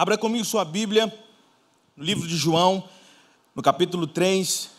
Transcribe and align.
Abra 0.00 0.16
comigo 0.16 0.46
sua 0.46 0.64
Bíblia, 0.64 1.12
no 1.94 2.02
livro 2.02 2.26
de 2.26 2.34
João, 2.34 2.88
no 3.54 3.62
capítulo 3.62 4.06
3, 4.06 4.70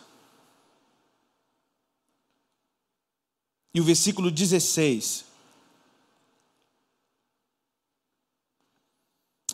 e 3.72 3.80
o 3.80 3.84
versículo 3.84 4.32
16. 4.32 5.26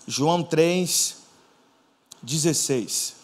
João 0.07 0.41
3, 0.41 1.17
16. 2.24 3.18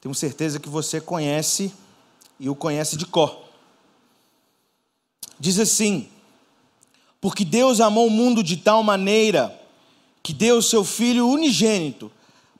Tenho 0.00 0.14
certeza 0.14 0.58
que 0.58 0.70
você 0.70 1.02
conhece 1.02 1.70
e 2.40 2.48
o 2.48 2.56
conhece 2.56 2.96
de 2.96 3.04
cor. 3.04 3.46
Diz 5.38 5.58
assim: 5.58 6.10
porque 7.22 7.44
Deus 7.44 7.80
amou 7.80 8.08
o 8.08 8.10
mundo 8.10 8.42
de 8.42 8.56
tal 8.56 8.82
maneira 8.82 9.56
que 10.24 10.32
deu 10.32 10.56
o 10.56 10.62
seu 10.62 10.82
Filho 10.82 11.28
unigênito, 11.28 12.10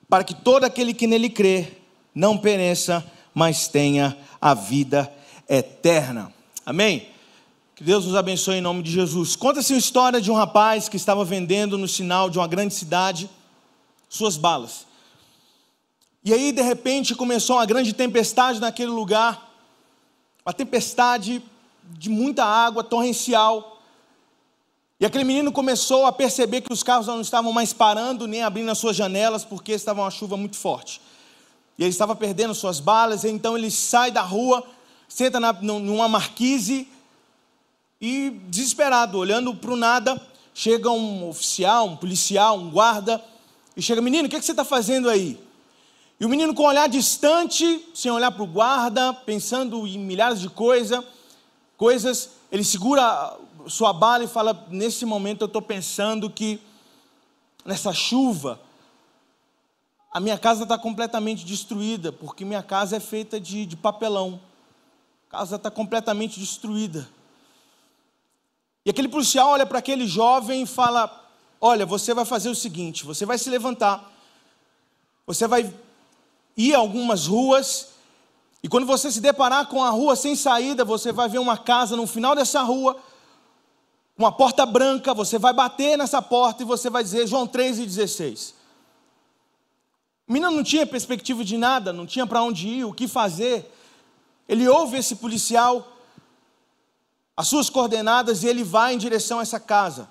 para 0.07 0.23
que 0.23 0.33
todo 0.33 0.63
aquele 0.63 0.93
que 0.93 1.05
nele 1.05 1.29
crê 1.29 1.73
não 2.15 2.37
pereça, 2.37 3.05
mas 3.33 3.67
tenha 3.67 4.17
a 4.39 4.53
vida 4.53 5.13
eterna. 5.49 6.33
Amém? 6.65 7.09
Que 7.75 7.83
Deus 7.83 8.05
nos 8.05 8.15
abençoe 8.15 8.55
em 8.55 8.61
nome 8.61 8.81
de 8.81 8.89
Jesus. 8.89 9.35
Conta-se 9.35 9.73
a 9.73 9.77
história 9.77 10.21
de 10.21 10.31
um 10.31 10.35
rapaz 10.35 10.87
que 10.87 10.95
estava 10.95 11.25
vendendo 11.25 11.77
no 11.77 11.87
sinal 11.87 12.29
de 12.29 12.37
uma 12.37 12.47
grande 12.47 12.73
cidade 12.73 13.29
suas 14.07 14.37
balas. 14.37 14.87
E 16.23 16.33
aí, 16.33 16.53
de 16.53 16.61
repente, 16.61 17.13
começou 17.13 17.57
uma 17.57 17.65
grande 17.65 17.91
tempestade 17.91 18.61
naquele 18.61 18.91
lugar, 18.91 19.51
uma 20.45 20.53
tempestade 20.53 21.43
de 21.97 22.09
muita 22.09 22.45
água 22.45 22.81
torrencial. 22.81 23.72
E 24.99 25.05
aquele 25.05 25.23
menino 25.23 25.51
começou 25.51 26.05
a 26.05 26.11
perceber 26.11 26.61
que 26.61 26.71
os 26.71 26.83
carros 26.83 27.07
não 27.07 27.21
estavam 27.21 27.51
mais 27.51 27.73
parando 27.73 28.27
nem 28.27 28.43
abrindo 28.43 28.69
as 28.69 28.77
suas 28.77 28.95
janelas 28.95 29.43
porque 29.43 29.71
estava 29.71 30.01
uma 30.01 30.11
chuva 30.11 30.37
muito 30.37 30.55
forte. 30.55 31.01
E 31.77 31.83
ele 31.83 31.89
estava 31.89 32.15
perdendo 32.15 32.53
suas 32.53 32.79
balas, 32.79 33.25
então 33.25 33.57
ele 33.57 33.71
sai 33.71 34.11
da 34.11 34.21
rua, 34.21 34.63
senta 35.07 35.39
na, 35.39 35.51
numa 35.53 36.07
marquise 36.07 36.87
e, 37.99 38.29
desesperado, 38.47 39.17
olhando 39.17 39.55
para 39.55 39.71
o 39.71 39.75
nada, 39.75 40.21
chega 40.53 40.89
um 40.89 41.27
oficial, 41.29 41.87
um 41.87 41.95
policial, 41.95 42.57
um 42.57 42.69
guarda, 42.69 43.23
e 43.75 43.81
chega: 43.81 44.01
Menino, 44.01 44.27
o 44.27 44.29
que, 44.29 44.35
é 44.35 44.39
que 44.39 44.45
você 44.45 44.51
está 44.51 44.63
fazendo 44.63 45.09
aí? 45.09 45.39
E 46.19 46.25
o 46.25 46.29
menino, 46.29 46.53
com 46.53 46.63
um 46.63 46.67
olhar 46.67 46.87
distante, 46.87 47.85
sem 47.93 48.11
olhar 48.11 48.31
para 48.31 48.43
o 48.43 48.47
guarda, 48.47 49.13
pensando 49.13 49.85
em 49.87 49.97
milhares 49.97 50.39
de 50.39 50.49
coisa, 50.49 51.03
coisas, 51.75 52.29
ele 52.51 52.63
segura 52.63 53.35
sua 53.67 53.93
bala 53.93 54.23
e 54.23 54.27
fala: 54.27 54.65
Nesse 54.69 55.05
momento 55.05 55.41
eu 55.41 55.47
estou 55.47 55.61
pensando 55.61 56.29
que, 56.29 56.61
nessa 57.65 57.93
chuva, 57.93 58.59
a 60.11 60.19
minha 60.19 60.37
casa 60.37 60.63
está 60.63 60.77
completamente 60.77 61.45
destruída, 61.45 62.11
porque 62.11 62.45
minha 62.45 62.63
casa 62.63 62.97
é 62.97 62.99
feita 62.99 63.39
de, 63.39 63.65
de 63.65 63.75
papelão. 63.75 64.39
A 65.27 65.31
casa 65.31 65.55
está 65.55 65.71
completamente 65.71 66.39
destruída. 66.39 67.09
E 68.85 68.89
aquele 68.89 69.07
policial 69.07 69.49
olha 69.49 69.65
para 69.65 69.79
aquele 69.79 70.05
jovem 70.05 70.63
e 70.63 70.67
fala: 70.67 71.29
Olha, 71.59 71.85
você 71.85 72.13
vai 72.13 72.25
fazer 72.25 72.49
o 72.49 72.55
seguinte: 72.55 73.05
você 73.05 73.25
vai 73.25 73.37
se 73.37 73.49
levantar, 73.49 74.11
você 75.25 75.47
vai 75.47 75.73
ir 76.55 76.75
a 76.75 76.77
algumas 76.77 77.25
ruas, 77.25 77.93
e 78.63 78.69
quando 78.69 78.85
você 78.85 79.11
se 79.11 79.19
deparar 79.19 79.67
com 79.67 79.83
a 79.83 79.89
rua 79.89 80.15
sem 80.15 80.35
saída, 80.35 80.85
você 80.85 81.11
vai 81.11 81.27
ver 81.27 81.39
uma 81.39 81.57
casa 81.57 81.97
no 81.97 82.07
final 82.07 82.33
dessa 82.35 82.61
rua 82.61 82.97
uma 84.17 84.31
porta 84.31 84.65
branca, 84.65 85.13
você 85.13 85.39
vai 85.39 85.53
bater 85.53 85.97
nessa 85.97 86.21
porta 86.21 86.63
e 86.63 86.65
você 86.65 86.89
vai 86.89 87.03
dizer 87.03 87.27
João 87.27 87.47
3,16. 87.47 88.53
O 90.27 90.33
menino 90.33 90.51
não 90.51 90.63
tinha 90.63 90.85
perspectiva 90.85 91.43
de 91.43 91.57
nada, 91.57 91.91
não 91.91 92.05
tinha 92.05 92.25
para 92.25 92.41
onde 92.41 92.67
ir, 92.67 92.85
o 92.85 92.93
que 92.93 93.07
fazer. 93.07 93.71
Ele 94.47 94.67
ouve 94.67 94.97
esse 94.97 95.15
policial, 95.15 95.97
as 97.35 97.47
suas 97.47 97.69
coordenadas, 97.69 98.43
e 98.43 98.47
ele 98.47 98.63
vai 98.63 98.93
em 98.93 98.97
direção 98.97 99.39
a 99.39 99.41
essa 99.41 99.59
casa. 99.59 100.07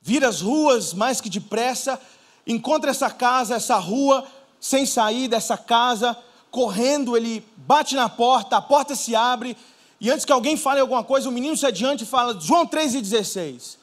Vira 0.00 0.28
as 0.28 0.40
ruas 0.40 0.94
mais 0.94 1.20
que 1.20 1.30
depressa, 1.30 2.00
encontra 2.46 2.90
essa 2.90 3.10
casa, 3.10 3.56
essa 3.56 3.76
rua, 3.78 4.26
sem 4.60 4.86
sair 4.86 5.28
dessa 5.28 5.56
casa, 5.56 6.16
correndo, 6.50 7.16
ele 7.16 7.44
bate 7.56 7.94
na 7.94 8.08
porta, 8.08 8.56
a 8.56 8.62
porta 8.62 8.94
se 8.94 9.16
abre, 9.16 9.56
e 10.00 10.10
antes 10.10 10.24
que 10.24 10.32
alguém 10.32 10.56
fale 10.56 10.80
alguma 10.80 11.02
coisa, 11.02 11.28
o 11.28 11.32
menino 11.32 11.56
se 11.56 11.66
adiante 11.66 12.04
e 12.04 12.06
fala, 12.06 12.38
João 12.38 12.66
3,16. 12.66 13.76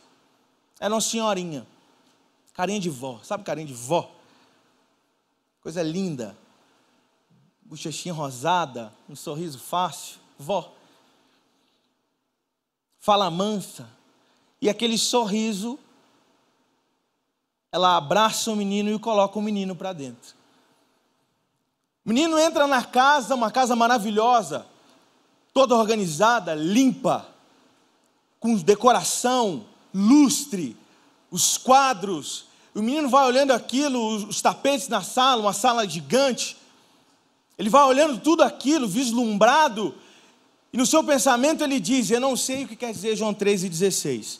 Era 0.80 0.94
uma 0.94 1.02
senhorinha, 1.02 1.66
carinha 2.54 2.80
de 2.80 2.90
vó, 2.90 3.20
sabe 3.24 3.44
carinha 3.44 3.68
de 3.68 3.74
vó? 3.74 4.12
Coisa 5.62 5.82
linda, 5.82 6.38
bochechinha 7.64 8.14
rosada, 8.14 8.94
um 9.10 9.16
sorriso 9.16 9.60
fácil, 9.60 10.20
vó. 10.38 10.72
Fala 13.00 13.30
mansa, 13.30 13.90
e 14.62 14.70
aquele 14.70 14.98
sorriso, 14.98 15.78
ela 17.72 17.98
abraça 17.98 18.52
o 18.52 18.56
menino 18.56 18.90
e 18.90 19.00
coloca 19.00 19.38
o 19.38 19.42
menino 19.42 19.76
para 19.76 19.92
dentro. 19.92 20.34
O 22.06 22.10
menino 22.10 22.38
entra 22.40 22.68
na 22.68 22.84
casa, 22.84 23.36
uma 23.36 23.52
casa 23.52 23.76
maravilhosa, 23.76 24.66
toda 25.56 25.74
organizada, 25.74 26.54
limpa, 26.54 27.26
com 28.42 28.56
decoração, 28.56 29.66
lustre, 29.94 30.76
os 31.32 31.58
quadros. 31.58 32.48
O 32.76 32.82
menino 32.82 33.08
vai 33.08 33.26
olhando 33.26 33.52
aquilo, 33.52 34.28
os 34.28 34.42
tapetes 34.42 34.90
na 34.90 35.02
sala, 35.02 35.42
uma 35.42 35.54
sala 35.54 35.88
gigante. 35.88 36.58
Ele 37.58 37.70
vai 37.70 37.86
olhando 37.86 38.20
tudo 38.20 38.44
aquilo, 38.44 38.86
vislumbrado, 38.86 39.96
e 40.74 40.78
no 40.78 40.86
seu 40.86 41.02
pensamento 41.02 41.64
ele 41.64 41.80
diz: 41.80 42.12
Eu 42.12 42.20
não 42.20 42.36
sei 42.36 42.66
o 42.66 42.68
que 42.68 42.76
quer 42.76 42.92
dizer 42.92 43.16
João 43.16 43.34
3,16, 43.34 44.40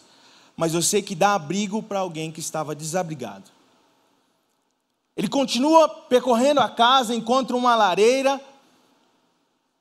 mas 0.58 0.74
eu 0.74 0.82
sei 0.82 1.02
que 1.02 1.16
dá 1.16 1.34
abrigo 1.34 1.82
para 1.82 2.00
alguém 2.00 2.30
que 2.30 2.42
estava 2.42 2.76
desabrigado. 2.76 3.50
Ele 5.16 5.30
continua 5.30 5.88
percorrendo 5.88 6.60
a 6.60 6.68
casa, 6.68 7.16
encontra 7.16 7.56
uma 7.56 7.74
lareira, 7.74 8.42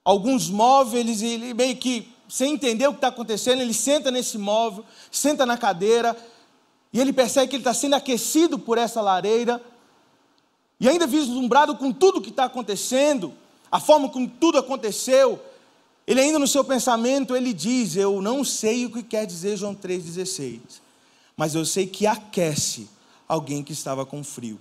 alguns 0.04 0.50
móveis, 0.50 1.22
e 1.22 1.26
ele 1.26 1.54
meio 1.54 1.76
que, 1.76 2.12
sem 2.28 2.52
entender 2.52 2.86
o 2.86 2.92
que 2.92 2.98
está 2.98 3.08
acontecendo, 3.08 3.62
ele 3.62 3.72
senta 3.72 4.10
nesse 4.10 4.36
móvel, 4.36 4.84
senta 5.10 5.46
na 5.46 5.56
cadeira, 5.56 6.16
e 6.92 7.00
ele 7.00 7.12
percebe 7.12 7.48
que 7.48 7.56
ele 7.56 7.62
está 7.62 7.74
sendo 7.74 7.94
aquecido 7.94 8.58
por 8.58 8.78
essa 8.78 9.00
lareira, 9.00 9.62
e 10.78 10.88
ainda 10.88 11.06
vislumbrado 11.06 11.76
com 11.76 11.92
tudo 11.92 12.20
que 12.20 12.30
está 12.30 12.44
acontecendo, 12.44 13.32
a 13.70 13.80
forma 13.80 14.08
como 14.08 14.28
tudo 14.28 14.58
aconteceu, 14.58 15.40
ele 16.06 16.20
ainda 16.20 16.38
no 16.38 16.46
seu 16.46 16.62
pensamento, 16.62 17.34
ele 17.34 17.54
diz, 17.54 17.96
eu 17.96 18.20
não 18.20 18.44
sei 18.44 18.84
o 18.84 18.90
que 18.90 19.02
quer 19.02 19.26
dizer 19.26 19.56
João 19.56 19.74
3,16, 19.74 20.60
mas 21.36 21.54
eu 21.54 21.64
sei 21.64 21.86
que 21.86 22.06
aquece 22.06 22.88
alguém 23.26 23.62
que 23.62 23.72
estava 23.72 24.04
com 24.04 24.22
frio. 24.22 24.60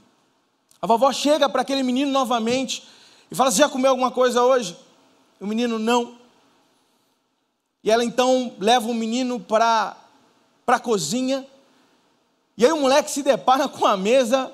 A 0.81 0.87
vovó 0.87 1.11
chega 1.11 1.47
para 1.47 1.61
aquele 1.61 1.83
menino 1.83 2.11
novamente 2.11 2.83
e 3.31 3.35
fala: 3.35 3.51
Você 3.51 3.59
já 3.59 3.69
comeu 3.69 3.91
alguma 3.91 4.11
coisa 4.11 4.43
hoje? 4.43 4.75
O 5.43 5.45
menino 5.45 5.77
não. 5.77 6.17
E 7.83 7.91
ela 7.91 8.05
então 8.05 8.55
leva 8.59 8.87
o 8.87 8.93
menino 8.93 9.41
para 9.41 9.93
a 10.65 10.79
cozinha. 10.79 11.45
E 12.55 12.65
aí 12.65 12.71
o 12.71 12.79
moleque 12.79 13.11
se 13.11 13.21
depara 13.21 13.67
com 13.67 13.85
a 13.85 13.97
mesa, 13.97 14.53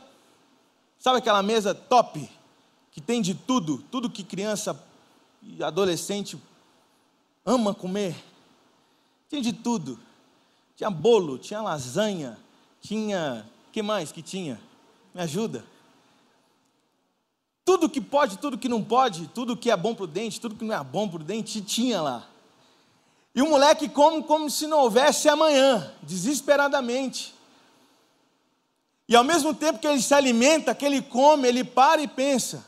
sabe 0.98 1.20
aquela 1.20 1.44
mesa 1.44 1.76
top, 1.76 2.28
que 2.92 3.00
tem 3.00 3.22
de 3.22 3.36
tudo, 3.36 3.84
tudo 3.92 4.10
que 4.10 4.24
criança 4.24 4.84
e 5.44 5.64
adolescente 5.64 6.42
ama 7.46 7.72
comer. 7.76 8.16
Tinha 9.30 9.44
de 9.44 9.54
tudo. 9.54 10.00
Tinha 10.76 10.90
bolo, 10.90 11.38
tinha 11.38 11.62
lasanha, 11.62 12.36
tinha. 12.82 13.46
que 13.72 13.84
mais 13.84 14.12
que 14.12 14.24
tinha? 14.24 14.60
Me 15.14 15.22
ajuda 15.22 15.64
tudo 17.70 17.88
que 17.88 18.02
pode, 18.02 18.40
tudo 18.40 18.58
que 18.58 18.68
não 18.68 18.84
pode, 18.84 19.28
tudo 19.28 19.56
que 19.56 19.70
é 19.70 19.78
bom 19.78 19.94
para 19.94 20.06
o 20.06 20.08
dente, 20.08 20.42
tudo 20.42 20.56
que 20.56 20.66
não 20.66 20.74
é 20.74 20.84
bom 20.84 21.08
para 21.08 21.22
o 21.22 21.24
dente, 21.24 21.62
tinha 21.62 22.02
lá. 22.02 22.28
E 23.36 23.44
o 23.44 23.48
moleque 23.48 23.88
come 23.88 24.24
como 24.24 24.50
se 24.50 24.66
não 24.66 24.80
houvesse 24.80 25.30
amanhã, 25.30 25.94
desesperadamente. 26.02 27.32
E 29.08 29.16
ao 29.16 29.24
mesmo 29.24 29.54
tempo 29.54 29.78
que 29.78 29.86
ele 29.86 30.02
se 30.02 30.16
alimenta, 30.16 30.74
que 30.74 30.84
ele 30.84 31.00
come, 31.00 31.48
ele 31.48 31.64
para 31.64 32.02
e 32.02 32.08
pensa. 32.08 32.66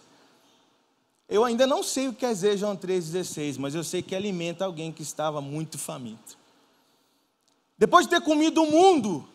Eu 1.27 1.43
ainda 1.43 1.65
não 1.65 1.81
sei 1.81 2.07
o 2.07 2.13
que 2.13 2.19
quer 2.19 2.33
dizer 2.33 2.55
João 2.55 2.77
3,16, 2.77 3.57
mas 3.57 3.73
eu 3.73 3.83
sei 3.83 4.03
que 4.03 4.15
alimenta 4.15 4.65
alguém 4.65 4.91
que 4.91 5.01
estava 5.01 5.41
muito 5.41 5.79
faminto. 5.79 6.37
Depois 7.75 8.05
de 8.05 8.11
ter 8.11 8.21
comido 8.21 8.61
o 8.61 8.69
mundo, 8.69 9.27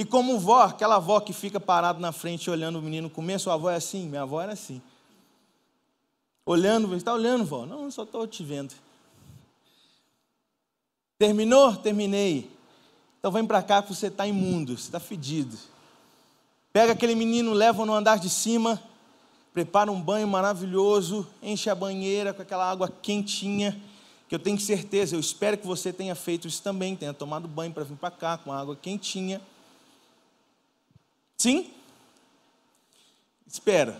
e 0.00 0.04
como 0.06 0.38
vó, 0.38 0.62
aquela 0.62 0.96
avó 0.96 1.20
que 1.20 1.30
fica 1.30 1.60
parada 1.60 1.98
na 1.98 2.10
frente 2.10 2.48
olhando 2.48 2.78
o 2.78 2.82
menino 2.82 3.10
comer, 3.10 3.38
sua 3.38 3.52
avó 3.52 3.68
é 3.68 3.76
assim? 3.76 4.08
Minha 4.08 4.22
avó 4.22 4.40
era 4.40 4.54
assim. 4.54 4.80
Olhando, 6.46 6.88
você 6.88 6.96
está 6.96 7.12
olhando, 7.12 7.44
vó? 7.44 7.66
Não, 7.66 7.90
só 7.90 8.04
estou 8.04 8.26
te 8.26 8.42
vendo. 8.42 8.72
Terminou? 11.18 11.76
Terminei. 11.76 12.50
Então 13.18 13.30
vem 13.30 13.44
para 13.44 13.62
cá 13.62 13.82
que 13.82 13.94
você 13.94 14.06
está 14.06 14.26
imundo, 14.26 14.74
você 14.78 14.84
está 14.84 14.98
fedido. 14.98 15.54
Pega 16.72 16.92
aquele 16.92 17.14
menino, 17.14 17.52
leva 17.52 17.84
no 17.84 17.92
andar 17.92 18.18
de 18.18 18.30
cima, 18.30 18.82
prepara 19.52 19.92
um 19.92 20.00
banho 20.00 20.26
maravilhoso, 20.26 21.28
enche 21.42 21.68
a 21.68 21.74
banheira 21.74 22.32
com 22.32 22.40
aquela 22.40 22.70
água 22.70 22.90
quentinha, 23.02 23.78
que 24.30 24.34
eu 24.34 24.38
tenho 24.38 24.58
certeza, 24.58 25.14
eu 25.14 25.20
espero 25.20 25.58
que 25.58 25.66
você 25.66 25.92
tenha 25.92 26.14
feito 26.14 26.48
isso 26.48 26.62
também, 26.62 26.96
tenha 26.96 27.12
tomado 27.12 27.46
banho 27.46 27.74
para 27.74 27.84
vir 27.84 27.98
para 27.98 28.10
cá 28.10 28.38
com 28.38 28.50
água 28.50 28.74
quentinha. 28.74 29.42
Sim? 31.40 31.70
Espera. 33.46 33.98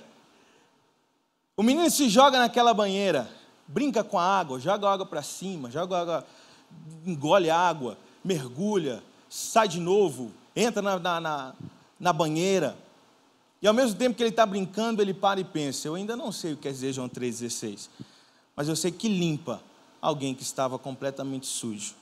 O 1.56 1.62
menino 1.62 1.90
se 1.90 2.06
joga 2.10 2.38
naquela 2.38 2.74
banheira, 2.74 3.30
brinca 3.66 4.04
com 4.04 4.18
a 4.18 4.22
água, 4.22 4.60
joga 4.60 4.86
a 4.86 4.92
água 4.92 5.06
para 5.06 5.22
cima, 5.22 5.70
joga 5.70 6.02
água, 6.02 6.26
engole 7.06 7.48
água, 7.48 7.96
mergulha, 8.22 9.02
sai 9.30 9.68
de 9.68 9.80
novo, 9.80 10.30
entra 10.54 10.82
na, 10.82 10.98
na, 10.98 11.18
na, 11.18 11.54
na 11.98 12.12
banheira. 12.12 12.76
E 13.62 13.66
ao 13.66 13.72
mesmo 13.72 13.96
tempo 13.96 14.18
que 14.18 14.22
ele 14.22 14.28
está 14.28 14.44
brincando, 14.44 15.00
ele 15.00 15.14
para 15.14 15.40
e 15.40 15.44
pensa: 15.44 15.88
Eu 15.88 15.94
ainda 15.94 16.14
não 16.14 16.30
sei 16.30 16.52
o 16.52 16.56
que 16.56 16.64
quer 16.64 16.72
dizer 16.72 16.92
João 16.92 17.08
3,16, 17.08 17.88
mas 18.54 18.68
eu 18.68 18.76
sei 18.76 18.92
que 18.92 19.08
limpa 19.08 19.62
alguém 19.98 20.34
que 20.34 20.42
estava 20.42 20.78
completamente 20.78 21.46
sujo. 21.46 21.94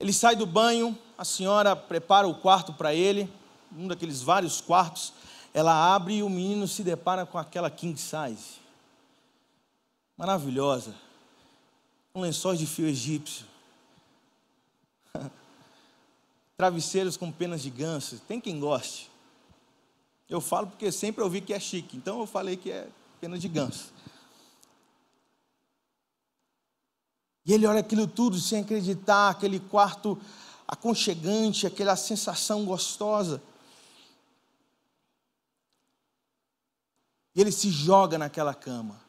Ele 0.00 0.12
sai 0.12 0.34
do 0.34 0.46
banho, 0.46 0.98
a 1.16 1.24
senhora 1.24 1.76
prepara 1.76 2.26
o 2.26 2.34
quarto 2.34 2.72
para 2.72 2.92
ele, 2.92 3.30
um 3.76 3.88
daqueles 3.88 4.22
vários 4.22 4.60
quartos. 4.60 5.12
Ela 5.52 5.94
abre 5.94 6.16
e 6.16 6.22
o 6.22 6.28
menino 6.28 6.68
se 6.68 6.82
depara 6.82 7.24
com 7.26 7.38
aquela 7.38 7.70
king 7.70 7.98
size, 7.98 8.58
maravilhosa, 10.16 10.94
com 12.12 12.20
lençóis 12.20 12.58
de 12.58 12.66
fio 12.66 12.86
egípcio, 12.86 13.46
travesseiros 16.56 17.16
com 17.16 17.32
penas 17.32 17.62
de 17.62 17.70
ganso. 17.70 18.20
Tem 18.28 18.40
quem 18.40 18.60
goste. 18.60 19.10
Eu 20.28 20.40
falo 20.40 20.66
porque 20.66 20.92
sempre 20.92 21.22
ouvi 21.22 21.40
que 21.40 21.54
é 21.54 21.60
chique, 21.60 21.96
então 21.96 22.20
eu 22.20 22.26
falei 22.26 22.56
que 22.56 22.70
é 22.70 22.86
pena 23.20 23.38
de 23.38 23.48
ganso. 23.48 23.92
E 27.46 27.54
ele 27.54 27.66
olha 27.66 27.80
aquilo 27.80 28.06
tudo 28.06 28.38
sem 28.38 28.60
acreditar, 28.60 29.30
aquele 29.30 29.58
quarto 29.58 30.20
aconchegante, 30.66 31.66
aquela 31.66 31.96
sensação 31.96 32.66
gostosa. 32.66 33.42
E 37.38 37.40
ele 37.40 37.52
se 37.52 37.70
joga 37.70 38.18
naquela 38.18 38.52
cama. 38.52 39.00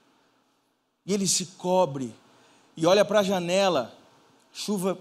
E 1.04 1.12
ele 1.12 1.28
se 1.28 1.48
cobre. 1.48 2.16
E 2.78 2.86
olha 2.86 3.04
para 3.04 3.22
a 3.22 3.24
janela, 3.24 3.92
chuva 4.54 5.00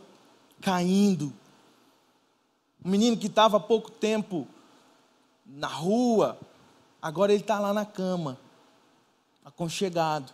caindo. 0.63 1.31
Um 2.83 2.89
menino 2.89 3.19
que 3.19 3.27
estava 3.27 3.59
há 3.59 3.61
pouco 3.61 3.91
tempo 3.91 4.49
na 5.45 5.67
rua, 5.67 6.39
agora 7.03 7.31
ele 7.31 7.43
está 7.43 7.61
lá 7.61 7.75
na 7.75 7.85
cama, 7.85 8.39
aconchegado 9.45 10.33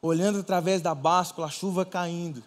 olhando 0.00 0.38
através 0.38 0.80
da 0.80 0.94
báscula, 0.94 1.48
a 1.48 1.50
chuva 1.50 1.84
caindo. 1.84 2.44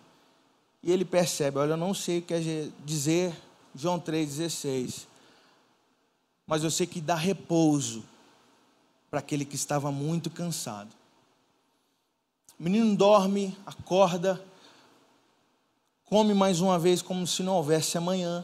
E 0.81 0.93
ele 0.93 1.03
percebe: 1.03 1.57
olha, 1.57 1.71
eu 1.71 1.77
não 1.77 1.93
sei 1.93 2.19
o 2.19 2.21
que 2.21 2.29
quer 2.29 2.71
dizer 2.85 3.35
João 3.75 3.99
3,16, 3.99 5.07
mas 6.45 6.63
eu 6.63 6.71
sei 6.71 6.87
que 6.87 7.01
dá 7.01 7.15
repouso 7.15 8.05
para 9.09 9.19
aquele 9.19 9.45
que 9.45 9.55
estava 9.55 9.91
muito 9.91 10.29
cansado. 10.29 10.89
O 12.59 12.63
menino 12.63 12.95
dorme, 12.95 13.55
acorda, 13.65 14.43
come 16.05 16.33
mais 16.33 16.59
uma 16.59 16.79
vez 16.79 17.01
como 17.01 17.25
se 17.27 17.43
não 17.43 17.53
houvesse 17.55 17.97
amanhã. 17.97 18.43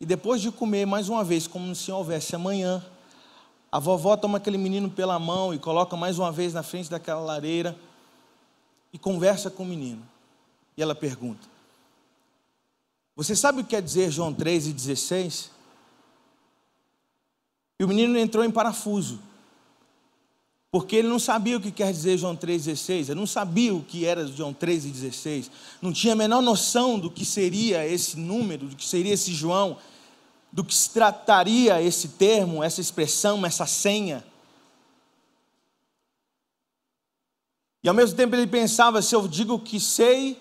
E 0.00 0.04
depois 0.06 0.40
de 0.42 0.50
comer 0.50 0.86
mais 0.86 1.08
uma 1.08 1.22
vez 1.22 1.46
como 1.46 1.74
se 1.74 1.90
não 1.90 1.98
houvesse 1.98 2.34
amanhã, 2.34 2.84
a 3.70 3.78
vovó 3.78 4.16
toma 4.16 4.38
aquele 4.38 4.58
menino 4.58 4.90
pela 4.90 5.18
mão 5.18 5.54
e 5.54 5.58
coloca 5.58 5.96
mais 5.96 6.18
uma 6.18 6.30
vez 6.30 6.52
na 6.52 6.62
frente 6.62 6.90
daquela 6.90 7.20
lareira 7.20 7.76
e 8.92 8.98
conversa 8.98 9.50
com 9.50 9.62
o 9.62 9.66
menino. 9.66 10.06
E 10.76 10.82
ela 10.82 10.94
pergunta: 10.94 11.46
Você 13.16 13.34
sabe 13.34 13.60
o 13.60 13.64
que 13.64 13.70
quer 13.70 13.82
dizer 13.82 14.10
João 14.10 14.34
3,16? 14.34 15.48
E 15.48 15.53
o 17.82 17.88
menino 17.88 18.16
entrou 18.16 18.44
em 18.44 18.50
parafuso, 18.50 19.18
porque 20.70 20.96
ele 20.96 21.08
não 21.08 21.18
sabia 21.18 21.56
o 21.56 21.60
que 21.60 21.72
quer 21.72 21.90
dizer 21.90 22.18
João 22.18 22.36
3,16, 22.36 23.08
ele 23.08 23.14
não 23.14 23.26
sabia 23.26 23.74
o 23.74 23.82
que 23.82 24.04
era 24.04 24.26
João 24.26 24.54
3,16, 24.54 25.50
não 25.82 25.92
tinha 25.92 26.12
a 26.12 26.16
menor 26.16 26.42
noção 26.42 26.98
do 26.98 27.10
que 27.10 27.24
seria 27.24 27.86
esse 27.86 28.18
número, 28.18 28.68
do 28.68 28.76
que 28.76 28.86
seria 28.86 29.14
esse 29.14 29.32
João 29.32 29.78
do 30.54 30.62
que 30.62 30.72
se 30.72 30.88
trataria 30.90 31.82
esse 31.82 32.10
termo, 32.10 32.62
essa 32.62 32.80
expressão, 32.80 33.44
essa 33.44 33.66
senha. 33.66 34.24
E 37.82 37.88
ao 37.88 37.94
mesmo 37.94 38.16
tempo 38.16 38.36
ele 38.36 38.46
pensava: 38.46 39.02
se 39.02 39.16
eu 39.16 39.26
digo 39.26 39.58
que 39.58 39.80
sei, 39.80 40.40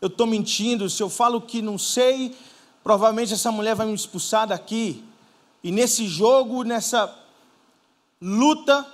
eu 0.00 0.08
estou 0.08 0.26
mentindo, 0.26 0.90
se 0.90 1.00
eu 1.00 1.08
falo 1.08 1.40
que 1.40 1.62
não 1.62 1.78
sei, 1.78 2.36
provavelmente 2.82 3.34
essa 3.34 3.52
mulher 3.52 3.76
vai 3.76 3.86
me 3.86 3.94
expulsar 3.94 4.48
daqui. 4.48 5.04
E 5.62 5.70
nesse 5.70 6.06
jogo, 6.06 6.62
nessa 6.62 7.12
luta 8.20 8.86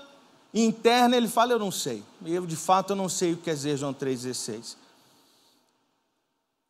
interna, 0.55 1.17
ele 1.17 1.29
fala: 1.29 1.53
Eu 1.53 1.59
não 1.59 1.70
sei. 1.70 2.03
Eu 2.25 2.47
de 2.47 2.56
fato 2.56 2.91
eu 2.91 2.97
não 2.97 3.09
sei 3.09 3.32
o 3.32 3.37
que 3.37 3.44
quer 3.44 3.55
dizer 3.55 3.76
João 3.76 3.94
3,16. 3.94 4.76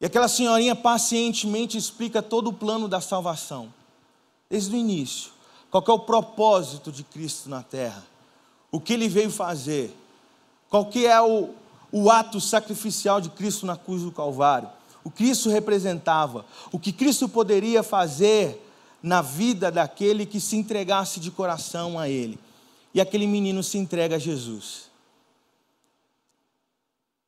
E 0.00 0.06
aquela 0.06 0.26
senhorinha 0.26 0.74
pacientemente 0.74 1.78
explica 1.78 2.20
todo 2.20 2.48
o 2.48 2.52
plano 2.52 2.88
da 2.88 3.00
salvação, 3.00 3.72
desde 4.50 4.74
o 4.74 4.76
início. 4.76 5.30
Qual 5.70 5.84
é 5.86 5.92
o 5.92 5.98
propósito 6.00 6.90
de 6.90 7.04
Cristo 7.04 7.48
na 7.48 7.62
terra? 7.62 8.04
O 8.70 8.80
que 8.80 8.92
ele 8.92 9.08
veio 9.08 9.30
fazer? 9.30 9.96
Qual 10.68 10.86
que 10.86 11.06
é 11.06 11.20
o, 11.20 11.50
o 11.92 12.10
ato 12.10 12.40
sacrificial 12.40 13.20
de 13.20 13.30
Cristo 13.30 13.64
na 13.64 13.76
cruz 13.76 14.02
do 14.02 14.10
Calvário? 14.10 14.68
O 15.04 15.10
que 15.10 15.24
isso 15.24 15.48
representava? 15.48 16.44
O 16.72 16.78
que 16.78 16.92
Cristo 16.92 17.28
poderia 17.28 17.82
fazer 17.82 18.60
na 19.02 19.20
vida 19.20 19.70
daquele 19.70 20.24
que 20.24 20.40
se 20.40 20.56
entregasse 20.56 21.18
de 21.18 21.30
coração 21.30 21.98
a 21.98 22.08
Ele? 22.08 22.38
E 22.94 23.00
aquele 23.00 23.26
menino 23.26 23.62
se 23.62 23.78
entrega 23.78 24.16
a 24.16 24.18
Jesus. 24.18 24.90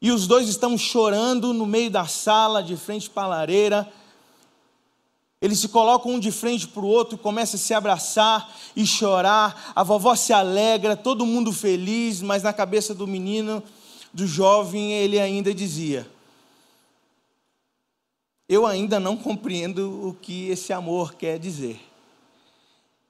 E 0.00 0.12
os 0.12 0.26
dois 0.26 0.49
estão 0.49 0.76
chorando 0.76 1.55
no 1.55 1.65
meio 1.65 1.91
da 1.91 2.06
sala, 2.06 2.62
de 2.62 2.76
frente 2.76 3.09
para 3.09 3.23
a 3.23 3.29
lareira. 3.29 3.91
Eles 5.41 5.59
se 5.59 5.69
colocam 5.69 6.12
um 6.12 6.19
de 6.19 6.31
frente 6.31 6.69
para 6.69 6.82
o 6.82 6.88
outro, 6.88 7.17
começam 7.17 7.56
a 7.56 7.62
se 7.62 7.73
abraçar 7.73 8.54
e 8.76 8.87
chorar. 8.87 9.73
A 9.75 9.83
vovó 9.83 10.14
se 10.14 10.33
alegra, 10.33 10.95
todo 10.97 11.25
mundo 11.25 11.52
feliz, 11.52 12.21
mas 12.21 12.43
na 12.43 12.52
cabeça 12.52 12.95
do 12.95 13.07
menino, 13.07 13.62
do 14.12 14.26
jovem, 14.26 14.93
ele 14.93 15.19
ainda 15.19 15.54
dizia: 15.54 16.07
Eu 18.54 18.66
ainda 18.66 19.00
não 19.00 19.16
compreendo 19.16 20.11
o 20.11 20.14
que 20.14 20.49
esse 20.49 20.73
amor 20.73 21.14
quer 21.14 21.40
dizer. 21.40 21.80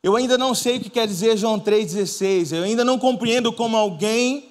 Eu 0.02 0.16
ainda 0.16 0.38
não 0.38 0.54
sei 0.54 0.78
o 0.78 0.80
que 0.80 0.88
quer 0.88 1.06
dizer 1.06 1.36
João 1.36 1.60
3,16. 1.60 2.56
Eu 2.56 2.62
ainda 2.62 2.82
não 2.82 2.98
compreendo 2.98 3.52
como 3.52 3.76
alguém 3.76 4.48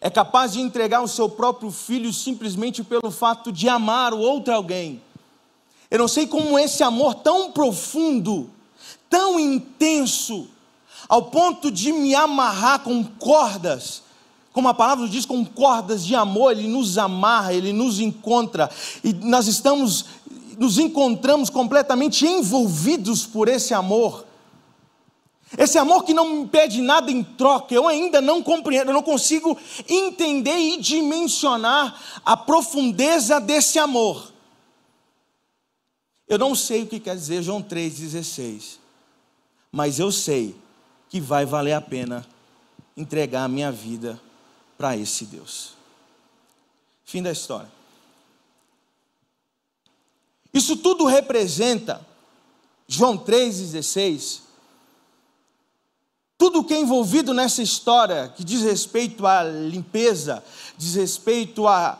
é 0.00 0.10
capaz 0.10 0.54
de 0.54 0.60
entregar 0.60 1.02
o 1.02 1.06
seu 1.06 1.28
próprio 1.28 1.70
filho 1.70 2.12
simplesmente 2.12 2.82
pelo 2.82 3.12
fato 3.12 3.52
de 3.52 3.68
amar 3.68 4.12
o 4.12 4.18
outro 4.18 4.52
alguém. 4.52 5.00
Eu 5.88 6.00
não 6.00 6.08
sei 6.08 6.26
como 6.26 6.58
esse 6.58 6.82
amor 6.82 7.14
tão 7.14 7.52
profundo, 7.52 8.50
tão 9.08 9.38
intenso, 9.38 10.48
ao 11.08 11.26
ponto 11.26 11.70
de 11.70 11.92
me 11.92 12.12
amarrar 12.12 12.80
com 12.80 13.04
cordas, 13.04 14.02
como 14.54 14.68
a 14.68 14.72
palavra 14.72 15.08
diz, 15.08 15.26
com 15.26 15.44
cordas 15.44 16.06
de 16.06 16.14
amor, 16.14 16.52
ele 16.52 16.68
nos 16.68 16.96
amarra, 16.96 17.52
ele 17.52 17.72
nos 17.72 17.98
encontra, 17.98 18.70
e 19.02 19.12
nós 19.12 19.48
estamos, 19.48 20.04
nos 20.58 20.78
encontramos 20.78 21.50
completamente 21.50 22.26
envolvidos 22.26 23.26
por 23.26 23.48
esse 23.48 23.74
amor. 23.74 24.24
Esse 25.56 25.78
amor 25.78 26.04
que 26.04 26.12
não 26.12 26.42
me 26.42 26.48
pede 26.48 26.82
nada 26.82 27.10
em 27.10 27.22
troca, 27.22 27.74
eu 27.74 27.86
ainda 27.86 28.20
não 28.20 28.42
compreendo, 28.42 28.90
eu 28.90 28.94
não 28.94 29.02
consigo 29.02 29.56
entender 29.88 30.56
e 30.56 30.80
dimensionar 30.80 32.00
a 32.24 32.36
profundeza 32.36 33.40
desse 33.40 33.78
amor. 33.78 34.32
Eu 36.26 36.38
não 36.38 36.54
sei 36.54 36.82
o 36.82 36.86
que 36.86 36.98
quer 36.98 37.14
dizer 37.14 37.42
João 37.42 37.62
3,16, 37.62 38.78
mas 39.70 39.98
eu 39.98 40.10
sei 40.10 40.56
que 41.08 41.20
vai 41.20 41.44
valer 41.44 41.74
a 41.74 41.80
pena 41.80 42.26
entregar 42.96 43.44
a 43.44 43.48
minha 43.48 43.70
vida 43.70 44.20
para 44.76 44.96
esse 44.96 45.24
Deus. 45.26 45.74
Fim 47.04 47.22
da 47.22 47.30
história. 47.30 47.70
Isso 50.54 50.76
tudo 50.76 51.04
representa, 51.04 52.00
João 52.86 53.18
3,16, 53.18 54.42
tudo 56.38 56.62
que 56.62 56.72
é 56.72 56.80
envolvido 56.80 57.34
nessa 57.34 57.60
história, 57.60 58.32
que 58.36 58.44
diz 58.44 58.62
respeito 58.62 59.26
à 59.26 59.42
limpeza, 59.42 60.44
diz 60.78 60.94
respeito 60.94 61.66
a 61.66 61.98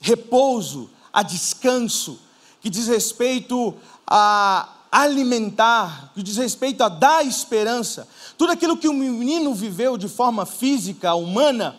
repouso, 0.00 0.88
a 1.12 1.22
descanso, 1.22 2.18
que 2.62 2.70
diz 2.70 2.86
respeito 2.86 3.74
a 4.06 4.68
alimentar, 4.90 6.12
que 6.14 6.22
diz 6.22 6.38
respeito 6.38 6.82
a 6.82 6.88
dar 6.88 7.26
esperança, 7.26 8.08
tudo 8.38 8.52
aquilo 8.52 8.78
que 8.78 8.88
o 8.88 8.94
menino 8.94 9.54
viveu 9.54 9.98
de 9.98 10.08
forma 10.08 10.46
física, 10.46 11.14
humana, 11.14 11.76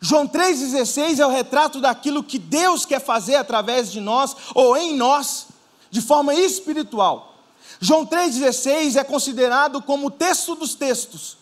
João 0.00 0.28
3,16 0.28 1.18
é 1.18 1.26
o 1.26 1.30
retrato 1.30 1.80
daquilo 1.80 2.22
que 2.22 2.38
Deus 2.38 2.84
quer 2.84 3.00
fazer 3.00 3.36
através 3.36 3.90
de 3.90 4.00
nós 4.00 4.36
ou 4.54 4.76
em 4.76 4.94
nós, 4.96 5.46
de 5.90 6.00
forma 6.00 6.34
espiritual. 6.34 7.34
João 7.80 8.06
3,16 8.06 8.96
é 8.96 9.04
considerado 9.04 9.82
como 9.82 10.08
o 10.08 10.10
texto 10.10 10.54
dos 10.54 10.74
textos. 10.74 11.38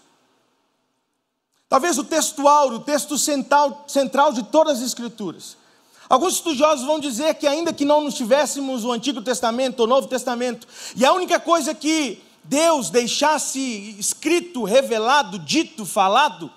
Talvez 1.68 1.98
o 1.98 2.04
textual, 2.04 2.68
o 2.68 2.80
texto 2.80 3.18
central, 3.18 3.84
central 3.88 4.32
de 4.32 4.44
todas 4.44 4.78
as 4.78 4.84
Escrituras. 4.84 5.56
Alguns 6.08 6.34
estudiosos 6.34 6.86
vão 6.86 7.00
dizer 7.00 7.34
que, 7.34 7.46
ainda 7.46 7.72
que 7.72 7.84
não 7.84 8.02
nos 8.02 8.14
tivéssemos 8.14 8.84
o 8.84 8.92
Antigo 8.92 9.22
Testamento 9.22 9.80
ou 9.80 9.86
o 9.86 9.88
Novo 9.88 10.06
Testamento, 10.06 10.68
e 10.94 11.04
a 11.04 11.12
única 11.12 11.40
coisa 11.40 11.74
que 11.74 12.22
Deus 12.44 12.90
deixasse 12.90 13.96
escrito, 13.98 14.64
revelado, 14.64 15.38
dito, 15.38 15.86
falado, 15.86 16.50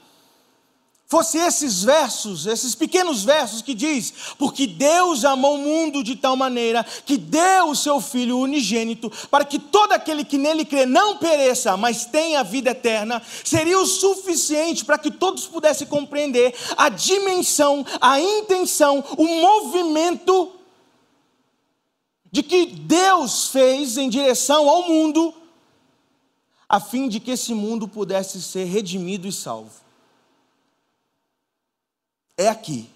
fosse 1.07 1.37
esses 1.37 1.83
versos, 1.83 2.45
esses 2.45 2.75
pequenos 2.75 3.23
versos 3.23 3.61
que 3.61 3.73
diz: 3.73 4.13
Porque 4.37 4.67
Deus 4.67 5.23
amou 5.23 5.55
o 5.55 5.57
mundo 5.57 6.03
de 6.03 6.15
tal 6.15 6.35
maneira 6.35 6.83
que 7.05 7.17
deu 7.17 7.69
o 7.69 7.75
seu 7.75 7.99
Filho 8.01 8.37
unigênito, 8.37 9.11
para 9.31 9.45
que 9.45 9.57
todo 9.57 9.93
aquele 9.93 10.23
que 10.25 10.37
nele 10.37 10.65
crê 10.65 10.85
não 10.85 11.17
pereça, 11.17 11.77
mas 11.77 12.05
tenha 12.05 12.43
vida 12.43 12.71
eterna, 12.71 13.21
seria 13.43 13.79
o 13.79 13.85
suficiente 13.85 14.83
para 14.83 14.97
que 14.97 15.09
todos 15.09 15.47
pudessem 15.47 15.87
compreender 15.87 16.53
a 16.75 16.89
dimensão, 16.89 17.85
a 18.01 18.19
intenção, 18.19 19.03
o 19.17 19.25
movimento 19.25 20.51
de 22.29 22.43
que 22.43 22.65
Deus 22.65 23.47
fez 23.47 23.97
em 23.97 24.09
direção 24.09 24.69
ao 24.69 24.83
mundo, 24.83 25.33
a 26.67 26.81
fim 26.81 27.07
de 27.07 27.21
que 27.21 27.31
esse 27.31 27.53
mundo 27.53 27.87
pudesse 27.87 28.41
ser 28.41 28.65
redimido 28.65 29.25
e 29.25 29.31
salvo 29.31 29.86
é 32.37 32.47
aqui. 32.47 32.89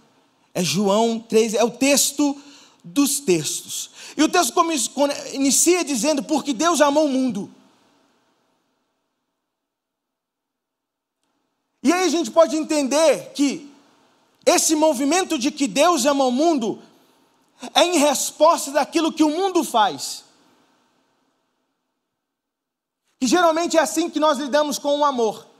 É 0.53 0.63
João 0.63 1.19
3, 1.19 1.55
é 1.55 1.63
o 1.63 1.71
texto 1.71 2.39
dos 2.83 3.19
textos. 3.19 3.89
E 4.15 4.23
o 4.23 4.29
texto 4.29 4.53
inicia 5.33 5.83
dizendo: 5.83 6.23
Porque 6.23 6.53
Deus 6.53 6.79
amou 6.79 7.05
o 7.05 7.09
mundo. 7.09 7.49
E 11.83 11.91
aí 11.91 12.03
a 12.03 12.09
gente 12.09 12.29
pode 12.29 12.55
entender 12.55 13.31
que 13.33 13.71
esse 14.45 14.75
movimento 14.75 15.37
de 15.37 15.51
que 15.51 15.67
Deus 15.67 16.05
ama 16.05 16.25
o 16.25 16.31
mundo 16.31 16.81
é 17.73 17.83
em 17.83 17.97
resposta 17.97 18.71
daquilo 18.71 19.11
que 19.11 19.23
o 19.23 19.29
mundo 19.29 19.63
faz. 19.63 20.23
E 23.19 23.27
geralmente 23.27 23.77
é 23.77 23.79
assim 23.79 24.09
que 24.09 24.19
nós 24.19 24.37
lidamos 24.37 24.79
com 24.79 24.99
o 24.99 25.05
amor. 25.05 25.50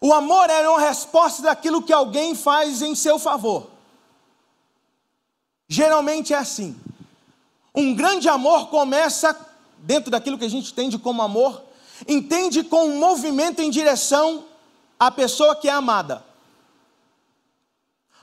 O 0.00 0.12
amor 0.12 0.50
é 0.50 0.68
uma 0.68 0.80
resposta 0.80 1.42
daquilo 1.42 1.82
que 1.82 1.92
alguém 1.92 2.34
faz 2.34 2.82
em 2.82 2.94
seu 2.94 3.18
favor. 3.18 3.70
Geralmente 5.68 6.34
é 6.34 6.36
assim. 6.36 6.78
Um 7.74 7.94
grande 7.94 8.28
amor 8.28 8.68
começa, 8.68 9.36
dentro 9.78 10.10
daquilo 10.10 10.38
que 10.38 10.44
a 10.44 10.50
gente 10.50 10.72
entende 10.72 10.98
como 10.98 11.22
amor, 11.22 11.62
entende 12.06 12.62
com 12.62 12.84
um 12.84 12.98
movimento 12.98 13.60
em 13.60 13.70
direção 13.70 14.44
à 14.98 15.10
pessoa 15.10 15.56
que 15.56 15.68
é 15.68 15.72
amada. 15.72 16.24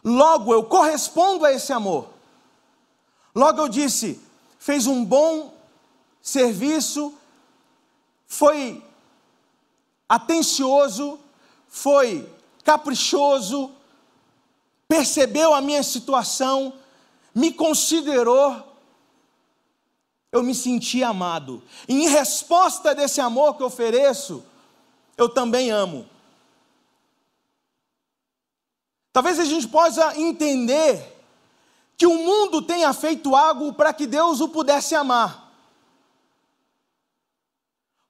Logo 0.04 0.54
eu 0.54 0.64
correspondo 0.64 1.46
a 1.46 1.52
esse 1.52 1.72
amor. 1.72 2.10
Logo 3.34 3.62
eu 3.62 3.70
disse, 3.70 4.22
fez 4.60 4.86
um 4.86 5.04
bom 5.04 5.54
serviço, 6.22 7.14
foi 8.28 8.84
atencioso, 10.08 11.20
foi 11.74 12.32
caprichoso, 12.64 13.72
percebeu 14.88 15.56
a 15.56 15.60
minha 15.60 15.82
situação, 15.82 16.72
me 17.34 17.52
considerou, 17.52 18.78
eu 20.32 20.44
me 20.44 20.54
senti 20.54 21.04
amado. 21.04 21.64
E 21.88 22.04
em 22.04 22.08
resposta 22.08 22.94
desse 22.94 23.20
amor 23.20 23.58
que 23.58 23.64
eu 23.64 23.68
ofereço, 23.68 24.46
eu 25.18 25.28
também 25.28 25.72
amo. 25.72 26.08
Talvez 29.12 29.40
a 29.40 29.46
gente 29.46 29.68
possa 29.68 30.16
entender 30.16 31.26
que 31.98 32.06
o 32.06 32.20
mundo 32.20 32.62
tenha 32.62 32.94
feito 32.94 33.36
algo 33.36 33.74
para 33.74 33.92
que 33.92 34.06
Deus 34.06 34.42
o 34.42 34.50
pudesse 34.50 34.94
amar. 34.94 35.52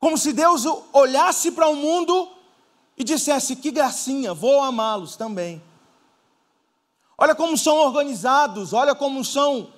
Como 0.02 0.18
se 0.18 0.34
Deus 0.34 0.66
olhasse 0.92 1.54
para 1.54 1.70
o 1.70 1.78
mundo 1.78 2.43
e 2.98 3.04
dissesse: 3.04 3.56
Que 3.56 3.72
gracinha, 3.72 4.34
vou 4.34 4.62
amá-los 4.62 5.16
também. 5.16 5.62
Olha 7.18 7.36
como 7.36 7.58
são 7.58 7.78
organizados, 7.78 8.74
olha 8.74 8.96
como 8.96 9.24
são 9.24 9.72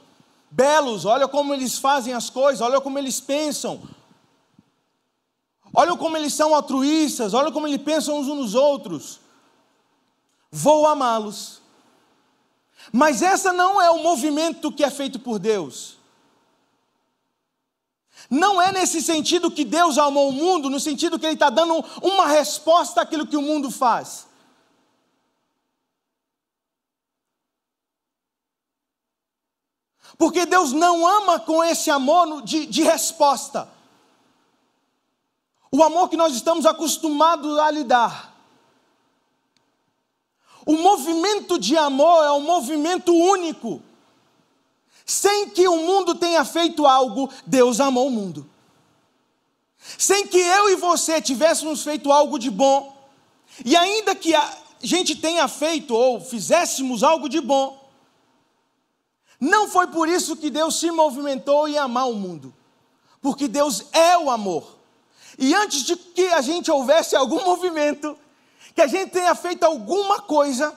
belos, 0.50 1.06
olha 1.06 1.28
como 1.28 1.54
eles 1.54 1.78
fazem 1.78 2.14
as 2.14 2.30
coisas, 2.30 2.62
olha 2.62 2.80
como 2.80 2.98
eles 2.98 3.20
pensam. 3.20 3.82
Olha 5.74 5.96
como 5.98 6.16
eles 6.16 6.34
são 6.34 6.56
altruístas, 6.56 7.34
olha 7.34 7.52
como 7.52 7.68
eles 7.68 7.82
pensam 7.82 8.18
uns 8.18 8.28
nos 8.28 8.56
outros. 8.56 9.20
Vou 10.50 10.88
amá-los. 10.88 11.62
Mas 12.94 13.22
essa 13.22 13.52
não 13.52 13.82
é 13.82 13.90
o 13.92 14.02
movimento 14.02 14.72
que 14.72 14.84
é 14.84 14.90
feito 14.90 15.20
por 15.20 15.38
Deus. 15.38 15.95
Não 18.30 18.62
é 18.62 18.72
nesse 18.72 19.02
sentido 19.02 19.52
que 19.52 19.64
Deus 19.64 19.98
amou 19.98 20.30
o 20.30 20.34
mundo, 20.34 20.70
no 20.70 20.80
sentido 20.80 21.20
que 21.20 21.26
Ele 21.26 21.34
está 21.34 21.50
dando 21.50 21.84
uma 22.02 22.28
resposta 22.28 23.02
àquilo 23.02 23.28
que 23.28 23.38
o 23.38 23.42
mundo 23.42 23.70
faz. 23.70 24.28
Porque 30.18 30.46
Deus 30.46 30.72
não 30.72 31.06
ama 31.06 31.40
com 31.40 31.64
esse 31.64 31.92
amor 31.92 32.42
de, 32.42 32.66
de 32.66 32.84
resposta. 32.84 33.70
O 35.72 35.84
amor 35.84 36.10
que 36.10 36.16
nós 36.16 36.34
estamos 36.34 36.66
acostumados 36.66 37.60
a 37.60 37.70
lidar. 37.70 38.34
O 40.66 40.78
movimento 40.78 41.60
de 41.60 41.78
amor 41.78 42.24
é 42.24 42.32
um 42.32 42.42
movimento 42.42 43.14
único. 43.14 43.84
Sem 45.06 45.50
que 45.50 45.68
o 45.68 45.78
mundo 45.78 46.16
tenha 46.16 46.44
feito 46.44 46.86
algo, 46.86 47.30
Deus 47.46 47.80
amou 47.80 48.08
o 48.08 48.12
mundo. 48.12 48.50
Sem 49.98 50.26
que 50.26 50.40
eu 50.40 50.70
e 50.70 50.76
você 50.76 51.22
tivéssemos 51.22 51.84
feito 51.84 52.12
algo 52.12 52.40
de 52.40 52.50
bom, 52.50 52.96
e 53.64 53.76
ainda 53.76 54.16
que 54.16 54.34
a 54.34 54.58
gente 54.82 55.16
tenha 55.16 55.48
feito 55.48 55.94
ou 55.94 56.20
fizéssemos 56.20 57.04
algo 57.04 57.30
de 57.30 57.40
bom, 57.40 57.86
não 59.40 59.68
foi 59.68 59.88
por 59.88 60.10
isso 60.10 60.36
que 60.36 60.50
Deus 60.50 60.80
se 60.80 60.90
movimentou 60.90 61.68
em 61.68 61.78
amar 61.78 62.10
o 62.10 62.16
mundo, 62.16 62.54
porque 63.22 63.48
Deus 63.48 63.86
é 63.92 64.18
o 64.18 64.32
amor. 64.32 64.76
E 65.38 65.54
antes 65.54 65.84
de 65.84 65.96
que 65.96 66.28
a 66.30 66.42
gente 66.42 66.72
houvesse 66.72 67.16
algum 67.16 67.44
movimento, 67.46 68.18
que 68.74 68.82
a 68.82 68.88
gente 68.88 69.12
tenha 69.12 69.36
feito 69.36 69.64
alguma 69.64 70.22
coisa, 70.22 70.76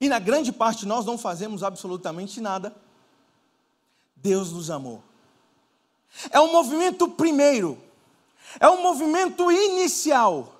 e 0.00 0.08
na 0.08 0.18
grande 0.18 0.50
parte 0.50 0.86
nós 0.86 1.04
não 1.04 1.18
fazemos 1.18 1.62
absolutamente 1.62 2.40
nada. 2.40 2.74
Deus 4.16 4.50
nos 4.52 4.70
amou. 4.70 5.02
É 6.30 6.40
um 6.40 6.50
movimento 6.50 7.08
primeiro, 7.08 7.78
é 8.58 8.68
um 8.68 8.82
movimento 8.82 9.50
inicial. 9.52 10.56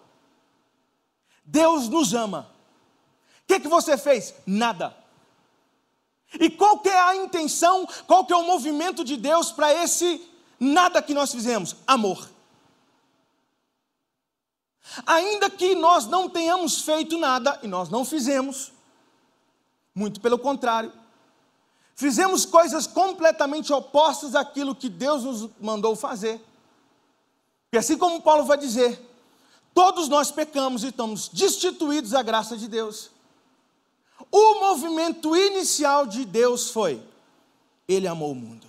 Deus 1.44 1.88
nos 1.88 2.14
ama. 2.14 2.50
O 3.42 3.47
que, 3.47 3.61
que 3.61 3.68
você 3.68 3.97
fez? 3.97 4.35
Nada. 4.47 4.97
E 6.38 6.49
qual 6.49 6.78
que 6.78 6.88
é 6.88 7.00
a 7.00 7.16
intenção, 7.16 7.88
qual 8.06 8.25
que 8.25 8.32
é 8.32 8.37
o 8.37 8.47
movimento 8.47 9.02
de 9.02 9.16
Deus 9.16 9.50
para 9.50 9.73
esse 9.73 10.25
nada 10.61 11.02
que 11.02 11.14
nós 11.14 11.32
fizemos? 11.32 11.75
Amor. 11.87 12.30
Ainda 15.06 15.50
que 15.50 15.75
nós 15.75 16.06
não 16.06 16.28
tenhamos 16.28 16.82
feito 16.82 17.18
nada, 17.18 17.59
e 17.62 17.68
nós 17.68 17.88
não 17.88 18.04
fizemos, 18.04 18.73
muito 19.94 20.20
pelo 20.20 20.38
contrário. 20.38 20.92
Fizemos 21.94 22.47
coisas 22.47 22.87
completamente 22.87 23.73
opostas 23.73 24.35
àquilo 24.35 24.75
que 24.75 24.88
Deus 24.88 25.25
nos 25.25 25.50
mandou 25.61 25.94
fazer. 25.94 26.40
E 27.73 27.78
assim 27.78 27.99
como 27.99 28.23
Paulo 28.23 28.44
vai 28.44 28.56
dizer, 28.56 28.99
todos 29.75 30.09
nós 30.09 30.30
pecamos 30.30 30.82
e 30.82 30.88
estamos 30.88 31.28
destituídos 31.28 32.12
da 32.12 32.23
graça 32.23 32.56
de 32.56 32.68
Deus. 32.68 33.11
O 34.30 34.61
movimento 34.61 35.37
inicial 35.37 36.06
de 36.06 36.25
Deus 36.25 36.70
foi: 36.70 37.02
Ele 37.87 38.06
amou 38.06 38.32
o 38.32 38.35
mundo. 38.35 38.66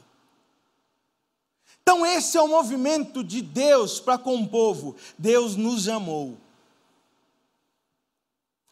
Então, 1.81 2.05
esse 2.05 2.37
é 2.37 2.41
o 2.41 2.47
movimento 2.47 3.23
de 3.23 3.41
Deus 3.41 3.99
para 3.99 4.17
com 4.17 4.35
o 4.35 4.47
povo. 4.47 4.95
Deus 5.17 5.55
nos 5.55 5.87
amou. 5.87 6.37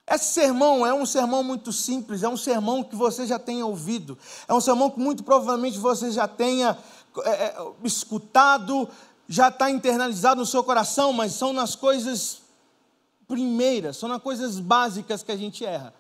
Esse 0.10 0.34
sermão 0.34 0.84
é 0.84 0.92
um 0.92 1.06
sermão 1.06 1.44
muito 1.44 1.72
simples, 1.72 2.24
é 2.24 2.28
um 2.28 2.36
sermão 2.36 2.84
que 2.84 2.96
você 2.96 3.28
já 3.28 3.38
tenha 3.38 3.64
ouvido, 3.64 4.18
é 4.48 4.54
um 4.54 4.60
sermão 4.60 4.90
que 4.90 5.00
muito 5.00 5.24
provavelmente 5.24 5.78
você 5.78 6.10
já 6.10 6.28
tenha 6.28 6.76
é, 7.24 7.30
é, 7.30 7.56
escutado, 7.84 8.90
já 9.28 9.50
está 9.50 9.70
internalizado 9.70 10.40
no 10.40 10.48
seu 10.48 10.64
coração, 10.64 11.14
mas 11.14 11.34
são 11.34 11.54
nas 11.54 11.76
coisas 11.76 12.42
primeiras, 13.28 13.98
são 13.98 14.10
nas 14.10 14.22
coisas 14.22 14.60
básicas 14.60 15.22
que 15.22 15.32
a 15.32 15.38
gente 15.38 15.64
erra. 15.64 15.94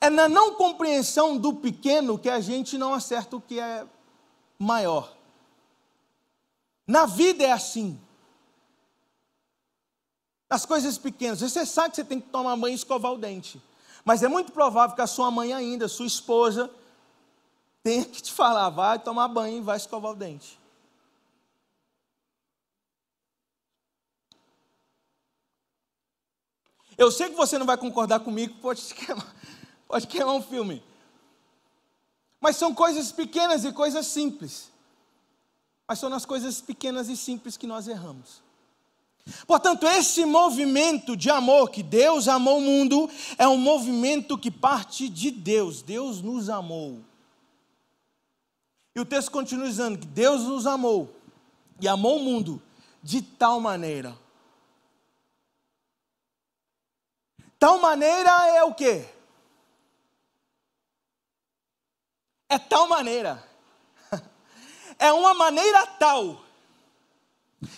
É 0.00 0.08
na 0.08 0.30
não 0.30 0.54
compreensão 0.54 1.36
do 1.36 1.52
pequeno 1.52 2.18
que 2.18 2.30
a 2.30 2.40
gente 2.40 2.78
não 2.78 2.94
acerta 2.94 3.36
o 3.36 3.40
que 3.40 3.60
é 3.60 3.84
maior. 4.58 5.12
Na 6.86 7.04
vida 7.04 7.44
é 7.44 7.52
assim. 7.52 8.00
As 10.48 10.64
coisas 10.64 10.96
pequenas. 10.96 11.40
Você 11.40 11.66
sabe 11.66 11.90
que 11.90 11.96
você 11.96 12.04
tem 12.04 12.20
que 12.20 12.28
tomar 12.28 12.56
banho 12.56 12.72
e 12.72 12.76
escovar 12.76 13.12
o 13.12 13.18
dente. 13.18 13.60
Mas 14.04 14.22
é 14.22 14.28
muito 14.28 14.52
provável 14.52 14.94
que 14.94 15.02
a 15.02 15.06
sua 15.06 15.30
mãe 15.30 15.52
ainda, 15.52 15.88
sua 15.88 16.06
esposa, 16.06 16.70
tenha 17.82 18.04
que 18.04 18.22
te 18.22 18.32
falar, 18.32 18.70
vai 18.70 18.98
tomar 18.98 19.26
banho 19.28 19.58
e 19.58 19.60
vai 19.60 19.76
escovar 19.76 20.12
o 20.12 20.16
dente. 20.16 20.58
Eu 26.96 27.10
sei 27.10 27.28
que 27.28 27.36
você 27.36 27.58
não 27.58 27.66
vai 27.66 27.76
concordar 27.76 28.20
comigo, 28.20 28.54
pode 28.60 28.82
queimar, 28.94 29.34
pode 29.88 30.06
queimar 30.06 30.34
um 30.34 30.42
filme. 30.42 30.82
Mas 32.40 32.56
são 32.56 32.74
coisas 32.74 33.10
pequenas 33.10 33.64
e 33.64 33.72
coisas 33.72 34.06
simples. 34.06 34.70
Mas 35.86 35.98
são 35.98 36.08
nas 36.08 36.24
coisas 36.24 36.60
pequenas 36.60 37.08
e 37.08 37.16
simples 37.16 37.56
que 37.56 37.66
nós 37.66 37.88
erramos. 37.88 38.45
Portanto, 39.46 39.86
esse 39.86 40.24
movimento 40.24 41.16
de 41.16 41.30
amor 41.30 41.70
que 41.70 41.82
Deus 41.82 42.28
amou 42.28 42.58
o 42.58 42.60
mundo 42.60 43.10
é 43.36 43.46
um 43.48 43.56
movimento 43.56 44.38
que 44.38 44.50
parte 44.50 45.08
de 45.08 45.32
Deus. 45.32 45.82
Deus 45.82 46.22
nos 46.22 46.48
amou. 46.48 47.00
E 48.94 49.00
o 49.00 49.04
texto 49.04 49.30
continua 49.30 49.66
dizendo 49.66 49.98
que 49.98 50.06
Deus 50.06 50.42
nos 50.42 50.66
amou 50.66 51.14
e 51.80 51.88
amou 51.88 52.18
o 52.18 52.22
mundo 52.22 52.62
de 53.02 53.20
tal 53.20 53.60
maneira. 53.60 54.16
Tal 57.58 57.80
maneira 57.80 58.30
é 58.48 58.62
o 58.62 58.72
quê? 58.72 59.04
É 62.48 62.58
tal 62.58 62.88
maneira. 62.88 63.44
É 64.98 65.12
uma 65.12 65.34
maneira 65.34 65.86
tal 65.86 66.45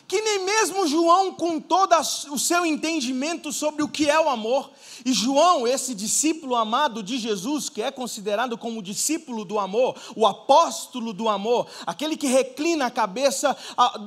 que 0.08 0.20
nem 0.20 0.44
mesmo 0.44 0.88
João, 0.88 1.32
com 1.32 1.60
todo 1.60 1.94
o 2.30 2.38
seu 2.38 2.66
entendimento 2.66 3.52
sobre 3.52 3.82
o 3.82 3.88
que 3.88 4.08
é 4.10 4.18
o 4.18 4.28
amor, 4.28 4.70
e 5.04 5.12
João, 5.12 5.66
esse 5.66 5.94
discípulo 5.94 6.56
amado 6.56 7.02
de 7.02 7.16
Jesus, 7.18 7.68
que 7.68 7.80
é 7.80 7.90
considerado 7.90 8.58
como 8.58 8.82
discípulo 8.82 9.44
do 9.44 9.58
amor, 9.58 9.96
o 10.16 10.26
apóstolo 10.26 11.12
do 11.12 11.28
amor, 11.28 11.68
aquele 11.86 12.16
que 12.16 12.26
reclina 12.26 12.86
a 12.86 12.90
cabeça 12.90 13.56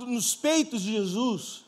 nos 0.06 0.36
peitos 0.36 0.82
de 0.82 0.92
Jesus, 0.92 1.61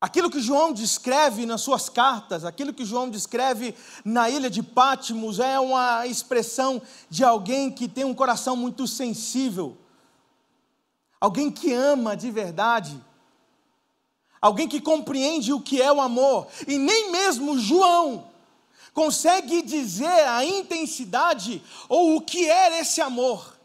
Aquilo 0.00 0.30
que 0.30 0.40
João 0.40 0.72
descreve 0.72 1.44
nas 1.44 1.60
suas 1.60 1.88
cartas, 1.88 2.44
aquilo 2.44 2.72
que 2.72 2.84
João 2.84 3.10
descreve 3.10 3.74
na 4.04 4.30
ilha 4.30 4.48
de 4.48 4.62
Pátimos, 4.62 5.40
é 5.40 5.58
uma 5.58 6.06
expressão 6.06 6.80
de 7.10 7.24
alguém 7.24 7.68
que 7.68 7.88
tem 7.88 8.04
um 8.04 8.14
coração 8.14 8.54
muito 8.54 8.86
sensível, 8.86 9.76
alguém 11.20 11.50
que 11.50 11.72
ama 11.72 12.16
de 12.16 12.30
verdade, 12.30 13.02
alguém 14.40 14.68
que 14.68 14.80
compreende 14.80 15.52
o 15.52 15.60
que 15.60 15.82
é 15.82 15.92
o 15.92 16.00
amor, 16.00 16.46
e 16.68 16.78
nem 16.78 17.10
mesmo 17.10 17.58
João 17.58 18.30
consegue 18.94 19.62
dizer 19.62 20.28
a 20.28 20.44
intensidade 20.44 21.60
ou 21.88 22.14
o 22.14 22.20
que 22.20 22.48
é 22.48 22.78
esse 22.78 23.00
amor, 23.00 23.58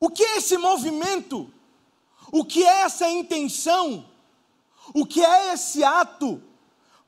o 0.00 0.08
que 0.08 0.24
é 0.24 0.38
esse 0.38 0.56
movimento, 0.56 1.52
o 2.32 2.46
que 2.46 2.64
é 2.64 2.80
essa 2.80 3.06
intenção 3.10 4.07
o 4.94 5.06
que 5.06 5.24
é 5.24 5.52
esse 5.52 5.84
ato 5.84 6.42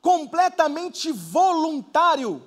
completamente 0.01 1.11
voluntário, 1.11 2.45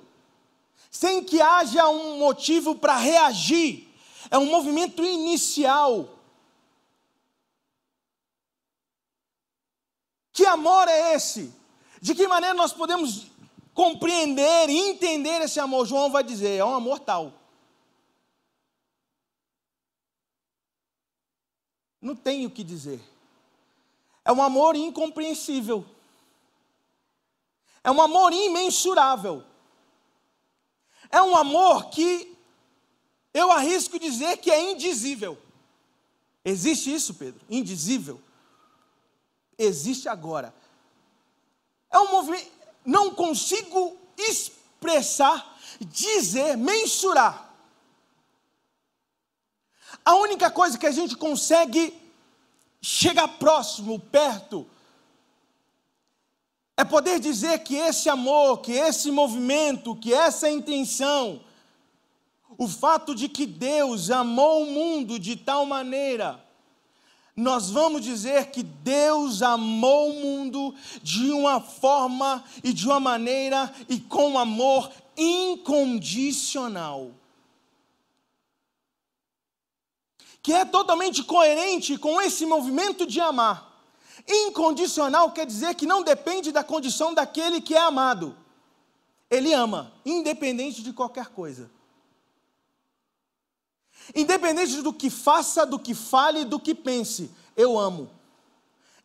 sem 0.91 1.23
que 1.23 1.41
haja 1.41 1.87
um 1.89 2.17
motivo 2.17 2.75
para 2.75 2.95
reagir? 2.95 3.93
É 4.29 4.37
um 4.37 4.45
movimento 4.45 5.03
inicial. 5.03 6.09
Que 10.31 10.45
amor 10.45 10.87
é 10.87 11.13
esse? 11.13 11.53
De 12.01 12.13
que 12.13 12.27
maneira 12.27 12.53
nós 12.53 12.73
podemos 12.73 13.27
compreender 13.73 14.69
e 14.69 14.77
entender 14.89 15.41
esse 15.41 15.59
amor? 15.59 15.85
João 15.85 16.11
vai 16.11 16.23
dizer: 16.23 16.57
é 16.57 16.65
um 16.65 16.75
amor 16.75 16.99
tal. 16.99 17.33
Não 22.01 22.15
tenho 22.15 22.49
o 22.49 22.51
que 22.51 22.63
dizer. 22.63 23.01
É 24.25 24.31
um 24.31 24.41
amor 24.41 24.75
incompreensível. 24.75 25.85
É 27.83 27.91
um 27.91 28.01
amor 28.01 28.33
imensurável. 28.33 29.43
É 31.11 31.21
um 31.21 31.35
amor 31.37 31.91
que 31.91 32.35
eu 33.31 33.51
arrisco 33.51 33.99
dizer 33.99 34.37
que 34.37 34.49
é 34.49 34.71
indizível. 34.71 35.37
Existe 36.43 36.91
isso, 36.93 37.13
Pedro? 37.13 37.39
Indizível? 37.47 38.19
Existe 39.57 40.09
agora. 40.09 40.53
É 41.91 41.99
um 41.99 42.09
movimento. 42.09 42.51
Não 42.83 43.13
consigo 43.13 43.95
expressar, 44.17 45.57
dizer, 45.79 46.57
mensurar. 46.57 47.53
A 50.03 50.15
única 50.15 50.49
coisa 50.49 50.77
que 50.77 50.85
a 50.85 50.91
gente 50.91 51.15
consegue 51.15 52.04
chegar 52.85 53.27
próximo, 53.27 53.97
perto, 53.97 54.67
é 56.77 56.83
poder 56.83 57.19
dizer 57.19 57.63
que 57.63 57.75
esse 57.75 58.07
amor, 58.09 58.59
que 58.59 58.73
esse 58.73 59.09
movimento, 59.09 59.95
que 59.95 60.13
essa 60.13 60.47
intenção, 60.47 61.41
o 62.59 62.67
fato 62.67 63.15
de 63.15 63.27
que 63.27 63.47
Deus 63.47 64.11
amou 64.11 64.61
o 64.61 64.71
mundo 64.71 65.17
de 65.17 65.35
tal 65.35 65.65
maneira, 65.65 66.39
nós 67.35 67.71
vamos 67.71 68.03
dizer 68.03 68.51
que 68.51 68.61
Deus 68.61 69.41
amou 69.41 70.11
o 70.11 70.21
mundo 70.21 70.75
de 71.01 71.31
uma 71.31 71.59
forma 71.59 72.43
e 72.63 72.71
de 72.71 72.85
uma 72.85 72.99
maneira 72.99 73.73
e 73.89 73.99
com 73.99 74.37
amor 74.37 74.91
incondicional. 75.17 77.09
Que 80.45 80.53
é 80.53 80.63
totalmente 80.63 81.23
coerente 81.23 81.97
com 81.97 82.21
esse 82.21 82.45
movimento 82.45 83.07
de 83.07 83.19
amar. 83.19 83.81
Incondicional 84.27 85.31
quer 85.31 85.43
dizer 85.43 85.73
que 85.73 85.87
não 85.87 86.03
depende 86.03 86.51
da 86.51 86.63
condição 86.63 87.15
daquele 87.15 87.59
que 87.59 87.73
é 87.73 87.79
amado. 87.79 88.37
Ele 89.27 89.51
ama, 89.53 89.91
independente 90.05 90.83
de 90.83 90.93
qualquer 90.93 91.29
coisa. 91.29 91.71
Independente 94.13 94.83
do 94.83 94.93
que 94.93 95.09
faça, 95.09 95.65
do 95.65 95.79
que 95.79 95.95
fale, 95.95 96.45
do 96.45 96.59
que 96.59 96.75
pense, 96.75 97.31
eu 97.57 97.75
amo 97.75 98.07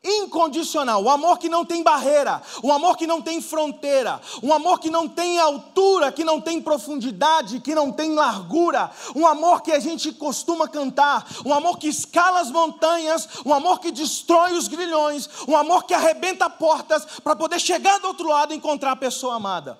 incondicional, 0.02 1.02
o 1.02 1.10
amor 1.10 1.38
que 1.38 1.48
não 1.48 1.64
tem 1.64 1.82
barreira, 1.82 2.42
o 2.62 2.72
amor 2.72 2.96
que 2.96 3.06
não 3.06 3.20
tem 3.20 3.40
fronteira, 3.40 4.20
um 4.42 4.52
amor 4.52 4.80
que 4.80 4.90
não 4.90 5.06
tem 5.06 5.38
altura, 5.38 6.10
que 6.10 6.24
não 6.24 6.40
tem 6.40 6.60
profundidade, 6.60 7.60
que 7.60 7.74
não 7.74 7.92
tem 7.92 8.14
largura, 8.14 8.90
um 9.14 9.26
amor 9.26 9.60
que 9.60 9.72
a 9.72 9.78
gente 9.78 10.12
costuma 10.12 10.66
cantar, 10.66 11.26
um 11.44 11.52
amor 11.52 11.78
que 11.78 11.88
escala 11.88 12.40
as 12.40 12.50
montanhas, 12.50 13.28
um 13.44 13.52
amor 13.52 13.78
que 13.78 13.92
destrói 13.92 14.54
os 14.54 14.68
grilhões, 14.68 15.28
um 15.46 15.56
amor 15.56 15.84
que 15.84 15.92
arrebenta 15.92 16.48
portas 16.48 17.04
para 17.22 17.36
poder 17.36 17.60
chegar 17.60 17.98
do 17.98 18.08
outro 18.08 18.28
lado 18.28 18.54
e 18.54 18.56
encontrar 18.56 18.92
a 18.92 18.96
pessoa 18.96 19.36
amada. 19.36 19.78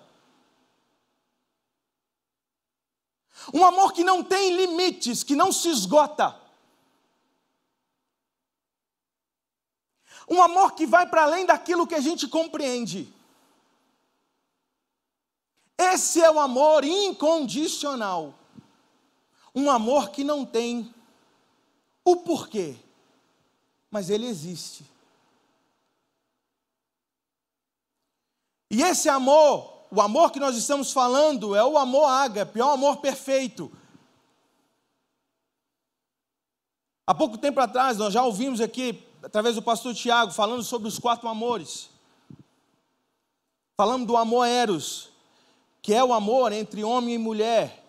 Um 3.55 3.65
amor 3.65 3.95
que 3.95 4.05
não 4.05 4.23
tem 4.23 4.55
limites, 4.55 5.23
que 5.23 5.35
não 5.35 5.51
se 5.51 5.71
esgota. 5.71 6.40
Um 10.31 10.41
amor 10.41 10.75
que 10.75 10.87
vai 10.87 11.09
para 11.09 11.25
além 11.25 11.45
daquilo 11.45 11.89
que 11.89 11.95
a 11.95 12.01
gente 12.01 12.29
compreende. 12.29 13.13
Esse 15.77 16.23
é 16.23 16.31
o 16.31 16.39
amor 16.39 16.85
incondicional. 16.85 18.33
Um 19.53 19.69
amor 19.69 20.11
que 20.11 20.23
não 20.23 20.47
tem 20.47 20.95
o 22.05 22.19
porquê, 22.19 22.77
mas 23.91 24.09
ele 24.09 24.27
existe. 24.27 24.85
E 28.71 28.83
esse 28.83 29.09
amor, 29.09 29.85
o 29.91 30.01
amor 30.01 30.31
que 30.31 30.39
nós 30.39 30.57
estamos 30.57 30.93
falando, 30.93 31.57
é 31.57 31.65
o 31.65 31.77
amor 31.77 32.09
ágape, 32.09 32.61
é 32.61 32.65
o 32.65 32.71
amor 32.71 32.99
perfeito. 32.99 33.73
Há 37.05 37.13
pouco 37.13 37.37
tempo 37.37 37.59
atrás, 37.59 37.97
nós 37.97 38.15
já 38.15 38.23
ouvimos 38.23 38.61
aqui 38.61 39.10
através 39.23 39.55
do 39.55 39.63
pastor 39.63 39.95
Tiago, 39.95 40.33
falando 40.33 40.63
sobre 40.63 40.89
os 40.89 40.99
quatro 40.99 41.29
amores. 41.29 41.91
Falando 43.77 44.07
do 44.07 44.17
amor 44.17 44.47
eros, 44.47 45.11
que 45.83 45.95
é 45.95 46.03
o 46.05 46.13
amor 46.13 46.53
entre 46.53 46.85
homem 46.85 47.15
e 47.15 47.19
mulher, 47.19 47.85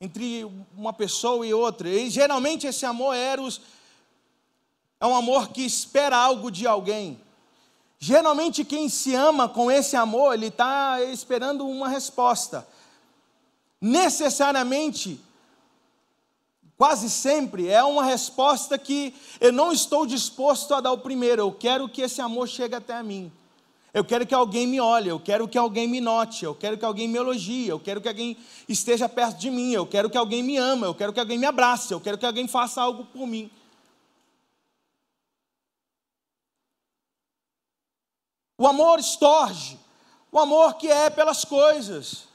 entre 0.00 0.44
uma 0.76 0.92
pessoa 0.92 1.46
e 1.46 1.52
outra. 1.52 1.88
E 1.88 2.08
geralmente 2.08 2.66
esse 2.66 2.86
amor 2.86 3.14
eros 3.14 3.60
é 4.98 5.06
um 5.06 5.14
amor 5.14 5.48
que 5.48 5.62
espera 5.62 6.16
algo 6.16 6.50
de 6.50 6.66
alguém. 6.66 7.20
Geralmente 7.98 8.64
quem 8.64 8.88
se 8.88 9.14
ama 9.14 9.48
com 9.48 9.70
esse 9.70 9.94
amor, 9.94 10.32
ele 10.32 10.46
está 10.46 11.02
esperando 11.04 11.66
uma 11.68 11.88
resposta. 11.88 12.66
Necessariamente, 13.78 15.20
quase 16.80 17.10
sempre, 17.10 17.68
é 17.68 17.84
uma 17.84 18.02
resposta 18.02 18.78
que 18.78 19.14
eu 19.38 19.52
não 19.52 19.70
estou 19.70 20.06
disposto 20.06 20.74
a 20.74 20.80
dar 20.80 20.92
o 20.92 20.96
primeiro. 20.96 21.42
Eu 21.42 21.52
quero 21.52 21.86
que 21.86 22.00
esse 22.00 22.22
amor 22.22 22.48
chegue 22.48 22.74
até 22.74 23.02
mim. 23.02 23.30
Eu 23.92 24.02
quero 24.02 24.26
que 24.26 24.34
alguém 24.34 24.66
me 24.66 24.80
olhe, 24.80 25.10
eu 25.10 25.20
quero 25.20 25.46
que 25.46 25.58
alguém 25.58 25.86
me 25.86 26.00
note, 26.00 26.42
eu 26.42 26.54
quero 26.54 26.78
que 26.78 26.84
alguém 26.86 27.06
me 27.06 27.18
elogie, 27.18 27.68
eu 27.68 27.78
quero 27.78 28.00
que 28.00 28.08
alguém 28.08 28.34
esteja 28.66 29.10
perto 29.10 29.36
de 29.36 29.50
mim, 29.50 29.72
eu 29.72 29.86
quero 29.86 30.08
que 30.08 30.16
alguém 30.16 30.42
me 30.42 30.56
ama, 30.56 30.86
eu 30.86 30.94
quero 30.94 31.12
que 31.12 31.20
alguém 31.20 31.36
me 31.36 31.44
abrace, 31.44 31.92
eu 31.92 32.00
quero 32.00 32.16
que 32.16 32.24
alguém 32.24 32.48
faça 32.48 32.80
algo 32.80 33.04
por 33.04 33.26
mim. 33.26 33.50
O 38.56 38.66
amor 38.66 38.98
estorge, 38.98 39.78
o 40.32 40.38
amor 40.38 40.78
que 40.78 40.88
é 40.88 41.10
pelas 41.10 41.44
coisas, 41.44 42.26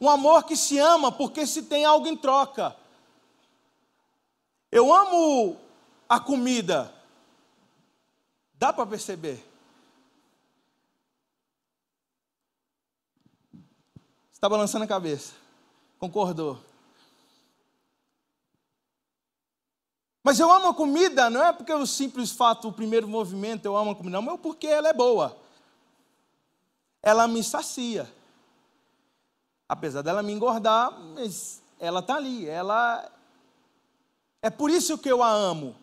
um 0.00 0.08
amor 0.08 0.44
que 0.44 0.54
se 0.54 0.78
ama 0.78 1.10
porque 1.10 1.44
se 1.48 1.64
tem 1.64 1.84
algo 1.84 2.06
em 2.06 2.16
troca. 2.16 2.76
Eu 4.70 4.92
amo 4.92 5.56
a 6.08 6.20
comida, 6.20 6.94
dá 8.54 8.72
para 8.72 8.86
perceber. 8.86 9.44
Está 14.32 14.48
balançando 14.48 14.84
a 14.84 14.88
cabeça. 14.88 15.32
Concordou. 15.98 16.62
Mas 20.22 20.38
eu 20.38 20.52
amo 20.52 20.68
a 20.68 20.74
comida, 20.74 21.30
não 21.30 21.42
é 21.42 21.52
porque 21.52 21.72
o 21.72 21.86
simples 21.86 22.30
fato, 22.30 22.68
o 22.68 22.72
primeiro 22.72 23.08
movimento, 23.08 23.64
eu 23.64 23.76
amo 23.76 23.92
a 23.92 23.96
comida, 23.96 24.20
não, 24.20 24.34
é 24.34 24.36
porque 24.36 24.66
ela 24.66 24.88
é 24.88 24.92
boa. 24.92 25.36
Ela 27.02 27.26
me 27.26 27.42
sacia. 27.42 28.12
Apesar 29.68 30.02
dela 30.02 30.22
me 30.22 30.32
engordar, 30.32 30.92
mas 31.14 31.62
ela 31.80 32.00
está 32.00 32.16
ali. 32.16 32.46
Ela 32.48 33.10
é 34.42 34.50
por 34.50 34.70
isso 34.70 34.98
que 34.98 35.10
eu 35.10 35.22
a 35.22 35.30
amo. 35.30 35.74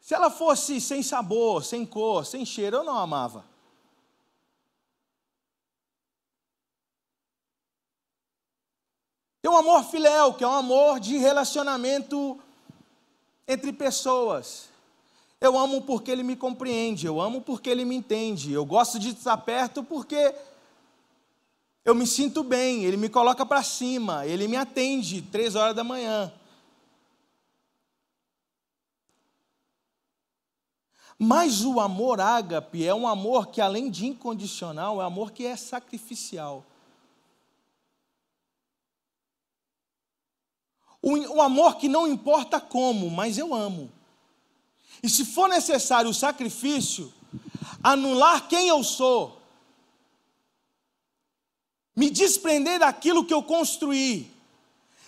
Se 0.00 0.14
ela 0.14 0.30
fosse 0.30 0.80
sem 0.80 1.02
sabor, 1.02 1.64
sem 1.64 1.84
cor, 1.84 2.24
sem 2.24 2.44
cheiro, 2.44 2.78
eu 2.78 2.84
não 2.84 2.96
a 2.96 3.02
amava. 3.02 3.44
Tem 9.42 9.50
um 9.50 9.56
amor 9.56 9.84
filéu, 9.84 10.34
que 10.34 10.44
é 10.44 10.46
um 10.46 10.54
amor 10.54 11.00
de 11.00 11.16
relacionamento 11.16 12.38
entre 13.48 13.72
pessoas. 13.72 14.68
Eu 15.40 15.58
amo 15.58 15.80
porque 15.82 16.10
ele 16.10 16.22
me 16.22 16.36
compreende, 16.36 17.06
eu 17.06 17.18
amo 17.18 17.40
porque 17.40 17.70
ele 17.70 17.84
me 17.86 17.94
entende. 17.94 18.52
Eu 18.52 18.64
gosto 18.66 18.98
de 18.98 19.10
estar 19.10 19.38
perto 19.38 19.82
porque 19.82 20.34
eu 21.82 21.94
me 21.94 22.06
sinto 22.06 22.44
bem, 22.44 22.84
ele 22.84 22.98
me 22.98 23.08
coloca 23.08 23.46
para 23.46 23.62
cima, 23.62 24.26
ele 24.26 24.46
me 24.46 24.56
atende 24.56 25.22
três 25.22 25.54
horas 25.54 25.74
da 25.74 25.82
manhã. 25.82 26.30
Mas 31.22 31.66
o 31.66 31.78
amor 31.78 32.18
ágape 32.18 32.82
é 32.82 32.94
um 32.94 33.06
amor 33.06 33.48
que, 33.48 33.60
além 33.60 33.90
de 33.90 34.06
incondicional, 34.06 35.02
é 35.02 35.04
um 35.04 35.06
amor 35.06 35.32
que 35.32 35.44
é 35.44 35.54
sacrificial. 35.54 36.64
O, 41.02 41.42
amor 41.42 41.76
que 41.76 41.90
não 41.90 42.08
importa 42.08 42.58
como, 42.58 43.10
mas 43.10 43.36
eu 43.36 43.54
amo. 43.54 43.92
E 45.02 45.10
se 45.10 45.26
for 45.26 45.46
necessário 45.46 46.08
o 46.08 46.14
sacrifício, 46.14 47.12
anular 47.82 48.48
quem 48.48 48.68
eu 48.68 48.82
sou, 48.82 49.42
me 51.94 52.08
desprender 52.08 52.78
daquilo 52.78 53.26
que 53.26 53.34
eu 53.34 53.42
construí, 53.42 54.30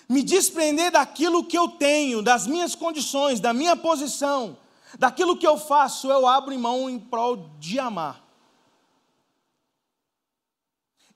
me 0.07 0.23
desprender 0.23 0.93
daquilo 0.93 1.43
que 1.43 1.57
eu 1.57 1.69
tenho, 1.69 2.21
das 2.21 2.47
minhas 2.47 2.75
condições, 2.75 3.41
da 3.41 3.55
minha 3.55 3.75
posição, 3.75 4.59
daquilo 4.99 5.37
que 5.37 5.47
eu 5.47 5.59
faço, 5.59 6.11
eu 6.11 6.27
abro 6.27 6.59
mão 6.59 6.89
em 6.89 6.99
prol 6.99 7.37
de 7.59 7.79
amar. 7.79 8.23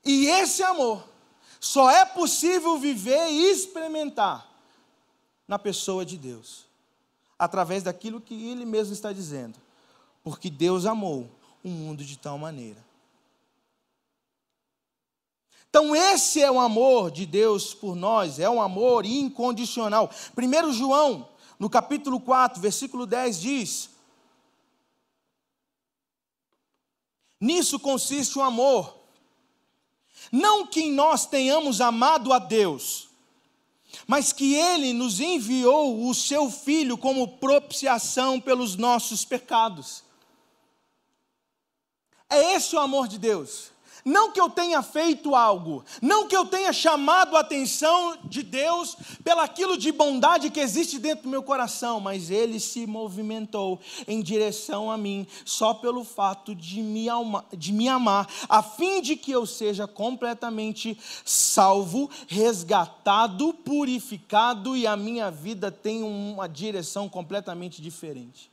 E 0.03 0.27
esse 0.27 0.63
amor 0.63 1.03
só 1.59 1.89
é 1.89 2.05
possível 2.05 2.77
viver 2.77 3.29
e 3.29 3.51
experimentar 3.51 4.47
na 5.47 5.57
pessoa 5.59 6.05
de 6.05 6.17
Deus, 6.17 6.65
através 7.37 7.83
daquilo 7.83 8.21
que 8.21 8.49
Ele 8.49 8.65
mesmo 8.65 8.93
está 8.93 9.11
dizendo, 9.11 9.59
porque 10.23 10.49
Deus 10.49 10.85
amou 10.85 11.29
o 11.63 11.69
mundo 11.69 12.03
de 12.03 12.17
tal 12.17 12.37
maneira. 12.37 12.85
Então, 15.69 15.95
esse 15.95 16.41
é 16.41 16.49
o 16.49 16.59
amor 16.59 17.11
de 17.11 17.25
Deus 17.25 17.73
por 17.73 17.95
nós, 17.95 18.39
é 18.39 18.49
um 18.49 18.61
amor 18.61 19.05
incondicional. 19.05 20.09
1 20.35 20.73
João, 20.73 21.29
no 21.59 21.69
capítulo 21.69 22.19
4, 22.19 22.61
versículo 22.61 23.05
10, 23.05 23.39
diz: 23.39 23.89
Nisso 27.39 27.79
consiste 27.79 28.37
o 28.37 28.41
amor, 28.41 28.97
não 30.31 30.67
que 30.67 30.89
nós 30.89 31.25
tenhamos 31.25 31.81
amado 31.81 32.33
a 32.33 32.39
Deus, 32.39 33.09
mas 34.07 34.33
que 34.33 34.55
ele 34.55 34.93
nos 34.93 35.19
enviou 35.19 36.07
o 36.07 36.13
seu 36.13 36.49
filho 36.49 36.97
como 36.97 37.37
propiciação 37.37 38.39
pelos 38.39 38.75
nossos 38.75 39.23
pecados. 39.23 40.03
É 42.29 42.55
esse 42.55 42.75
o 42.75 42.79
amor 42.79 43.07
de 43.07 43.17
Deus. 43.17 43.71
Não 44.07 44.31
que 44.31 44.39
eu 44.39 44.49
tenha 44.49 44.81
feito 44.81 45.35
algo, 45.35 45.83
não 46.01 46.29
que 46.29 46.37
eu 46.37 46.45
tenha 46.45 46.71
chamado 46.71 47.35
a 47.35 47.41
atenção 47.41 48.17
de 48.23 48.41
Deus 48.41 48.95
pelaquilo 49.21 49.77
de 49.77 49.91
bondade 49.91 50.49
que 50.49 50.61
existe 50.61 50.97
dentro 50.97 51.23
do 51.23 51.29
meu 51.29 51.43
coração, 51.43 51.99
mas 51.99 52.31
Ele 52.31 52.57
se 52.57 52.87
movimentou 52.87 53.81
em 54.07 54.21
direção 54.21 54.89
a 54.89 54.97
mim 54.97 55.27
só 55.43 55.73
pelo 55.73 56.05
fato 56.05 56.55
de 56.55 56.81
me, 56.81 57.09
amar, 57.09 57.43
de 57.51 57.73
me 57.73 57.89
amar, 57.89 58.29
a 58.47 58.63
fim 58.63 59.01
de 59.01 59.17
que 59.17 59.29
eu 59.29 59.45
seja 59.45 59.85
completamente 59.85 60.97
salvo, 61.25 62.09
resgatado, 62.29 63.53
purificado 63.53 64.77
e 64.77 64.87
a 64.87 64.95
minha 64.95 65.29
vida 65.29 65.69
tenha 65.69 66.05
uma 66.05 66.47
direção 66.47 67.09
completamente 67.09 67.81
diferente. 67.81 68.49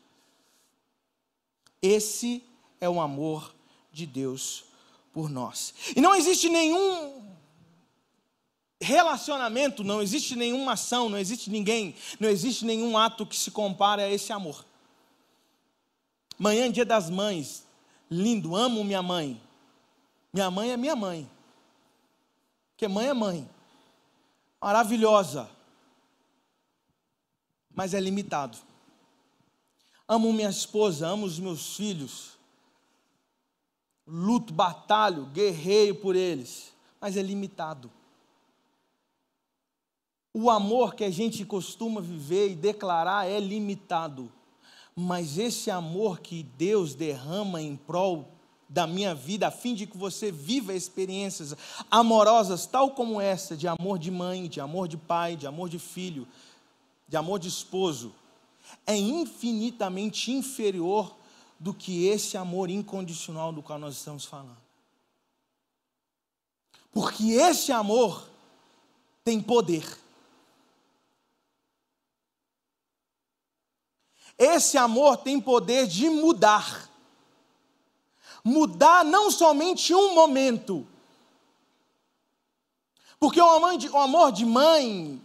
Esse 1.81 2.43
é 2.81 2.89
o 2.89 3.01
amor 3.01 3.55
de 3.93 4.05
Deus 4.05 4.74
por 5.15 5.31
nós. 5.31 5.73
E 5.95 6.01
não 6.01 6.13
existe 6.13 6.49
nenhum 6.49 7.25
relacionamento, 8.81 9.85
não 9.85 10.03
existe 10.03 10.35
nenhuma 10.35 10.73
ação, 10.73 11.09
não 11.09 11.17
existe 11.17 11.49
ninguém, 11.49 11.95
não 12.19 12.29
existe 12.29 12.65
nenhum 12.65 12.99
ato 12.99 13.25
que 13.25 13.37
se 13.37 13.53
compare 13.53 14.03
a 14.03 14.11
esse 14.11 14.33
amor. 14.33 14.67
Manhã, 16.37 16.71
dia 16.71 16.85
das 16.85 17.09
mães, 17.09 17.65
lindo, 18.11 18.57
amo 18.57 18.83
minha 18.83 19.03
mãe. 19.03 19.41
Minha 20.33 20.51
mãe 20.51 20.73
é 20.73 20.77
minha 20.77 20.97
mãe. 20.97 21.31
Porque 22.73 22.89
mãe 22.89 23.07
é 23.07 23.15
mãe. 23.15 23.49
Maravilhosa. 24.61 25.49
Mas 27.73 27.95
é 27.95 28.01
limitado. 28.01 28.59
Amo 30.09 30.33
minha 30.33 30.51
esposa, 30.51 31.07
amo 31.07 31.25
os 31.25 31.39
meus 31.39 31.77
filhos 31.77 32.34
luto, 34.07 34.53
batalho, 34.53 35.27
guerreio 35.27 35.95
por 35.95 36.15
eles, 36.15 36.73
mas 37.01 37.17
é 37.17 37.23
limitado. 37.23 37.91
O 40.33 40.51
amor 40.51 40.95
que 40.95 41.05
a 41.05 41.11
gente 41.11 41.45
costuma 41.45 42.01
viver 42.01 42.51
e 42.51 42.57
declarar 42.57 43.29
é 43.29 43.39
limitado, 43.39 44.31
mas 44.95 45.39
esse 45.39 45.71
amor 45.71 46.21
que 46.21 46.43
Deus 46.43 46.95
derrama 46.95 47.63
em 47.63 47.77
prol 47.77 48.29
da 48.69 48.87
minha 48.87 49.15
vida, 49.15 49.47
a 49.47 49.51
fim 49.53 49.75
de 49.75 49.87
que 49.87 49.97
você 49.97 50.33
viva 50.33 50.75
experiências 50.75 51.55
amorosas, 51.91 52.67
tal 52.67 52.91
como 52.91 53.21
essa, 53.21 53.57
de 53.57 53.69
amor 53.69 53.99
de 53.99 54.11
mãe, 54.11 54.49
de 54.49 54.61
amor 54.61 54.89
de 54.89 54.97
pai, 54.97 55.37
de 55.37 55.47
amor 55.47 55.69
de 55.69 55.79
filho, 55.79 56.27
de 57.07 57.17
amor 57.17 57.39
de 57.39 57.47
esposo, 57.47 58.13
é 58.87 58.97
infinitamente 58.97 60.33
inferior 60.33 61.15
do 61.59 61.73
que 61.73 62.07
esse 62.07 62.37
amor 62.37 62.71
incondicional 62.71 63.53
do 63.53 63.63
qual 63.63 63.79
nós 63.79 63.97
estamos 63.97 64.25
falando. 64.25 64.65
Porque 66.93 67.33
esse 67.33 67.73
amor 67.73 68.29
tem 69.25 69.41
poder. 69.41 69.85
Esse 74.39 74.77
amor 74.77 75.17
tem 75.17 75.41
poder 75.41 75.87
de 75.87 76.09
mudar. 76.09 76.89
Mudar 78.45 79.05
não 79.05 79.31
somente 79.31 79.95
um 79.95 80.15
momento. 80.15 80.87
Porque 83.19 83.41
o 83.41 83.99
amor 83.99 84.33
de, 84.33 84.45
mãe, 84.45 85.21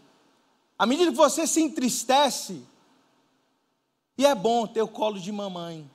à 0.77 0.85
medida 0.85 1.11
que 1.11 1.17
você 1.17 1.45
se 1.45 1.61
entristece, 1.61 2.63
e 4.17 4.25
é 4.25 4.33
bom 4.33 4.65
ter 4.65 4.81
o 4.81 4.87
colo 4.87 5.19
de 5.19 5.31
mamãe, 5.31 5.89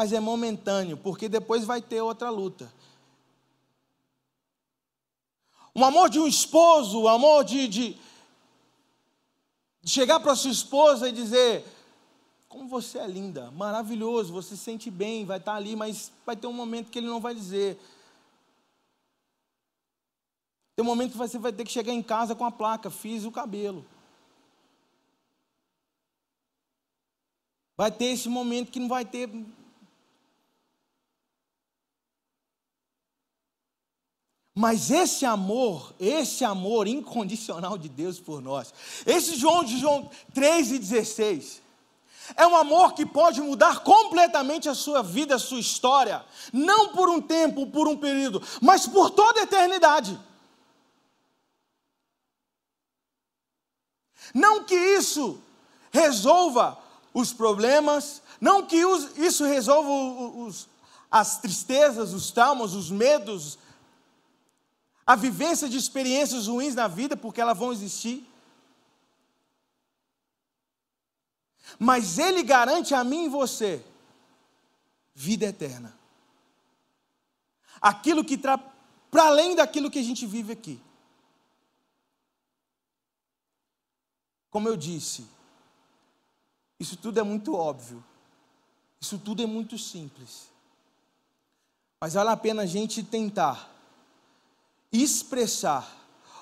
mas 0.00 0.14
é 0.14 0.18
momentâneo, 0.18 0.96
porque 0.96 1.28
depois 1.28 1.66
vai 1.66 1.82
ter 1.82 2.00
outra 2.00 2.30
luta. 2.30 2.72
O 5.74 5.84
amor 5.84 6.08
de 6.08 6.18
um 6.18 6.26
esposo, 6.26 7.02
o 7.02 7.06
amor 7.06 7.44
de, 7.44 7.68
de, 7.68 8.00
chegar 9.84 10.18
para 10.18 10.34
sua 10.34 10.52
esposa 10.52 11.06
e 11.06 11.12
dizer: 11.12 11.66
Como 12.48 12.66
você 12.66 12.96
é 12.96 13.06
linda, 13.06 13.50
maravilhoso, 13.50 14.32
você 14.32 14.56
se 14.56 14.62
sente 14.62 14.90
bem, 14.90 15.26
vai 15.26 15.36
estar 15.36 15.54
ali, 15.54 15.76
mas 15.76 16.10
vai 16.24 16.34
ter 16.34 16.46
um 16.46 16.52
momento 16.54 16.90
que 16.90 16.98
ele 16.98 17.06
não 17.06 17.20
vai 17.20 17.34
dizer. 17.34 17.78
Tem 20.74 20.82
um 20.82 20.88
momento 20.88 21.12
que 21.12 21.18
você 21.18 21.38
vai 21.38 21.52
ter 21.52 21.64
que 21.64 21.72
chegar 21.72 21.92
em 21.92 22.02
casa 22.02 22.34
com 22.34 22.46
a 22.46 22.50
placa: 22.50 22.88
Fiz 22.88 23.26
o 23.26 23.30
cabelo. 23.30 23.84
Vai 27.76 27.90
ter 27.90 28.06
esse 28.06 28.30
momento 28.30 28.72
que 28.72 28.80
não 28.80 28.88
vai 28.88 29.04
ter 29.04 29.28
Mas 34.54 34.90
esse 34.90 35.24
amor, 35.24 35.94
esse 35.98 36.44
amor 36.44 36.88
incondicional 36.88 37.78
de 37.78 37.88
Deus 37.88 38.18
por 38.18 38.42
nós, 38.42 38.74
esse 39.06 39.36
João 39.36 39.62
de 39.62 39.78
João 39.78 40.10
3,16, 40.34 41.60
é 42.36 42.46
um 42.46 42.56
amor 42.56 42.94
que 42.94 43.06
pode 43.06 43.40
mudar 43.40 43.80
completamente 43.80 44.68
a 44.68 44.74
sua 44.74 45.02
vida, 45.02 45.36
a 45.36 45.38
sua 45.38 45.60
história, 45.60 46.24
não 46.52 46.88
por 46.88 47.08
um 47.08 47.20
tempo, 47.20 47.66
por 47.66 47.88
um 47.88 47.96
período, 47.96 48.42
mas 48.60 48.86
por 48.86 49.10
toda 49.10 49.40
a 49.40 49.44
eternidade. 49.44 50.18
Não 54.34 54.64
que 54.64 54.74
isso 54.74 55.40
resolva 55.90 56.78
os 57.12 57.32
problemas, 57.32 58.22
não 58.40 58.64
que 58.64 58.80
isso 59.16 59.44
resolva 59.44 59.90
os, 59.90 60.68
as 61.10 61.38
tristezas, 61.38 62.12
os 62.12 62.30
traumas, 62.30 62.74
os 62.74 62.90
medos, 62.90 63.58
a 65.10 65.16
vivência 65.16 65.68
de 65.68 65.76
experiências 65.76 66.46
ruins 66.46 66.76
na 66.76 66.86
vida, 66.86 67.16
porque 67.16 67.40
elas 67.40 67.58
vão 67.58 67.72
existir. 67.72 68.24
Mas 71.80 72.16
Ele 72.16 72.44
garante 72.44 72.94
a 72.94 73.02
mim 73.02 73.24
e 73.24 73.28
você 73.28 73.84
vida 75.12 75.46
eterna. 75.46 75.92
Aquilo 77.80 78.24
que 78.24 78.34
está 78.34 78.56
para 79.10 79.24
além 79.24 79.56
daquilo 79.56 79.90
que 79.90 79.98
a 79.98 80.02
gente 80.02 80.24
vive 80.28 80.52
aqui. 80.52 80.80
Como 84.48 84.68
eu 84.68 84.76
disse, 84.76 85.26
isso 86.78 86.96
tudo 86.96 87.18
é 87.18 87.24
muito 87.24 87.56
óbvio, 87.56 88.04
isso 89.00 89.18
tudo 89.18 89.42
é 89.42 89.46
muito 89.46 89.76
simples. 89.76 90.48
Mas 92.00 92.14
vale 92.14 92.30
a 92.30 92.36
pena 92.36 92.62
a 92.62 92.66
gente 92.66 93.02
tentar 93.02 93.69
expressar 94.92 95.96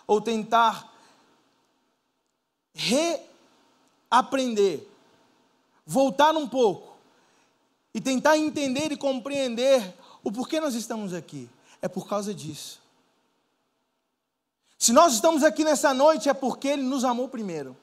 ou 0.06 0.20
tentar 0.20 0.92
reaprender, 4.10 4.86
voltar 5.84 6.34
um 6.36 6.48
pouco 6.48 6.96
e 7.92 8.00
tentar 8.00 8.38
entender 8.38 8.92
e 8.92 8.96
compreender 8.96 9.94
o 10.22 10.30
porquê 10.32 10.60
nós 10.60 10.74
estamos 10.74 11.12
aqui. 11.12 11.48
É 11.80 11.88
por 11.88 12.08
causa 12.08 12.34
disso. 12.34 12.80
Se 14.78 14.92
nós 14.92 15.14
estamos 15.14 15.42
aqui 15.42 15.64
nessa 15.64 15.92
noite 15.92 16.28
é 16.28 16.34
porque 16.34 16.68
Ele 16.68 16.82
nos 16.82 17.04
amou 17.04 17.28
primeiro. 17.28 17.76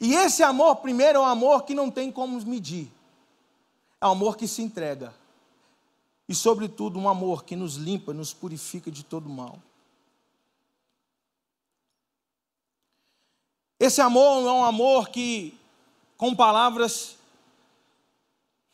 E 0.00 0.14
esse 0.14 0.42
amor 0.42 0.76
primeiro 0.76 1.18
é 1.18 1.20
um 1.20 1.26
amor 1.26 1.64
que 1.64 1.74
não 1.74 1.90
tem 1.90 2.10
como 2.10 2.40
medir. 2.46 2.90
É 4.00 4.06
um 4.06 4.10
amor 4.10 4.36
que 4.36 4.48
se 4.48 4.62
entrega 4.62 5.12
e, 6.28 6.34
sobretudo, 6.34 6.98
um 6.98 7.08
amor 7.08 7.44
que 7.44 7.54
nos 7.54 7.76
limpa, 7.76 8.14
nos 8.14 8.32
purifica 8.32 8.90
de 8.90 9.04
todo 9.04 9.28
mal. 9.28 9.58
Esse 13.78 14.00
amor 14.00 14.46
é 14.46 14.50
um 14.50 14.64
amor 14.64 15.10
que, 15.10 15.58
com 16.16 16.34
palavras, 16.34 17.16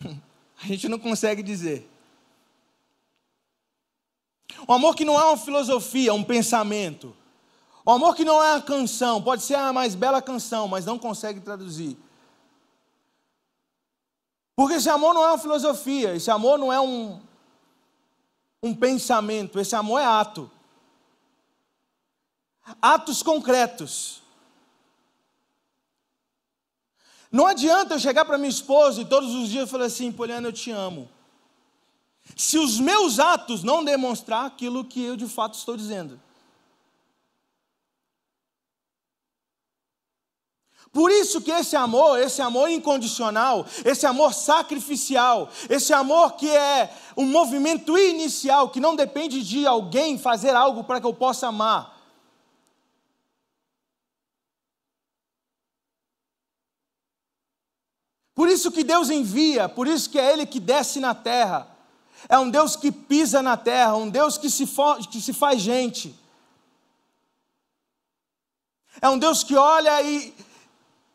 a 0.62 0.66
gente 0.66 0.88
não 0.88 0.98
consegue 0.98 1.42
dizer. 1.42 1.88
Um 4.68 4.72
amor 4.72 4.94
que 4.94 5.04
não 5.04 5.18
é 5.18 5.24
uma 5.24 5.36
filosofia, 5.36 6.14
um 6.14 6.22
pensamento. 6.22 7.16
Um 7.84 7.92
amor 7.92 8.14
que 8.14 8.24
não 8.24 8.42
é 8.42 8.52
uma 8.52 8.62
canção, 8.62 9.20
pode 9.22 9.42
ser 9.42 9.54
a 9.54 9.72
mais 9.72 9.94
bela 9.96 10.22
canção, 10.22 10.68
mas 10.68 10.84
não 10.84 10.98
consegue 10.98 11.40
traduzir. 11.40 11.96
Porque 14.54 14.74
esse 14.74 14.90
amor 14.90 15.14
não 15.14 15.24
é 15.24 15.28
uma 15.28 15.38
filosofia, 15.38 16.14
esse 16.14 16.30
amor 16.30 16.58
não 16.58 16.72
é 16.72 16.80
um, 16.80 17.20
um 18.62 18.74
pensamento, 18.74 19.58
esse 19.58 19.74
amor 19.74 20.00
é 20.00 20.04
ato. 20.04 20.50
Atos 22.80 23.22
concretos. 23.22 24.22
Não 27.32 27.46
adianta 27.46 27.94
eu 27.94 27.98
chegar 27.98 28.24
para 28.24 28.36
minha 28.36 28.50
esposa 28.50 29.00
e 29.00 29.04
todos 29.04 29.34
os 29.34 29.48
dias 29.48 29.70
falar 29.70 29.86
assim, 29.86 30.10
Poliana, 30.10 30.48
eu 30.48 30.52
te 30.52 30.70
amo. 30.70 31.08
Se 32.36 32.58
os 32.58 32.78
meus 32.78 33.18
atos 33.18 33.62
não 33.62 33.84
demonstrar 33.84 34.46
aquilo 34.46 34.84
que 34.84 35.02
eu 35.02 35.16
de 35.16 35.26
fato 35.26 35.54
estou 35.54 35.76
dizendo. 35.76 36.20
Por 40.92 41.12
isso 41.12 41.40
que 41.40 41.52
esse 41.52 41.76
amor, 41.76 42.18
esse 42.18 42.42
amor 42.42 42.68
incondicional, 42.68 43.64
esse 43.84 44.06
amor 44.06 44.34
sacrificial, 44.34 45.48
esse 45.68 45.92
amor 45.92 46.32
que 46.32 46.50
é 46.50 46.92
um 47.16 47.26
movimento 47.26 47.96
inicial, 47.96 48.70
que 48.70 48.80
não 48.80 48.96
depende 48.96 49.42
de 49.44 49.66
alguém 49.66 50.18
fazer 50.18 50.54
algo 50.54 50.82
para 50.82 51.00
que 51.00 51.06
eu 51.06 51.14
possa 51.14 51.46
amar. 51.46 51.96
Por 58.34 58.48
isso 58.48 58.72
que 58.72 58.82
Deus 58.82 59.10
envia, 59.10 59.68
por 59.68 59.86
isso 59.86 60.10
que 60.10 60.18
é 60.18 60.32
Ele 60.32 60.44
que 60.46 60.58
desce 60.58 60.98
na 60.98 61.14
terra. 61.14 61.68
É 62.28 62.36
um 62.38 62.50
Deus 62.50 62.74
que 62.74 62.90
pisa 62.90 63.40
na 63.40 63.56
terra, 63.56 63.94
um 63.96 64.08
Deus 64.10 64.36
que 64.36 64.50
se, 64.50 64.66
que 65.10 65.20
se 65.20 65.32
faz 65.32 65.60
gente. 65.60 66.18
É 69.00 69.08
um 69.08 69.18
Deus 69.18 69.44
que 69.44 69.54
olha 69.54 70.02
e 70.02 70.34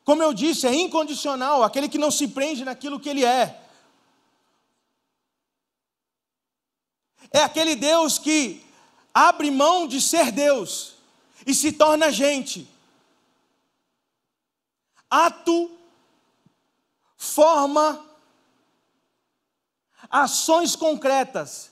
como 0.05 0.21
eu 0.21 0.35
disse, 0.35 0.67
é 0.67 0.73
incondicional, 0.73 1.63
aquele 1.63 1.89
que 1.89 1.97
não 1.97 2.11
se 2.11 2.27
prende 2.27 2.63
naquilo 2.63 2.99
que 2.99 3.09
ele 3.09 3.25
é. 3.25 3.59
É 7.31 7.41
aquele 7.41 7.75
Deus 7.75 8.19
que 8.19 8.63
abre 9.11 9.49
mão 9.49 9.87
de 9.87 9.99
ser 9.99 10.31
Deus 10.31 10.93
e 11.43 11.55
se 11.55 11.71
torna 11.71 12.11
gente. 12.11 12.69
Ato, 15.09 15.71
forma, 17.17 18.05
ações 20.07 20.75
concretas. 20.75 21.71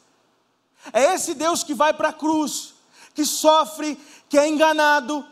É 0.92 1.14
esse 1.14 1.36
Deus 1.36 1.64
que 1.64 1.76
vai 1.76 1.94
para 1.94 2.10
a 2.10 2.14
cruz, 2.14 2.74
que 3.14 3.24
sofre, 3.24 3.96
que 4.28 4.40
é 4.40 4.48
enganado, 4.48 5.24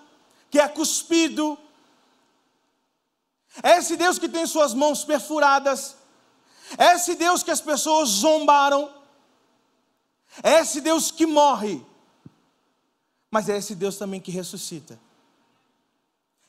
que 0.52 0.60
é 0.60 0.68
cuspido, 0.68 1.58
é 3.62 3.78
esse 3.78 3.98
Deus 3.98 4.18
que 4.18 4.30
tem 4.30 4.46
suas 4.46 4.74
mãos 4.74 5.04
perfuradas. 5.04 5.98
É 6.78 6.96
esse 6.96 7.16
Deus 7.16 7.44
que 7.44 7.52
as 7.52 7.60
pessoas 7.60 8.10
zombaram. 8.10 8.94
É 10.42 10.60
esse 10.60 10.80
Deus 10.80 11.12
que 11.12 11.26
morre. 11.26 11.84
Mas 13.30 13.50
é 13.50 13.58
esse 13.58 13.76
Deus 13.76 13.98
também 13.98 14.22
que 14.22 14.32
ressuscita. 14.32 15.00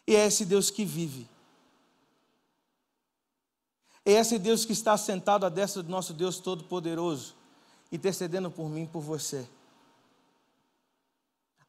E 0.07 0.15
é 0.15 0.27
esse 0.27 0.45
Deus 0.45 0.71
que 0.71 0.85
vive. 0.85 1.29
É 4.05 4.13
esse 4.13 4.39
Deus 4.39 4.65
que 4.65 4.73
está 4.73 4.97
sentado 4.97 5.47
à 5.47 5.49
destra 5.49 5.83
do 5.83 5.89
nosso 5.89 6.13
Deus 6.13 6.41
Todo-Poderoso, 6.41 7.35
intercedendo 7.91 8.51
por 8.51 8.69
mim 8.69 8.83
e 8.83 8.89
por 8.89 9.01
você. 9.01 9.49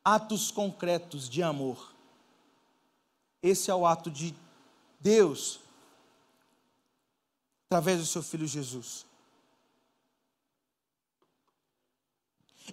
Atos 0.03 0.49
concretos 0.49 1.29
de 1.29 1.43
amor. 1.43 1.93
Esse 3.41 3.69
é 3.69 3.75
o 3.75 3.85
ato 3.85 4.09
de 4.09 4.33
Deus 5.03 5.59
através 7.67 7.99
do 7.99 8.05
seu 8.05 8.23
filho 8.23 8.47
Jesus. 8.47 9.05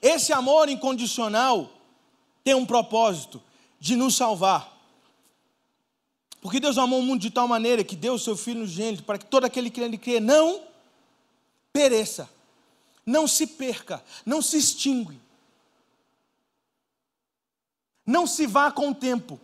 Esse 0.00 0.32
amor 0.32 0.68
incondicional 0.68 1.68
tem 2.44 2.54
um 2.54 2.64
propósito 2.64 3.42
de 3.80 3.96
nos 3.96 4.14
salvar. 4.14 4.78
Porque 6.40 6.60
Deus 6.60 6.78
amou 6.78 7.00
o 7.00 7.02
mundo 7.02 7.20
de 7.20 7.30
tal 7.30 7.48
maneira 7.48 7.82
que 7.82 7.96
deu 7.96 8.14
o 8.14 8.18
seu 8.18 8.36
Filho 8.36 8.60
no 8.60 8.66
gênero, 8.66 9.02
para 9.02 9.18
que 9.18 9.26
todo 9.26 9.44
aquele 9.44 9.68
que 9.68 9.80
nele 9.80 9.98
crê 9.98 10.20
não 10.20 10.62
pereça, 11.72 12.30
não 13.04 13.26
se 13.26 13.46
perca, 13.46 14.02
não 14.24 14.40
se 14.40 14.56
extingue, 14.56 15.20
não 18.06 18.26
se 18.26 18.46
vá 18.46 18.70
com 18.70 18.90
o 18.90 18.94
tempo, 18.94 19.38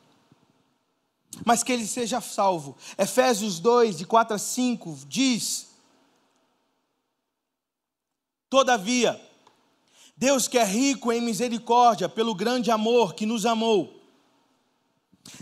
mas 1.45 1.63
que 1.63 1.73
ele 1.73 1.87
seja 1.87 2.21
salvo. 2.21 2.77
Efésios 2.97 3.59
2, 3.59 3.99
de 3.99 4.07
4 4.07 4.35
a 4.35 4.39
5, 4.39 4.99
diz: 5.07 5.69
Todavia, 8.49 9.21
Deus 10.17 10.49
que 10.49 10.59
é 10.59 10.65
rico 10.65 11.13
em 11.13 11.21
misericórdia, 11.21 12.09
pelo 12.09 12.35
grande 12.35 12.71
amor 12.71 13.15
que 13.15 13.27
nos 13.27 13.45
amou, 13.45 14.01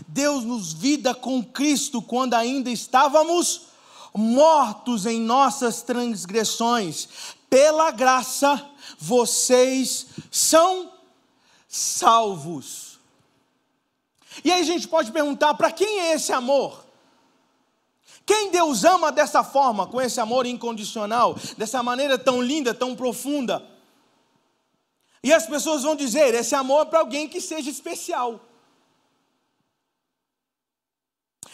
Deus 0.07 0.43
nos 0.43 0.73
vida 0.73 1.13
com 1.13 1.43
Cristo 1.43 2.01
quando 2.01 2.33
ainda 2.33 2.69
estávamos 2.69 3.67
mortos 4.13 5.05
em 5.05 5.19
nossas 5.19 5.81
transgressões. 5.81 7.07
Pela 7.49 7.91
graça, 7.91 8.65
vocês 8.97 10.07
são 10.31 10.91
salvos. 11.67 12.84
E 14.43 14.51
aí 14.51 14.61
a 14.61 14.65
gente 14.65 14.87
pode 14.87 15.11
perguntar: 15.11 15.53
para 15.53 15.71
quem 15.71 16.01
é 16.01 16.13
esse 16.13 16.33
amor? 16.33 16.85
Quem 18.25 18.49
Deus 18.49 18.83
ama 18.83 19.11
dessa 19.11 19.43
forma, 19.43 19.85
com 19.85 20.01
esse 20.01 20.19
amor 20.19 20.45
incondicional, 20.45 21.35
dessa 21.57 21.83
maneira 21.83 22.17
tão 22.17 22.41
linda, 22.41 22.73
tão 22.73 22.95
profunda? 22.95 23.63
E 25.23 25.31
as 25.33 25.45
pessoas 25.45 25.83
vão 25.83 25.95
dizer: 25.95 26.33
esse 26.33 26.55
amor 26.55 26.83
é 26.83 26.89
para 26.89 26.99
alguém 26.99 27.27
que 27.27 27.39
seja 27.39 27.69
especial. 27.69 28.39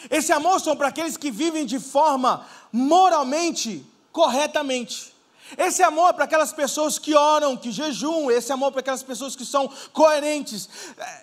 Esse 0.10 0.32
amor 0.32 0.60
são 0.60 0.76
para 0.76 0.88
aqueles 0.88 1.16
que 1.16 1.30
vivem 1.30 1.66
de 1.66 1.80
forma 1.80 2.48
moralmente 2.72 3.86
corretamente. 4.12 5.11
Esse 5.58 5.84
amor 5.84 6.14
para 6.14 6.26
aquelas 6.26 6.54
pessoas 6.54 6.98
que 6.98 7.14
oram, 7.14 7.58
que 7.58 7.72
jejuam, 7.72 8.32
esse 8.32 8.52
amor 8.52 8.72
para 8.72 8.82
aquelas 8.82 9.04
pessoas 9.04 9.36
que 9.36 9.46
são 9.46 9.68
coerentes, 9.92 10.70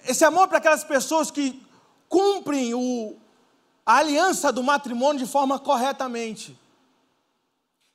esse 0.05 0.25
amor 0.25 0.49
para 0.49 0.59
aquelas 0.59 0.85
pessoas 0.85 1.31
que 1.31 1.63
cumprem 2.09 2.75
o, 2.75 3.17
a 3.85 3.97
aliança 3.97 4.53
do 4.53 4.63
matrimônio 4.63 5.25
de 5.25 5.31
forma 5.31 5.59
corretamente. 5.59 6.59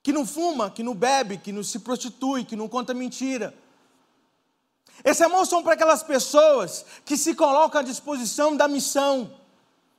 Que 0.01 0.11
não 0.11 0.25
fuma, 0.25 0.69
que 0.69 0.83
não 0.83 0.93
bebe, 0.93 1.37
que 1.37 1.51
não 1.51 1.63
se 1.63 1.79
prostitui, 1.79 2.43
que 2.43 2.55
não 2.55 2.67
conta 2.67 2.93
mentira. 2.93 3.53
Esse 5.03 5.23
amor 5.23 5.45
são 5.45 5.63
para 5.63 5.73
aquelas 5.73 6.03
pessoas 6.03 6.85
que 7.05 7.15
se 7.15 7.33
colocam 7.33 7.79
à 7.81 7.83
disposição 7.83 8.55
da 8.55 8.67
missão 8.67 9.31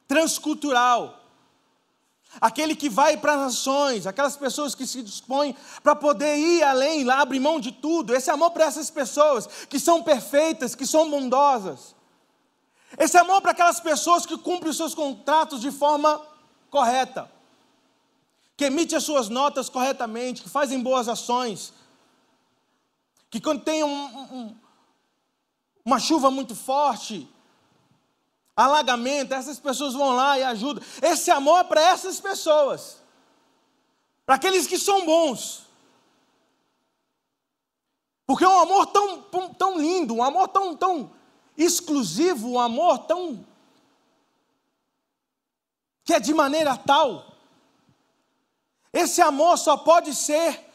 transcultural. 0.06 1.23
Aquele 2.40 2.74
que 2.74 2.88
vai 2.88 3.16
para 3.16 3.34
as 3.34 3.40
nações, 3.40 4.06
aquelas 4.06 4.36
pessoas 4.36 4.74
que 4.74 4.86
se 4.86 5.02
dispõem 5.02 5.56
para 5.82 5.94
poder 5.94 6.36
ir 6.36 6.62
além, 6.62 7.04
lá 7.04 7.20
abrir 7.20 7.40
mão 7.40 7.60
de 7.60 7.72
tudo. 7.72 8.14
Esse 8.14 8.30
amor 8.30 8.50
para 8.50 8.64
essas 8.64 8.90
pessoas 8.90 9.46
que 9.68 9.78
são 9.78 10.02
perfeitas, 10.02 10.74
que 10.74 10.86
são 10.86 11.10
bondosas. 11.10 11.94
Esse 12.98 13.16
amor 13.16 13.40
para 13.40 13.52
aquelas 13.52 13.80
pessoas 13.80 14.24
que 14.24 14.38
cumprem 14.38 14.70
os 14.70 14.76
seus 14.76 14.94
contratos 14.94 15.60
de 15.60 15.70
forma 15.70 16.20
correta, 16.70 17.30
que 18.56 18.64
emitem 18.64 18.96
as 18.96 19.04
suas 19.04 19.28
notas 19.28 19.68
corretamente, 19.68 20.42
que 20.42 20.48
fazem 20.48 20.80
boas 20.80 21.08
ações, 21.08 21.72
que 23.30 23.40
quando 23.40 23.62
tem 23.62 23.82
um, 23.82 23.88
um, 23.88 24.56
uma 25.84 25.98
chuva 25.98 26.30
muito 26.30 26.54
forte, 26.54 27.28
alagamento, 28.56 29.34
essas 29.34 29.58
pessoas 29.58 29.94
vão 29.94 30.14
lá 30.14 30.38
e 30.38 30.44
ajudam. 30.44 30.82
Esse 31.02 31.30
amor 31.30 31.60
é 31.60 31.64
para 31.64 31.80
essas 31.80 32.20
pessoas, 32.20 32.98
para 34.24 34.36
aqueles 34.36 34.66
que 34.66 34.78
são 34.78 35.04
bons. 35.04 35.64
Porque 38.26 38.44
é 38.44 38.48
um 38.48 38.60
amor 38.60 38.86
tão, 38.86 39.22
tão 39.54 39.78
lindo, 39.78 40.14
um 40.14 40.22
amor 40.22 40.48
tão, 40.48 40.76
tão 40.76 41.12
exclusivo, 41.56 42.52
um 42.52 42.58
amor 42.58 42.98
tão. 43.00 43.44
que 46.04 46.14
é 46.14 46.20
de 46.20 46.32
maneira 46.32 46.76
tal. 46.76 47.32
Esse 48.92 49.20
amor 49.20 49.58
só 49.58 49.76
pode 49.76 50.14
ser 50.14 50.72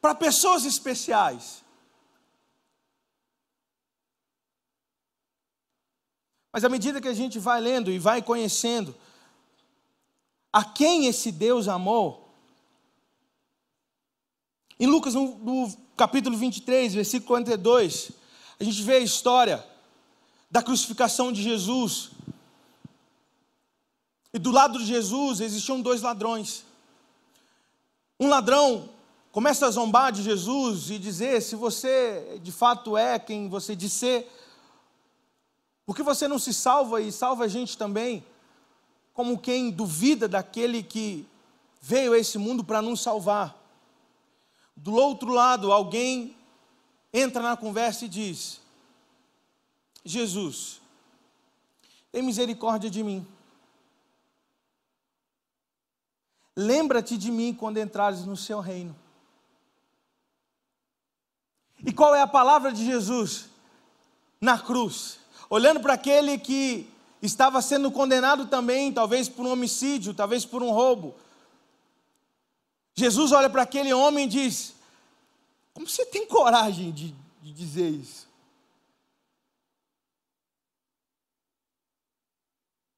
para 0.00 0.14
pessoas 0.14 0.64
especiais. 0.64 1.61
Mas 6.52 6.64
à 6.64 6.68
medida 6.68 7.00
que 7.00 7.08
a 7.08 7.14
gente 7.14 7.38
vai 7.38 7.60
lendo 7.60 7.90
e 7.90 7.98
vai 7.98 8.20
conhecendo 8.20 8.94
a 10.52 10.62
quem 10.62 11.06
esse 11.06 11.32
Deus 11.32 11.66
amou, 11.66 12.22
em 14.78 14.86
Lucas, 14.86 15.14
no, 15.14 15.72
capítulo 15.96 16.36
23, 16.36 16.94
versículo 16.94 17.28
42, 17.28 18.10
a 18.58 18.64
gente 18.64 18.82
vê 18.82 18.94
a 18.94 19.00
história 19.00 19.64
da 20.50 20.62
crucificação 20.62 21.32
de 21.32 21.42
Jesus. 21.42 22.10
E 24.34 24.38
do 24.38 24.50
lado 24.50 24.78
de 24.78 24.84
Jesus 24.84 25.40
existiam 25.40 25.80
dois 25.80 26.02
ladrões. 26.02 26.64
Um 28.18 28.28
ladrão 28.28 28.88
começa 29.30 29.66
a 29.66 29.70
zombar 29.70 30.10
de 30.10 30.22
Jesus 30.22 30.90
e 30.90 30.98
dizer: 30.98 31.40
se 31.40 31.54
você 31.54 32.40
de 32.42 32.50
fato 32.50 32.96
é 32.96 33.18
quem 33.18 33.48
você 33.48 33.76
diz 33.76 33.92
ser, 33.92 34.28
por 35.92 35.96
que 35.96 36.02
você 36.02 36.26
não 36.26 36.38
se 36.38 36.54
salva 36.54 37.02
e 37.02 37.12
salva 37.12 37.44
a 37.44 37.48
gente 37.48 37.76
também? 37.76 38.24
Como 39.12 39.38
quem 39.38 39.70
duvida 39.70 40.26
daquele 40.26 40.82
que 40.82 41.28
veio 41.82 42.14
a 42.14 42.18
esse 42.18 42.38
mundo 42.38 42.64
para 42.64 42.80
nos 42.80 43.02
salvar. 43.02 43.54
Do 44.74 44.94
outro 44.94 45.28
lado, 45.28 45.70
alguém 45.70 46.34
entra 47.12 47.42
na 47.42 47.58
conversa 47.58 48.06
e 48.06 48.08
diz: 48.08 48.62
Jesus, 50.02 50.80
tem 52.10 52.22
misericórdia 52.22 52.88
de 52.88 53.04
mim. 53.04 53.26
Lembra-te 56.56 57.18
de 57.18 57.30
mim 57.30 57.52
quando 57.52 57.76
entrares 57.76 58.24
no 58.24 58.34
seu 58.34 58.60
reino. 58.60 58.96
E 61.84 61.92
qual 61.92 62.14
é 62.14 62.22
a 62.22 62.26
palavra 62.26 62.72
de 62.72 62.82
Jesus? 62.82 63.50
Na 64.40 64.58
cruz 64.58 65.20
olhando 65.52 65.80
para 65.80 65.92
aquele 65.92 66.38
que 66.38 66.88
estava 67.20 67.60
sendo 67.60 67.90
condenado 67.90 68.46
também, 68.46 68.90
talvez 68.90 69.28
por 69.28 69.44
um 69.44 69.52
homicídio, 69.52 70.14
talvez 70.14 70.46
por 70.46 70.62
um 70.62 70.70
roubo. 70.70 71.14
Jesus 72.94 73.32
olha 73.32 73.50
para 73.50 73.60
aquele 73.60 73.92
homem 73.92 74.24
e 74.24 74.28
diz: 74.28 74.74
Como 75.74 75.86
você 75.86 76.06
tem 76.06 76.26
coragem 76.26 76.90
de, 76.90 77.14
de 77.42 77.52
dizer 77.52 77.90
isso? 77.90 78.26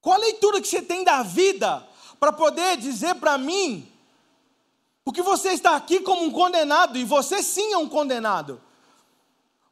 Qual 0.00 0.14
a 0.14 0.20
leitura 0.20 0.60
que 0.60 0.68
você 0.68 0.80
tem 0.80 1.02
da 1.02 1.24
vida 1.24 1.84
para 2.20 2.32
poder 2.32 2.76
dizer 2.76 3.16
para 3.16 3.36
mim? 3.36 3.90
Porque 5.04 5.22
você 5.22 5.48
está 5.48 5.74
aqui 5.74 5.98
como 5.98 6.22
um 6.22 6.30
condenado, 6.30 6.96
e 6.96 7.04
você 7.04 7.42
sim 7.42 7.72
é 7.72 7.78
um 7.78 7.88
condenado. 7.88 8.60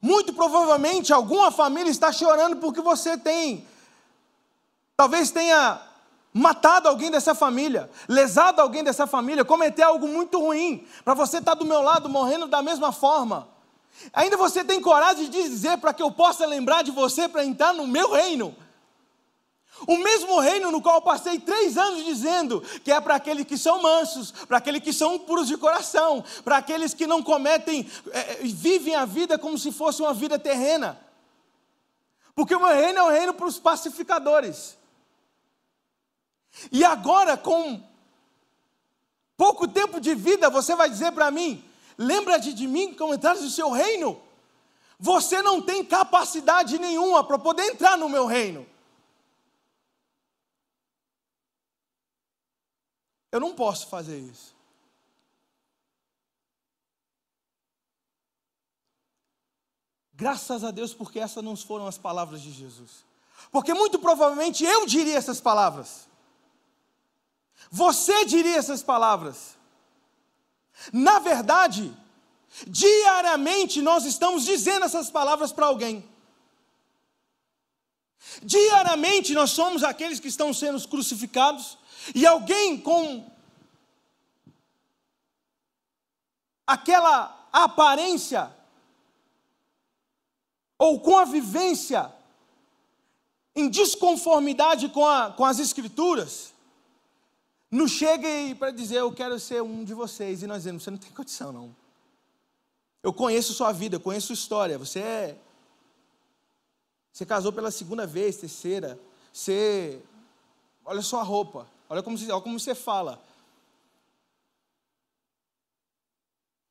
Muito 0.02 0.32
provavelmente 0.32 1.12
alguma 1.12 1.52
família 1.52 1.88
está 1.88 2.10
chorando 2.10 2.56
porque 2.56 2.80
você 2.80 3.16
tem, 3.16 3.64
talvez 4.96 5.30
tenha 5.30 5.80
matado 6.34 6.88
alguém 6.88 7.08
dessa 7.08 7.36
família, 7.36 7.88
lesado 8.08 8.60
alguém 8.60 8.82
dessa 8.82 9.06
família, 9.06 9.44
cometer 9.44 9.82
algo 9.82 10.08
muito 10.08 10.40
ruim, 10.40 10.84
para 11.04 11.14
você 11.14 11.38
estar 11.38 11.54
do 11.54 11.64
meu 11.64 11.80
lado 11.80 12.08
morrendo 12.08 12.48
da 12.48 12.60
mesma 12.60 12.90
forma. 12.90 13.46
Ainda 14.12 14.36
você 14.36 14.64
tem 14.64 14.80
coragem 14.80 15.28
de 15.30 15.42
dizer 15.42 15.78
para 15.78 15.92
que 15.92 16.02
eu 16.02 16.10
possa 16.10 16.44
lembrar 16.46 16.82
de 16.82 16.90
você 16.90 17.28
para 17.28 17.44
entrar 17.44 17.72
no 17.72 17.86
meu 17.86 18.10
reino. 18.10 18.56
O 19.86 19.96
mesmo 19.96 20.38
reino 20.38 20.70
no 20.70 20.80
qual 20.80 21.02
passei 21.02 21.38
três 21.38 21.76
anos 21.76 22.04
dizendo 22.04 22.60
que 22.84 22.92
é 22.92 23.00
para 23.00 23.16
aqueles 23.16 23.46
que 23.46 23.58
são 23.58 23.82
mansos, 23.82 24.30
para 24.30 24.58
aqueles 24.58 24.82
que 24.82 24.92
são 24.92 25.18
puros 25.18 25.48
de 25.48 25.56
coração, 25.56 26.24
para 26.44 26.58
aqueles 26.58 26.94
que 26.94 27.06
não 27.06 27.22
cometem, 27.22 27.88
é, 28.12 28.18
é, 28.18 28.34
vivem 28.42 28.94
a 28.94 29.04
vida 29.04 29.38
como 29.38 29.58
se 29.58 29.72
fosse 29.72 30.00
uma 30.00 30.14
vida 30.14 30.38
terrena. 30.38 31.00
Porque 32.34 32.54
o 32.54 32.60
meu 32.60 32.74
reino 32.74 32.98
é 32.98 33.02
um 33.02 33.10
reino 33.10 33.34
para 33.34 33.46
os 33.46 33.58
pacificadores. 33.58 34.78
E 36.70 36.84
agora, 36.84 37.36
com 37.36 37.82
pouco 39.36 39.66
tempo 39.66 40.00
de 40.00 40.14
vida, 40.14 40.48
você 40.48 40.76
vai 40.76 40.88
dizer 40.88 41.12
para 41.12 41.30
mim: 41.30 41.64
lembra-te 41.98 42.52
de 42.52 42.66
mim 42.68 42.94
como 42.94 43.14
entraste 43.14 43.44
no 43.44 43.50
seu 43.50 43.70
reino? 43.70 44.20
Você 44.98 45.42
não 45.42 45.60
tem 45.60 45.84
capacidade 45.84 46.78
nenhuma 46.78 47.24
para 47.24 47.38
poder 47.38 47.64
entrar 47.64 47.98
no 47.98 48.08
meu 48.08 48.26
reino. 48.26 48.66
Eu 53.32 53.40
não 53.40 53.54
posso 53.54 53.86
fazer 53.86 54.18
isso. 54.18 54.54
Graças 60.12 60.62
a 60.62 60.70
Deus, 60.70 60.92
porque 60.92 61.18
essas 61.18 61.42
não 61.42 61.56
foram 61.56 61.86
as 61.86 61.96
palavras 61.96 62.42
de 62.42 62.52
Jesus. 62.52 63.04
Porque 63.50 63.72
muito 63.72 63.98
provavelmente 63.98 64.64
eu 64.64 64.86
diria 64.86 65.16
essas 65.16 65.40
palavras. 65.40 66.06
você 67.70 68.24
diria 68.26 68.56
essas 68.56 68.82
palavras. 68.82 69.56
Na 70.92 71.18
verdade, 71.18 71.92
diariamente 72.66 73.80
nós 73.80 74.04
estamos 74.04 74.44
dizendo 74.44 74.84
essas 74.84 75.10
palavras 75.10 75.52
para 75.52 75.66
alguém. 75.66 76.11
Diariamente 78.42 79.34
nós 79.34 79.50
somos 79.50 79.82
aqueles 79.82 80.20
que 80.20 80.28
estão 80.28 80.52
sendo 80.52 80.86
crucificados, 80.88 81.78
e 82.14 82.26
alguém 82.26 82.80
com 82.80 83.30
aquela 86.66 87.48
aparência, 87.52 88.50
ou 90.78 90.98
com 91.00 91.16
a 91.18 91.24
vivência 91.24 92.12
em 93.54 93.68
desconformidade 93.68 94.88
com, 94.88 95.06
a, 95.06 95.30
com 95.30 95.44
as 95.44 95.58
Escrituras, 95.58 96.52
nos 97.70 97.90
chega 97.90 98.28
para 98.58 98.70
dizer: 98.70 98.96
Eu 98.96 99.12
quero 99.12 99.38
ser 99.38 99.62
um 99.62 99.84
de 99.84 99.94
vocês, 99.94 100.42
e 100.42 100.46
nós 100.46 100.58
dizemos: 100.58 100.82
Você 100.82 100.90
não 100.90 100.98
tem 100.98 101.10
condição, 101.10 101.52
não. 101.52 101.74
Eu 103.02 103.12
conheço 103.12 103.52
sua 103.52 103.72
vida, 103.72 103.96
eu 103.96 104.00
conheço 104.00 104.28
sua 104.28 104.34
história, 104.34 104.78
você 104.78 105.00
é. 105.00 105.38
Você 107.12 107.26
casou 107.26 107.52
pela 107.52 107.70
segunda 107.70 108.06
vez, 108.06 108.36
terceira, 108.38 108.98
você. 109.32 110.02
Olha 110.84 111.02
sua 111.02 111.22
roupa, 111.22 111.68
olha 111.88 112.02
como, 112.02 112.16
você, 112.16 112.30
olha 112.32 112.42
como 112.42 112.58
você 112.58 112.74
fala. 112.74 113.22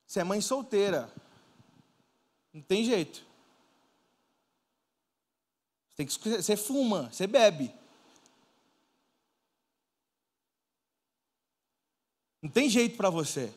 Você 0.06 0.20
é 0.20 0.24
mãe 0.24 0.40
solteira. 0.40 1.10
Não 2.52 2.60
tem 2.60 2.84
jeito. 2.84 3.24
Você, 5.88 5.96
tem 5.96 6.06
que, 6.06 6.42
você 6.42 6.56
fuma, 6.56 7.10
você 7.10 7.26
bebe. 7.26 7.72
Não 12.42 12.50
tem 12.50 12.68
jeito 12.68 12.96
para 12.96 13.08
você. 13.08 13.50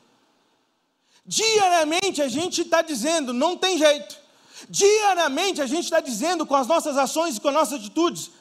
Diariamente 1.26 2.22
a 2.22 2.28
gente 2.28 2.62
está 2.62 2.82
dizendo, 2.82 3.34
não 3.34 3.58
tem 3.58 3.78
jeito. 3.78 4.25
Diariamente 4.70 5.62
a 5.62 5.66
gente 5.66 5.84
está 5.84 6.00
dizendo 6.00 6.46
com 6.46 6.56
as 6.56 6.68
nossas 6.68 6.98
ações 6.98 7.38
e 7.38 7.42
com 7.42 7.50
as 7.50 7.54
nossas 7.54 7.80
atitudes: 7.80 8.32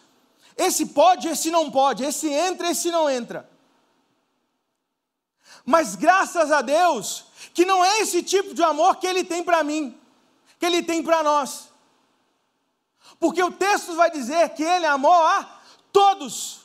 esse 0.56 0.86
pode, 0.86 1.28
esse 1.28 1.50
não 1.50 1.70
pode, 1.70 2.04
esse 2.04 2.28
entra, 2.28 2.70
esse 2.70 2.90
não 2.90 3.10
entra. 3.10 3.48
Mas 5.64 5.96
graças 5.96 6.52
a 6.52 6.62
Deus, 6.62 7.24
que 7.52 7.64
não 7.64 7.84
é 7.84 8.00
esse 8.00 8.22
tipo 8.22 8.54
de 8.54 8.62
amor 8.62 8.96
que 8.96 9.06
Ele 9.06 9.24
tem 9.24 9.42
para 9.42 9.64
mim, 9.64 9.98
que 10.58 10.66
Ele 10.66 10.82
tem 10.82 11.02
para 11.02 11.22
nós. 11.22 11.70
Porque 13.18 13.42
o 13.42 13.50
texto 13.50 13.94
vai 13.94 14.10
dizer 14.10 14.50
que 14.50 14.62
Ele 14.62 14.86
amou 14.86 15.12
a 15.12 15.60
todos. 15.92 16.60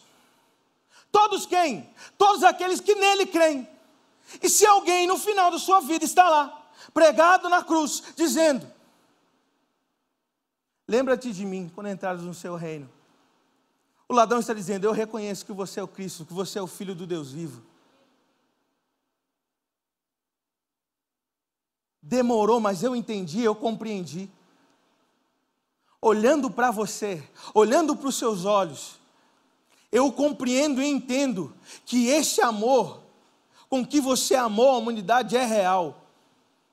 Todos 1.12 1.46
quem? 1.46 1.90
Todos 2.18 2.44
aqueles 2.44 2.80
que 2.80 2.94
nele 2.94 3.26
creem. 3.26 3.68
E 4.44 4.50
se 4.50 4.66
alguém 4.66 5.08
no 5.08 5.18
final 5.18 5.50
da 5.50 5.58
sua 5.58 5.80
vida 5.80 6.06
está 6.06 6.30
lá, 6.30 6.70
pregado 6.94 7.50
na 7.50 7.64
cruz, 7.64 8.04
dizendo: 8.16 8.72
Lembra-te 10.90 11.32
de 11.32 11.46
mim 11.46 11.72
quando 11.76 11.88
entrares 11.88 12.24
no 12.24 12.34
seu 12.34 12.56
reino. 12.56 12.90
O 14.08 14.14
ladrão 14.16 14.40
está 14.40 14.56
dizendo: 14.56 14.86
Eu 14.86 14.92
reconheço 14.92 15.46
que 15.46 15.54
você 15.54 15.80
é 15.80 15.84
o 15.84 15.88
Cristo, 15.88 16.26
que 16.26 16.34
você 16.34 16.58
é 16.58 16.62
o 16.64 16.66
Filho 16.66 16.96
do 16.96 17.06
Deus 17.06 17.32
vivo. 17.32 17.62
Demorou, 22.02 22.60
mas 22.60 22.82
eu 22.82 22.96
entendi, 22.96 23.44
eu 23.44 23.54
compreendi. 23.54 24.32
Olhando 26.02 26.50
para 26.50 26.72
você, 26.72 27.24
olhando 27.54 27.96
para 27.96 28.08
os 28.08 28.18
seus 28.18 28.44
olhos, 28.44 29.00
eu 29.92 30.12
compreendo 30.12 30.82
e 30.82 30.88
entendo 30.88 31.56
que 31.86 32.08
esse 32.08 32.42
amor 32.42 33.04
com 33.70 33.86
que 33.86 34.02
você 34.02 34.34
amou 34.34 34.70
a 34.70 34.78
humanidade 34.80 35.38
é 35.38 35.46
real. 35.46 36.04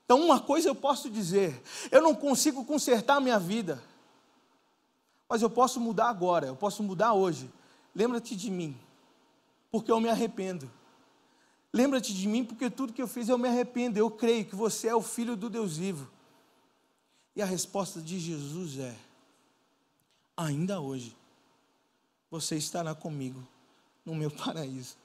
Então, 0.05 0.19
uma 0.21 0.39
coisa 0.39 0.69
eu 0.69 0.73
posso 0.73 1.07
dizer: 1.07 1.61
eu 1.91 2.01
não 2.01 2.15
consigo 2.15 2.65
consertar 2.65 3.17
a 3.17 3.21
minha 3.21 3.37
vida, 3.37 3.79
mas 5.29 5.41
eu 5.41 5.49
posso 5.49 5.79
mudar 5.79 6.09
agora, 6.09 6.47
eu 6.47 6.55
posso 6.55 6.81
mudar 6.81 7.13
hoje. 7.13 7.51
Lembra-te 7.93 8.35
de 8.35 8.49
mim, 8.49 8.77
porque 9.69 9.91
eu 9.91 9.99
me 9.99 10.09
arrependo. 10.09 10.71
Lembra-te 11.73 12.13
de 12.13 12.27
mim, 12.27 12.45
porque 12.45 12.69
tudo 12.69 12.93
que 12.93 13.01
eu 13.01 13.07
fiz 13.07 13.27
eu 13.27 13.37
me 13.37 13.47
arrependo. 13.47 13.99
Eu 13.99 14.09
creio 14.09 14.45
que 14.45 14.55
você 14.55 14.87
é 14.87 14.95
o 14.95 15.01
filho 15.01 15.35
do 15.35 15.49
Deus 15.49 15.77
vivo. 15.77 16.09
E 17.35 17.41
a 17.41 17.45
resposta 17.45 18.01
de 18.01 18.19
Jesus 18.19 18.79
é: 18.79 18.95
ainda 20.35 20.79
hoje 20.79 21.15
você 22.31 22.55
estará 22.55 22.95
comigo 22.95 23.45
no 24.05 24.15
meu 24.15 24.31
paraíso. 24.31 24.95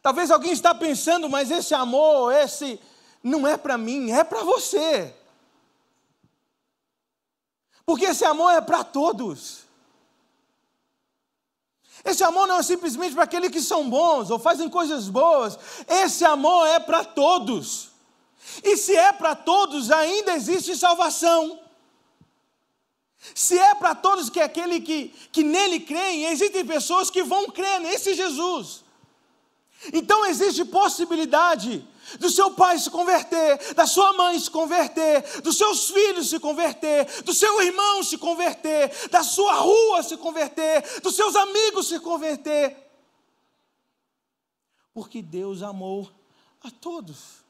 Talvez 0.00 0.30
alguém 0.30 0.52
está 0.52 0.74
pensando, 0.74 1.28
mas 1.28 1.50
esse 1.50 1.74
amor, 1.74 2.32
esse 2.32 2.80
não 3.22 3.46
é 3.46 3.56
para 3.56 3.78
mim, 3.78 4.10
é 4.10 4.24
para 4.24 4.42
você. 4.42 5.14
Porque 7.84 8.06
esse 8.06 8.24
amor 8.24 8.52
é 8.52 8.60
para 8.60 8.84
todos. 8.84 9.62
Esse 12.04 12.24
amor 12.24 12.46
não 12.48 12.56
é 12.56 12.62
simplesmente 12.62 13.14
para 13.14 13.24
aqueles 13.24 13.50
que 13.50 13.60
são 13.60 13.88
bons 13.88 14.30
ou 14.30 14.38
fazem 14.38 14.68
coisas 14.68 15.08
boas. 15.08 15.58
Esse 15.86 16.24
amor 16.24 16.66
é 16.66 16.80
para 16.80 17.04
todos. 17.04 17.90
E 18.62 18.76
se 18.76 18.94
é 18.94 19.12
para 19.12 19.36
todos, 19.36 19.90
ainda 19.90 20.32
existe 20.34 20.76
salvação. 20.76 21.60
Se 23.34 23.56
é 23.56 23.74
para 23.76 23.94
todos 23.94 24.28
que 24.28 24.40
é 24.40 24.44
aquele 24.44 24.80
que, 24.80 25.14
que 25.30 25.44
nele 25.44 25.78
creem, 25.78 26.24
existem 26.24 26.64
pessoas 26.66 27.08
que 27.08 27.22
vão 27.22 27.50
crer 27.50 27.80
nesse 27.80 28.14
Jesus. 28.14 28.82
Então 29.92 30.26
existe 30.26 30.64
possibilidade 30.64 31.86
do 32.18 32.30
seu 32.30 32.52
pai 32.52 32.78
se 32.78 32.90
converter, 32.90 33.74
da 33.74 33.86
sua 33.86 34.12
mãe 34.12 34.38
se 34.38 34.50
converter, 34.50 35.40
dos 35.42 35.56
seus 35.56 35.90
filhos 35.90 36.30
se 36.30 36.38
converter, 36.38 37.22
do 37.22 37.32
seu 37.32 37.60
irmão 37.62 38.02
se 38.02 38.18
converter, 38.18 39.08
da 39.08 39.22
sua 39.22 39.54
rua 39.54 40.02
se 40.02 40.16
converter, 40.16 41.00
dos 41.00 41.14
seus 41.14 41.34
amigos 41.36 41.88
se 41.88 42.00
converter. 42.00 42.76
Porque 44.92 45.22
Deus 45.22 45.62
amou 45.62 46.10
a 46.62 46.70
todos. 46.70 47.42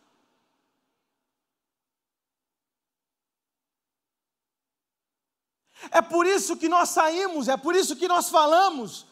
É 5.91 6.01
por 6.01 6.27
isso 6.27 6.57
que 6.57 6.69
nós 6.69 6.91
saímos, 6.91 7.49
é 7.49 7.57
por 7.57 7.75
isso 7.75 7.97
que 7.97 8.07
nós 8.07 8.29
falamos, 8.29 9.05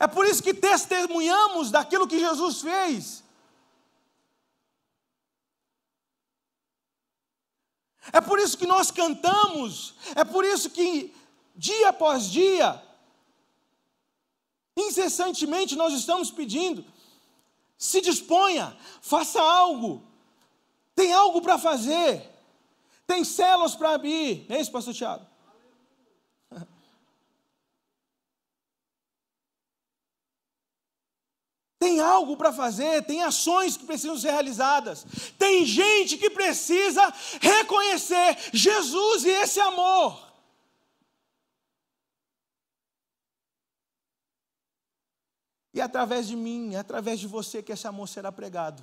é 0.00 0.06
por 0.06 0.26
isso 0.26 0.42
que 0.42 0.52
testemunhamos 0.52 1.70
daquilo 1.70 2.08
que 2.08 2.18
Jesus 2.18 2.60
fez. 2.60 3.25
É 8.12 8.20
por 8.20 8.38
isso 8.38 8.56
que 8.56 8.66
nós 8.66 8.90
cantamos, 8.90 9.94
é 10.14 10.24
por 10.24 10.44
isso 10.44 10.70
que 10.70 11.14
dia 11.54 11.88
após 11.88 12.30
dia, 12.30 12.82
incessantemente 14.76 15.74
nós 15.74 15.92
estamos 15.92 16.30
pedindo: 16.30 16.84
se 17.76 18.00
disponha, 18.00 18.76
faça 19.00 19.40
algo, 19.40 20.02
tem 20.94 21.12
algo 21.12 21.40
para 21.42 21.58
fazer, 21.58 22.30
tem 23.06 23.24
células 23.24 23.74
para 23.74 23.94
abrir, 23.94 24.46
é 24.48 24.60
isso, 24.60 24.70
Pastor 24.70 24.94
Tiago? 24.94 25.25
Tem 31.78 32.00
algo 32.00 32.36
para 32.36 32.52
fazer, 32.52 33.04
tem 33.04 33.22
ações 33.22 33.76
que 33.76 33.84
precisam 33.84 34.18
ser 34.18 34.30
realizadas, 34.30 35.04
tem 35.38 35.64
gente 35.66 36.16
que 36.16 36.30
precisa 36.30 37.12
reconhecer 37.40 38.36
Jesus 38.52 39.24
e 39.24 39.28
esse 39.28 39.60
amor. 39.60 40.26
E 45.74 45.80
através 45.82 46.26
de 46.26 46.34
mim, 46.34 46.74
através 46.74 47.20
de 47.20 47.26
você, 47.26 47.62
que 47.62 47.70
esse 47.70 47.86
amor 47.86 48.08
será 48.08 48.32
pregado. 48.32 48.82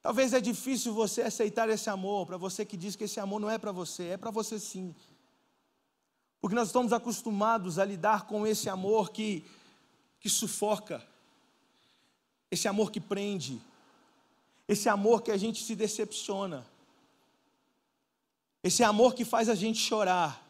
Talvez 0.00 0.32
é 0.32 0.40
difícil 0.40 0.94
você 0.94 1.22
aceitar 1.22 1.68
esse 1.68 1.90
amor, 1.90 2.26
para 2.26 2.36
você 2.36 2.64
que 2.64 2.76
diz 2.76 2.94
que 2.94 3.04
esse 3.04 3.18
amor 3.18 3.40
não 3.40 3.50
é 3.50 3.58
para 3.58 3.72
você, 3.72 4.10
é 4.10 4.16
para 4.16 4.30
você 4.30 4.60
sim. 4.60 4.94
Porque 6.42 6.56
nós 6.56 6.68
estamos 6.68 6.92
acostumados 6.92 7.78
a 7.78 7.84
lidar 7.84 8.26
com 8.26 8.44
esse 8.44 8.68
amor 8.68 9.12
que, 9.12 9.44
que 10.18 10.28
sufoca, 10.28 11.00
esse 12.50 12.66
amor 12.66 12.90
que 12.90 13.00
prende, 13.00 13.62
esse 14.66 14.88
amor 14.88 15.22
que 15.22 15.30
a 15.30 15.36
gente 15.36 15.62
se 15.62 15.76
decepciona, 15.76 16.66
esse 18.60 18.82
amor 18.82 19.14
que 19.14 19.24
faz 19.24 19.48
a 19.48 19.54
gente 19.54 19.78
chorar, 19.78 20.44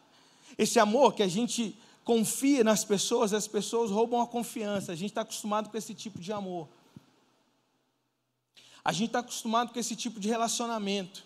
esse 0.57 0.79
amor 0.79 1.13
que 1.13 1.21
a 1.21 1.27
gente 1.27 1.77
confia 2.03 2.63
nas 2.63 2.83
pessoas, 2.83 3.31
as 3.31 3.47
pessoas 3.47 3.91
roubam 3.91 4.19
a 4.19 4.25
confiança. 4.25 4.91
A 4.91 4.95
gente 4.95 5.11
está 5.11 5.21
acostumado 5.21 5.69
com 5.69 5.77
esse 5.77 5.93
tipo 5.93 6.19
de 6.19 6.33
amor. 6.33 6.67
A 8.83 8.91
gente 8.91 9.09
está 9.09 9.19
acostumado 9.19 9.71
com 9.71 9.79
esse 9.79 9.95
tipo 9.95 10.19
de 10.19 10.27
relacionamento. 10.27 11.23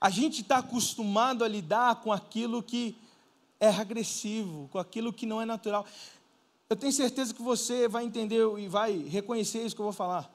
A 0.00 0.10
gente 0.10 0.42
está 0.42 0.58
acostumado 0.58 1.42
a 1.42 1.48
lidar 1.48 2.02
com 2.02 2.12
aquilo 2.12 2.62
que 2.62 2.96
é 3.58 3.68
agressivo, 3.68 4.68
com 4.68 4.78
aquilo 4.78 5.12
que 5.12 5.26
não 5.26 5.42
é 5.42 5.44
natural. 5.44 5.84
Eu 6.70 6.76
tenho 6.76 6.92
certeza 6.92 7.34
que 7.34 7.42
você 7.42 7.88
vai 7.88 8.04
entender 8.04 8.42
e 8.58 8.68
vai 8.68 8.96
reconhecer 8.96 9.64
isso 9.64 9.74
que 9.74 9.80
eu 9.80 9.86
vou 9.86 9.92
falar. 9.92 10.30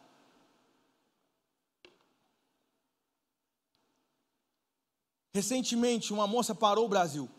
Recentemente, 5.33 6.11
uma 6.11 6.27
moça 6.27 6.53
parou 6.53 6.85
o 6.85 6.89
Brasil. 6.89 7.29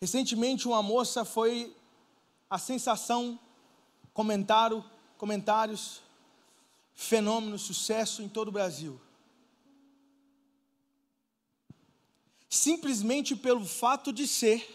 Recentemente, 0.00 0.66
uma 0.66 0.82
moça 0.82 1.24
foi 1.24 1.76
a 2.48 2.58
sensação, 2.58 3.38
comentário, 4.12 4.84
comentários, 5.18 6.02
fenômeno, 6.96 7.58
sucesso 7.58 8.22
em 8.22 8.28
todo 8.28 8.48
o 8.48 8.52
Brasil. 8.52 8.98
Simplesmente 12.48 13.36
pelo 13.36 13.64
fato 13.66 14.12
de 14.12 14.26
ser 14.26 14.66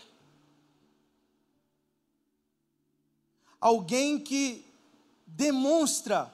alguém 3.60 4.20
que 4.20 4.64
demonstra 5.26 6.32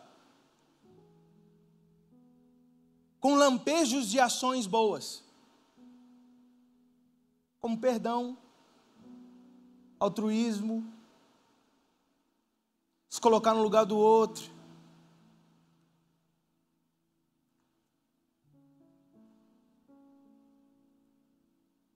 com 3.20 3.36
lampejos 3.36 4.10
de 4.10 4.20
ações 4.20 4.68
boas, 4.68 5.24
como 7.60 7.80
perdão, 7.80 8.38
altruísmo, 10.00 10.86
se 13.10 13.22
colocar 13.22 13.54
no 13.54 13.64
lugar 13.64 13.86
do 13.86 13.98
outro. 13.98 14.57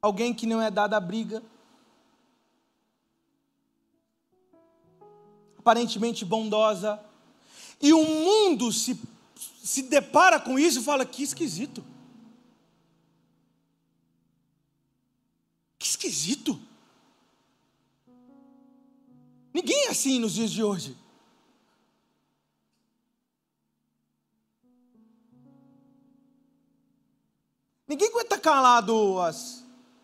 Alguém 0.01 0.33
que 0.33 0.47
não 0.47 0.59
é 0.59 0.71
dado 0.71 0.95
a 0.95 0.99
briga. 0.99 1.43
Aparentemente 5.59 6.25
bondosa. 6.25 6.99
E 7.79 7.93
o 7.93 8.03
mundo 8.03 8.71
se, 8.71 8.99
se 9.63 9.83
depara 9.83 10.39
com 10.39 10.57
isso 10.57 10.79
e 10.79 10.83
fala: 10.83 11.05
que 11.05 11.21
esquisito. 11.21 11.83
Que 15.77 15.85
esquisito. 15.87 16.59
Ninguém 19.53 19.85
é 19.85 19.89
assim 19.89 20.17
nos 20.17 20.33
dias 20.33 20.49
de 20.49 20.63
hoje. 20.63 20.97
Ninguém 27.87 28.07
aguenta 28.07 28.39
calado 28.39 29.19
as. 29.19 29.61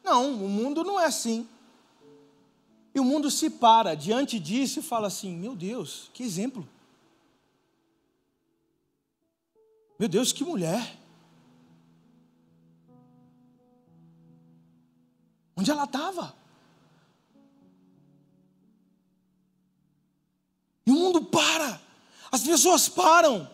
Não, 0.07 0.45
o 0.45 0.47
mundo 0.47 0.85
não 0.85 0.97
é 0.97 1.03
assim. 1.03 1.45
E 2.95 2.99
o 2.99 3.03
mundo 3.03 3.29
se 3.29 3.49
para 3.49 3.93
diante 3.93 4.39
disso 4.39 4.79
e 4.79 4.81
fala 4.81 5.07
assim: 5.07 5.35
meu 5.35 5.53
Deus, 5.53 6.09
que 6.13 6.23
exemplo. 6.23 6.65
Meu 9.99 10.07
Deus, 10.07 10.31
que 10.31 10.45
mulher. 10.45 10.97
Onde 15.57 15.69
ela 15.71 15.83
estava? 15.83 16.33
E 20.85 20.91
o 20.91 20.93
mundo 20.93 21.21
para, 21.25 21.81
as 22.31 22.43
pessoas 22.43 22.87
param. 22.87 23.51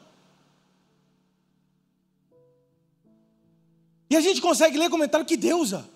E 4.07 4.15
a 4.15 4.21
gente 4.21 4.39
consegue 4.39 4.77
ler 4.77 4.91
comentário 4.91 5.25
que 5.25 5.35
deusa. 5.35 5.91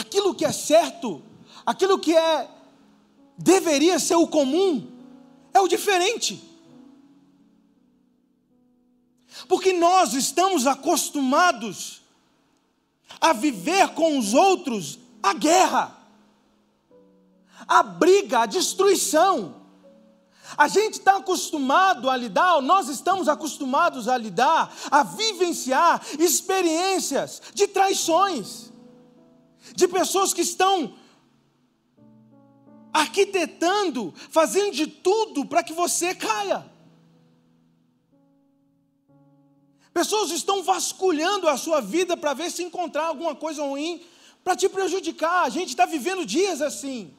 Aquilo 0.00 0.34
que 0.34 0.46
é 0.46 0.52
certo, 0.52 1.22
aquilo 1.66 1.98
que 1.98 2.16
é 2.16 2.48
deveria 3.36 3.98
ser 3.98 4.14
o 4.14 4.26
comum, 4.26 4.90
é 5.52 5.60
o 5.60 5.68
diferente. 5.68 6.42
Porque 9.46 9.74
nós 9.74 10.14
estamos 10.14 10.66
acostumados 10.66 12.00
a 13.20 13.34
viver 13.34 13.88
com 13.88 14.18
os 14.18 14.32
outros 14.32 14.98
a 15.22 15.34
guerra, 15.34 15.94
a 17.68 17.82
briga, 17.82 18.40
a 18.40 18.46
destruição. 18.46 19.56
A 20.56 20.66
gente 20.66 20.94
está 20.94 21.18
acostumado 21.18 22.08
a 22.08 22.16
lidar, 22.16 22.62
nós 22.62 22.88
estamos 22.88 23.28
acostumados 23.28 24.08
a 24.08 24.16
lidar, 24.16 24.74
a 24.90 25.02
vivenciar 25.02 26.02
experiências 26.18 27.42
de 27.52 27.68
traições, 27.68 28.69
de 29.80 29.88
pessoas 29.88 30.32
que 30.32 30.42
estão 30.42 30.94
arquitetando, 32.92 34.12
fazendo 34.30 34.72
de 34.72 34.86
tudo 34.86 35.44
para 35.44 35.62
que 35.62 35.72
você 35.72 36.14
caia. 36.14 36.70
Pessoas 39.92 40.30
estão 40.30 40.62
vasculhando 40.62 41.48
a 41.48 41.56
sua 41.56 41.80
vida 41.80 42.16
para 42.16 42.34
ver 42.34 42.50
se 42.50 42.62
encontrar 42.62 43.06
alguma 43.06 43.34
coisa 43.34 43.62
ruim 43.62 44.02
para 44.44 44.54
te 44.54 44.68
prejudicar. 44.68 45.44
A 45.44 45.50
gente 45.50 45.70
está 45.70 45.86
vivendo 45.86 46.24
dias 46.24 46.62
assim. 46.62 47.12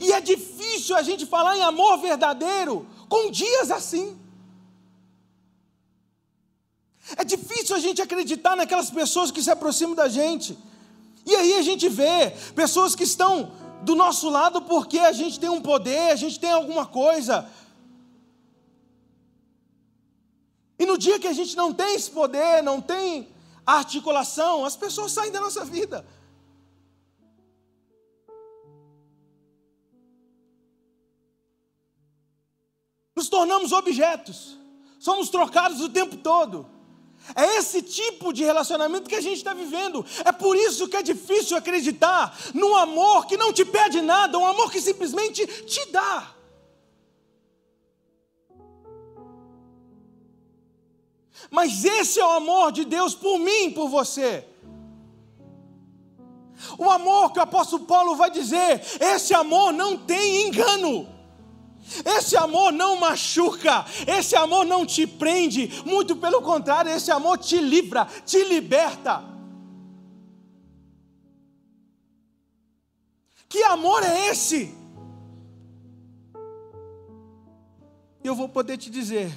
E 0.00 0.12
é 0.12 0.20
difícil 0.20 0.96
a 0.96 1.02
gente 1.02 1.26
falar 1.26 1.56
em 1.56 1.62
amor 1.62 1.98
verdadeiro 1.98 2.86
com 3.08 3.30
dias 3.30 3.70
assim. 3.70 4.18
É 7.16 7.24
difícil 7.24 7.76
a 7.76 7.78
gente 7.78 8.00
acreditar 8.00 8.56
naquelas 8.56 8.90
pessoas 8.90 9.30
que 9.30 9.42
se 9.42 9.50
aproximam 9.50 9.94
da 9.94 10.08
gente. 10.08 10.56
E 11.26 11.34
aí 11.34 11.54
a 11.54 11.62
gente 11.62 11.88
vê 11.88 12.30
pessoas 12.54 12.94
que 12.94 13.04
estão 13.04 13.52
do 13.82 13.94
nosso 13.94 14.28
lado 14.28 14.62
porque 14.62 14.98
a 14.98 15.12
gente 15.12 15.38
tem 15.40 15.48
um 15.48 15.60
poder, 15.60 16.12
a 16.12 16.16
gente 16.16 16.38
tem 16.38 16.50
alguma 16.50 16.86
coisa, 16.86 17.48
E 20.80 20.86
no 20.86 20.96
dia 20.96 21.18
que 21.18 21.26
a 21.26 21.32
gente 21.34 21.54
não 21.54 21.74
tem 21.74 21.94
esse 21.94 22.10
poder, 22.10 22.62
não 22.62 22.80
tem 22.80 23.28
articulação, 23.66 24.64
as 24.64 24.74
pessoas 24.74 25.12
saem 25.12 25.30
da 25.30 25.38
nossa 25.38 25.62
vida. 25.62 26.06
Nos 33.14 33.28
tornamos 33.28 33.72
objetos, 33.72 34.56
somos 34.98 35.28
trocados 35.28 35.82
o 35.82 35.90
tempo 35.90 36.16
todo. 36.16 36.66
É 37.34 37.58
esse 37.58 37.82
tipo 37.82 38.32
de 38.32 38.44
relacionamento 38.44 39.08
que 39.08 39.14
a 39.14 39.20
gente 39.20 39.36
está 39.36 39.54
vivendo. 39.54 40.04
É 40.24 40.32
por 40.32 40.56
isso 40.56 40.88
que 40.88 40.96
é 40.96 41.02
difícil 41.02 41.56
acreditar 41.56 42.36
num 42.54 42.74
amor 42.76 43.26
que 43.26 43.36
não 43.36 43.52
te 43.52 43.64
pede 43.64 44.00
nada, 44.00 44.38
um 44.38 44.46
amor 44.46 44.70
que 44.70 44.80
simplesmente 44.80 45.46
te 45.46 45.86
dá. 45.90 46.34
Mas 51.50 51.84
esse 51.84 52.20
é 52.20 52.24
o 52.24 52.30
amor 52.30 52.72
de 52.72 52.84
Deus 52.84 53.14
por 53.14 53.38
mim 53.38 53.70
por 53.70 53.88
você. 53.88 54.44
O 56.78 56.90
amor 56.90 57.32
que 57.32 57.38
o 57.38 57.42
apóstolo 57.42 57.86
Paulo 57.86 58.14
vai 58.14 58.30
dizer, 58.30 58.82
esse 59.00 59.32
amor 59.32 59.72
não 59.72 59.96
tem 59.96 60.46
engano. 60.46 61.19
Esse 62.04 62.36
amor 62.36 62.72
não 62.72 62.96
machuca, 62.96 63.84
esse 64.06 64.36
amor 64.36 64.64
não 64.64 64.86
te 64.86 65.06
prende, 65.06 65.82
muito 65.84 66.16
pelo 66.16 66.40
contrário, 66.40 66.90
esse 66.90 67.10
amor 67.10 67.38
te 67.38 67.58
livra, 67.60 68.06
te 68.24 68.44
liberta. 68.44 69.24
Que 73.48 73.62
amor 73.64 74.02
é 74.04 74.28
esse? 74.28 74.72
Eu 78.22 78.34
vou 78.34 78.48
poder 78.48 78.76
te 78.76 78.90
dizer, 78.90 79.32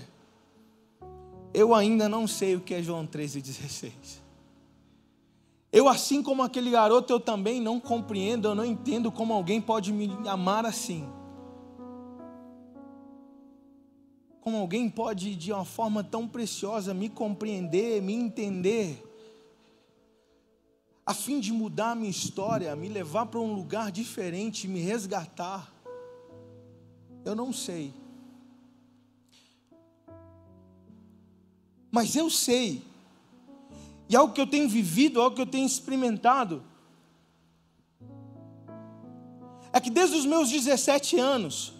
eu 1.53 1.73
ainda 1.73 2.07
não 2.07 2.27
sei 2.27 2.55
o 2.55 2.61
que 2.61 2.73
é 2.73 2.83
João 2.83 3.07
13,16. 3.07 4.21
Eu, 5.71 5.89
assim 5.89 6.21
como 6.21 6.43
aquele 6.43 6.69
garoto, 6.69 7.11
eu 7.11 7.19
também 7.19 7.59
não 7.59 7.79
compreendo, 7.79 8.49
eu 8.49 8.53
não 8.53 8.63
entendo 8.63 9.11
como 9.11 9.33
alguém 9.33 9.59
pode 9.59 9.91
me 9.91 10.07
amar 10.29 10.67
assim. 10.67 11.09
Como 14.43 14.57
alguém 14.57 14.89
pode, 14.89 15.35
de 15.35 15.53
uma 15.53 15.63
forma 15.63 16.03
tão 16.03 16.27
preciosa, 16.27 16.93
me 16.93 17.07
compreender, 17.07 18.01
me 18.01 18.13
entender, 18.13 19.01
a 21.05 21.13
fim 21.13 21.39
de 21.39 21.53
mudar 21.53 21.91
a 21.91 21.95
minha 21.95 22.09
história, 22.09 22.75
me 22.75 22.89
levar 22.89 23.27
para 23.27 23.39
um 23.39 23.53
lugar 23.53 23.89
diferente, 23.89 24.67
me 24.67 24.81
resgatar. 24.81 25.73
Eu 27.23 27.33
não 27.35 27.53
sei. 27.53 27.93
Mas 31.89 32.13
eu 32.13 32.29
sei 32.29 32.83
e 34.09 34.15
algo 34.15 34.33
que 34.33 34.41
eu 34.41 34.47
tenho 34.47 34.67
vivido, 34.67 35.21
algo 35.21 35.35
que 35.35 35.41
eu 35.41 35.47
tenho 35.47 35.65
experimentado, 35.65 36.61
é 39.71 39.79
que 39.79 39.89
desde 39.89 40.15
os 40.15 40.25
meus 40.25 40.49
17 40.51 41.17
anos, 41.17 41.72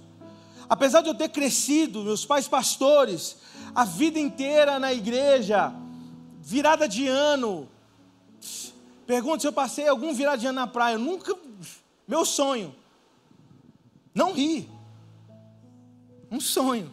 apesar 0.74 1.02
de 1.02 1.08
eu 1.08 1.14
ter 1.14 1.30
crescido, 1.30 2.04
meus 2.04 2.26
pais 2.26 2.48
pastores, 2.48 3.38
a 3.76 3.86
vida 3.86 4.18
inteira 4.18 4.80
na 4.80 4.92
igreja, 4.92 5.72
virada 6.42 6.90
de 6.90 7.08
ano, 7.08 7.70
pergunta 9.06 9.42
se 9.42 9.48
eu 9.48 9.54
passei 9.54 9.88
algum 9.88 10.16
virada 10.16 10.40
de 10.40 10.48
ano 10.48 10.56
na 10.56 10.66
praia, 10.66 10.96
eu 10.96 11.00
nunca, 11.00 11.38
meu 12.08 12.26
sonho, 12.26 12.76
não 14.16 14.34
ri, 14.34 14.68
um 16.32 16.40
sonho, 16.40 16.92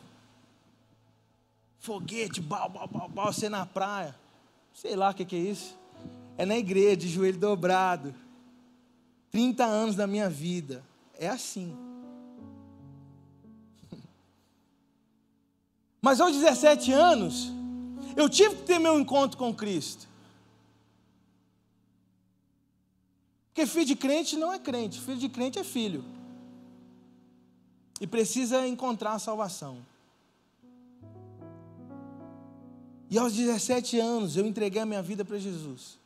foguete, 1.78 2.38
bal, 2.38 2.68
bal, 2.68 2.86
bal, 2.86 3.08
bal, 3.08 3.32
você 3.32 3.48
na 3.48 3.64
praia, 3.64 4.14
sei 4.74 4.94
lá 4.94 5.08
o 5.08 5.14
que, 5.14 5.24
que 5.24 5.36
é 5.36 5.38
isso, 5.38 5.74
é 6.36 6.44
na 6.44 6.58
igreja, 6.58 6.98
de 6.98 7.08
joelho 7.08 7.38
dobrado, 7.38 8.14
30 9.30 9.64
anos 9.64 9.96
da 9.96 10.06
minha 10.06 10.28
vida, 10.28 10.84
é 11.18 11.28
assim. 11.30 11.89
Mas 16.00 16.20
aos 16.20 16.34
17 16.34 16.92
anos, 16.92 17.52
eu 18.16 18.28
tive 18.28 18.56
que 18.56 18.62
ter 18.62 18.78
meu 18.78 18.98
encontro 18.98 19.36
com 19.36 19.54
Cristo. 19.54 20.08
Porque 23.48 23.66
filho 23.66 23.86
de 23.86 23.96
crente 23.96 24.36
não 24.36 24.52
é 24.52 24.58
crente, 24.58 25.00
filho 25.00 25.18
de 25.18 25.28
crente 25.28 25.58
é 25.58 25.64
filho. 25.64 26.04
E 28.00 28.06
precisa 28.06 28.66
encontrar 28.66 29.12
a 29.12 29.18
salvação. 29.18 29.78
E 33.10 33.18
aos 33.18 33.34
17 33.34 33.98
anos 33.98 34.36
eu 34.36 34.46
entreguei 34.46 34.80
a 34.80 34.86
minha 34.86 35.02
vida 35.02 35.24
para 35.24 35.36
Jesus. 35.38 35.98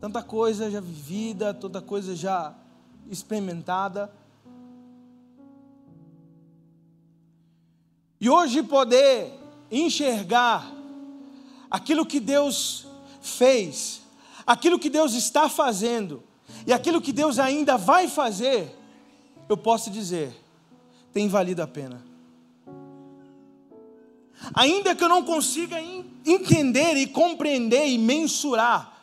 Tanta 0.00 0.22
coisa 0.22 0.70
já 0.70 0.80
vivida, 0.80 1.52
tanta 1.52 1.82
coisa 1.82 2.16
já 2.16 2.54
experimentada. 3.10 4.10
E 8.20 8.28
hoje 8.28 8.62
poder 8.62 9.32
enxergar 9.70 10.70
aquilo 11.70 12.04
que 12.04 12.20
Deus 12.20 12.86
fez, 13.22 14.02
aquilo 14.46 14.78
que 14.78 14.90
Deus 14.90 15.14
está 15.14 15.48
fazendo 15.48 16.22
e 16.66 16.72
aquilo 16.72 17.00
que 17.00 17.12
Deus 17.12 17.38
ainda 17.38 17.78
vai 17.78 18.08
fazer, 18.08 18.76
eu 19.48 19.56
posso 19.56 19.90
dizer, 19.90 20.34
tem 21.12 21.28
valido 21.28 21.62
a 21.62 21.66
pena. 21.66 22.04
Ainda 24.54 24.94
que 24.94 25.04
eu 25.04 25.08
não 25.08 25.24
consiga 25.24 25.80
entender 26.26 26.96
e 26.96 27.06
compreender 27.06 27.86
e 27.88 27.98
mensurar 27.98 28.98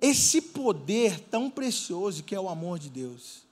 esse 0.00 0.40
poder 0.40 1.18
tão 1.20 1.50
precioso 1.50 2.22
que 2.22 2.34
é 2.34 2.40
o 2.40 2.48
amor 2.48 2.78
de 2.78 2.88
Deus. 2.88 3.47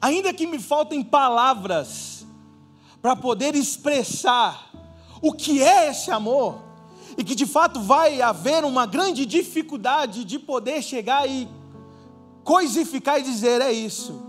Ainda 0.00 0.32
que 0.32 0.46
me 0.46 0.58
faltem 0.58 1.02
palavras 1.02 2.26
para 3.02 3.14
poder 3.14 3.54
expressar 3.54 4.70
o 5.20 5.32
que 5.32 5.62
é 5.62 5.90
esse 5.90 6.10
amor, 6.10 6.62
e 7.16 7.24
que 7.24 7.34
de 7.34 7.46
fato 7.46 7.80
vai 7.80 8.22
haver 8.22 8.64
uma 8.64 8.86
grande 8.86 9.26
dificuldade 9.26 10.24
de 10.24 10.38
poder 10.38 10.82
chegar 10.82 11.28
e 11.28 11.48
coisificar 12.44 13.18
e 13.18 13.22
dizer: 13.22 13.60
é 13.60 13.72
isso. 13.72 14.22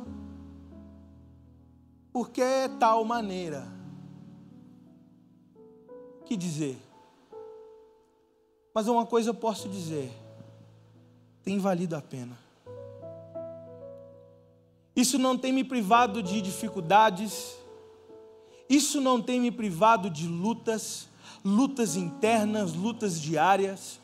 Porque 2.11 2.41
é 2.41 2.67
tal 2.67 3.05
maneira. 3.05 3.65
Que 6.25 6.35
dizer? 6.35 6.77
Mas 8.73 8.87
uma 8.87 9.05
coisa 9.05 9.29
eu 9.29 9.33
posso 9.33 9.69
dizer: 9.69 10.11
tem 11.43 11.59
valido 11.59 11.95
a 11.95 12.01
pena. 12.01 12.40
Isso 14.95 15.17
não 15.17 15.37
tem 15.37 15.53
me 15.53 15.63
privado 15.63 16.21
de 16.21 16.41
dificuldades, 16.41 17.55
isso 18.69 19.01
não 19.01 19.21
tem 19.21 19.39
me 19.39 19.51
privado 19.51 20.09
de 20.09 20.27
lutas, 20.27 21.07
lutas 21.43 21.95
internas, 21.95 22.73
lutas 22.73 23.19
diárias. 23.19 23.99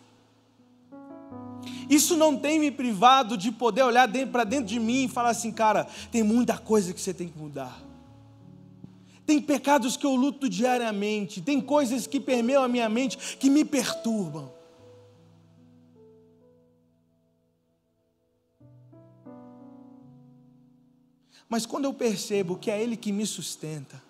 Isso 1.90 2.18
não 2.18 2.38
tem 2.38 2.60
me 2.60 2.72
privado 2.72 3.38
de 3.38 3.52
poder 3.52 3.84
olhar 3.84 4.10
para 4.32 4.44
dentro 4.44 4.66
de 4.66 4.80
mim 4.80 5.06
e 5.06 5.08
falar 5.08 5.30
assim, 5.30 5.52
cara, 5.52 5.88
tem 6.12 6.24
muita 6.24 6.58
coisa 6.58 6.94
que 6.94 7.00
você 7.00 7.14
tem 7.14 7.28
que 7.28 7.38
mudar. 7.38 7.82
Tem 9.26 9.42
pecados 9.42 9.98
que 9.98 10.06
eu 10.06 10.16
luto 10.16 10.50
diariamente, 10.50 11.42
tem 11.42 11.60
coisas 11.60 12.08
que 12.08 12.20
permeiam 12.20 12.64
a 12.64 12.68
minha 12.68 12.88
mente 12.88 13.18
que 13.38 13.50
me 13.50 13.66
perturbam. 13.66 14.57
Mas 21.50 21.66
quando 21.66 21.86
eu 21.86 21.94
percebo 21.94 22.58
que 22.58 22.70
é 22.70 22.82
Ele 22.82 22.98
que 22.98 23.12
me 23.12 23.26
sustenta, 23.26 24.02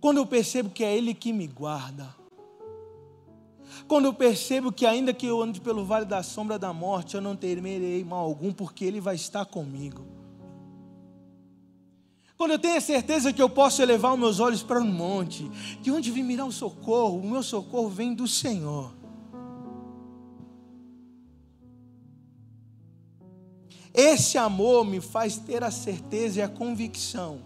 quando 0.00 0.16
eu 0.16 0.26
percebo 0.26 0.70
que 0.70 0.82
é 0.82 0.96
Ele 0.96 1.12
que 1.12 1.32
me 1.32 1.46
guarda, 1.46 2.14
quando 3.86 4.06
eu 4.06 4.14
percebo 4.14 4.72
que 4.72 4.86
ainda 4.86 5.12
que 5.12 5.26
eu 5.26 5.42
ande 5.42 5.60
pelo 5.60 5.84
vale 5.84 6.04
da 6.04 6.22
sombra 6.22 6.58
da 6.58 6.72
morte, 6.72 7.14
eu 7.14 7.20
não 7.20 7.36
temerei 7.36 8.02
mal 8.04 8.24
algum, 8.24 8.52
porque 8.52 8.84
Ele 8.84 9.00
vai 9.00 9.14
estar 9.14 9.44
comigo. 9.44 10.06
Quando 12.36 12.52
eu 12.52 12.58
tenho 12.58 12.78
a 12.78 12.80
certeza 12.80 13.34
que 13.34 13.42
eu 13.42 13.50
posso 13.50 13.82
elevar 13.82 14.14
os 14.14 14.18
meus 14.18 14.40
olhos 14.40 14.62
para 14.62 14.80
um 14.80 14.90
monte, 14.90 15.46
de 15.82 15.90
onde 15.90 16.10
vir 16.10 16.22
mirar 16.22 16.46
o 16.46 16.52
socorro, 16.52 17.18
o 17.18 17.28
meu 17.28 17.42
socorro 17.42 17.90
vem 17.90 18.14
do 18.14 18.26
Senhor. 18.26 18.99
Esse 23.92 24.38
amor 24.38 24.84
me 24.84 25.00
faz 25.00 25.36
ter 25.36 25.64
a 25.64 25.70
certeza 25.70 26.38
e 26.38 26.42
a 26.42 26.48
convicção 26.48 27.42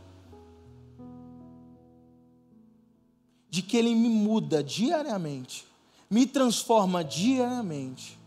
de 3.49 3.63
que 3.63 3.77
Ele 3.77 3.95
me 3.95 4.09
muda 4.09 4.63
diariamente, 4.63 5.67
me 6.11 6.27
transforma 6.27 7.05
diariamente, 7.05 8.19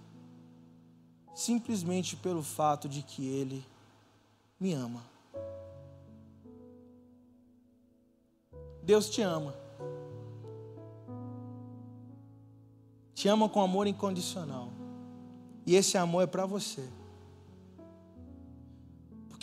simplesmente 1.36 2.16
pelo 2.16 2.42
fato 2.42 2.88
de 2.88 3.02
que 3.04 3.28
Ele 3.28 3.64
me 4.60 4.74
ama. 4.74 5.04
Deus 8.82 9.10
te 9.10 9.22
ama. 9.22 9.54
Te 13.14 13.28
ama 13.28 13.50
com 13.50 13.62
amor 13.62 13.86
incondicional. 13.86 14.70
E 15.66 15.76
esse 15.76 15.98
amor 15.98 16.24
é 16.24 16.28
para 16.28 16.46
você. 16.46 16.88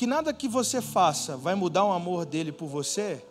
Porque 0.05 0.11
nada 0.15 0.35
que 0.35 0.47
você 0.47 0.83
faça 0.83 1.35
vai 1.35 1.55
mudar 1.55 1.83
o 1.83 1.91
amor 1.91 2.27
dele 2.27 2.53
por 2.53 2.67
você. 2.67 3.25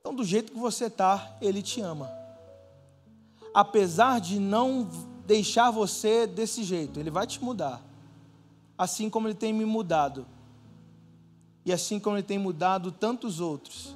Então, 0.00 0.12
do 0.12 0.24
jeito 0.24 0.50
que 0.50 0.58
você 0.58 0.86
está, 0.86 1.36
ele 1.40 1.62
te 1.62 1.80
ama. 1.80 2.10
Apesar 3.54 4.20
de 4.20 4.40
não 4.40 4.90
deixar 5.24 5.70
você 5.70 6.26
desse 6.26 6.64
jeito, 6.64 6.98
ele 6.98 7.12
vai 7.12 7.28
te 7.28 7.40
mudar. 7.44 7.80
Assim 8.76 9.08
como 9.08 9.28
ele 9.28 9.36
tem 9.36 9.52
me 9.52 9.64
mudado. 9.64 10.26
E 11.64 11.72
assim 11.72 12.00
como 12.00 12.16
ele 12.16 12.24
tem 12.24 12.36
mudado 12.36 12.90
tantos 12.90 13.38
outros. 13.38 13.94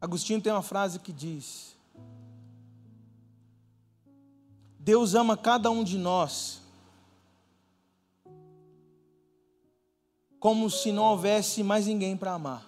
Agostinho 0.00 0.40
tem 0.40 0.50
uma 0.50 0.62
frase 0.62 0.98
que 0.98 1.12
diz: 1.12 1.78
Deus 4.82 5.14
ama 5.14 5.36
cada 5.36 5.70
um 5.70 5.84
de 5.84 5.98
nós 5.98 6.62
como 10.38 10.70
se 10.70 10.90
não 10.90 11.02
houvesse 11.02 11.62
mais 11.62 11.86
ninguém 11.86 12.16
para 12.16 12.32
amar. 12.32 12.66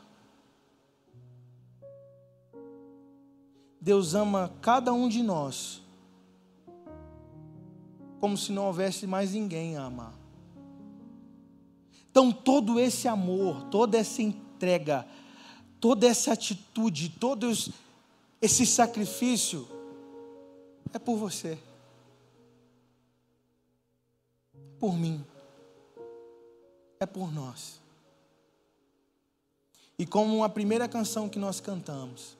Deus 3.80 4.14
ama 4.14 4.52
cada 4.60 4.92
um 4.92 5.08
de 5.08 5.22
nós 5.22 5.80
como 8.20 8.36
se 8.36 8.52
não 8.52 8.66
houvesse 8.66 9.06
mais 9.06 9.32
ninguém 9.32 9.78
a 9.78 9.84
amar. 9.84 10.12
Então, 12.10 12.30
todo 12.30 12.78
esse 12.78 13.08
amor, 13.08 13.64
toda 13.70 13.96
essa 13.96 14.20
entrega, 14.20 15.06
toda 15.80 16.06
essa 16.06 16.34
atitude, 16.34 17.08
todo 17.08 17.50
esse 18.42 18.66
sacrifício 18.66 19.66
é 20.92 20.98
por 20.98 21.16
você. 21.16 21.58
Por 24.82 24.98
mim, 24.98 25.24
é 26.98 27.06
por 27.06 27.32
nós. 27.32 27.80
E 29.96 30.04
como 30.04 30.42
a 30.42 30.48
primeira 30.48 30.88
canção 30.88 31.28
que 31.28 31.38
nós 31.38 31.60
cantamos, 31.60 32.36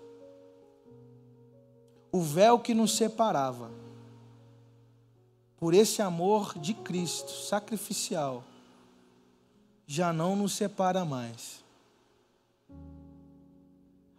o 2.11 2.21
véu 2.21 2.59
que 2.59 2.75
nos 2.75 2.97
separava, 2.97 3.71
por 5.57 5.73
esse 5.73 6.03
amor 6.03 6.59
de 6.59 6.75
Cristo 6.75 7.31
sacrificial, 7.31 8.43
já 9.87 10.13
não 10.13 10.35
nos 10.35 10.55
separa 10.55 11.05
mais. 11.05 11.63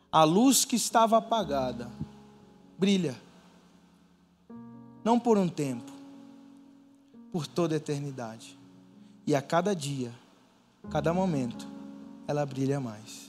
A 0.10 0.24
luz 0.24 0.64
que 0.64 0.78
estava 0.78 1.18
apagada 1.18 1.92
brilha, 2.78 3.20
não 5.04 5.20
por 5.20 5.38
um 5.38 5.50
tempo, 5.50 5.93
por 7.34 7.48
toda 7.48 7.74
a 7.74 7.78
eternidade. 7.78 8.60
E 9.26 9.34
a 9.34 9.42
cada 9.42 9.76
dia, 9.76 10.14
cada 10.92 11.12
momento, 11.12 11.68
ela 12.28 12.46
brilha 12.46 12.80
mais. 12.80 13.23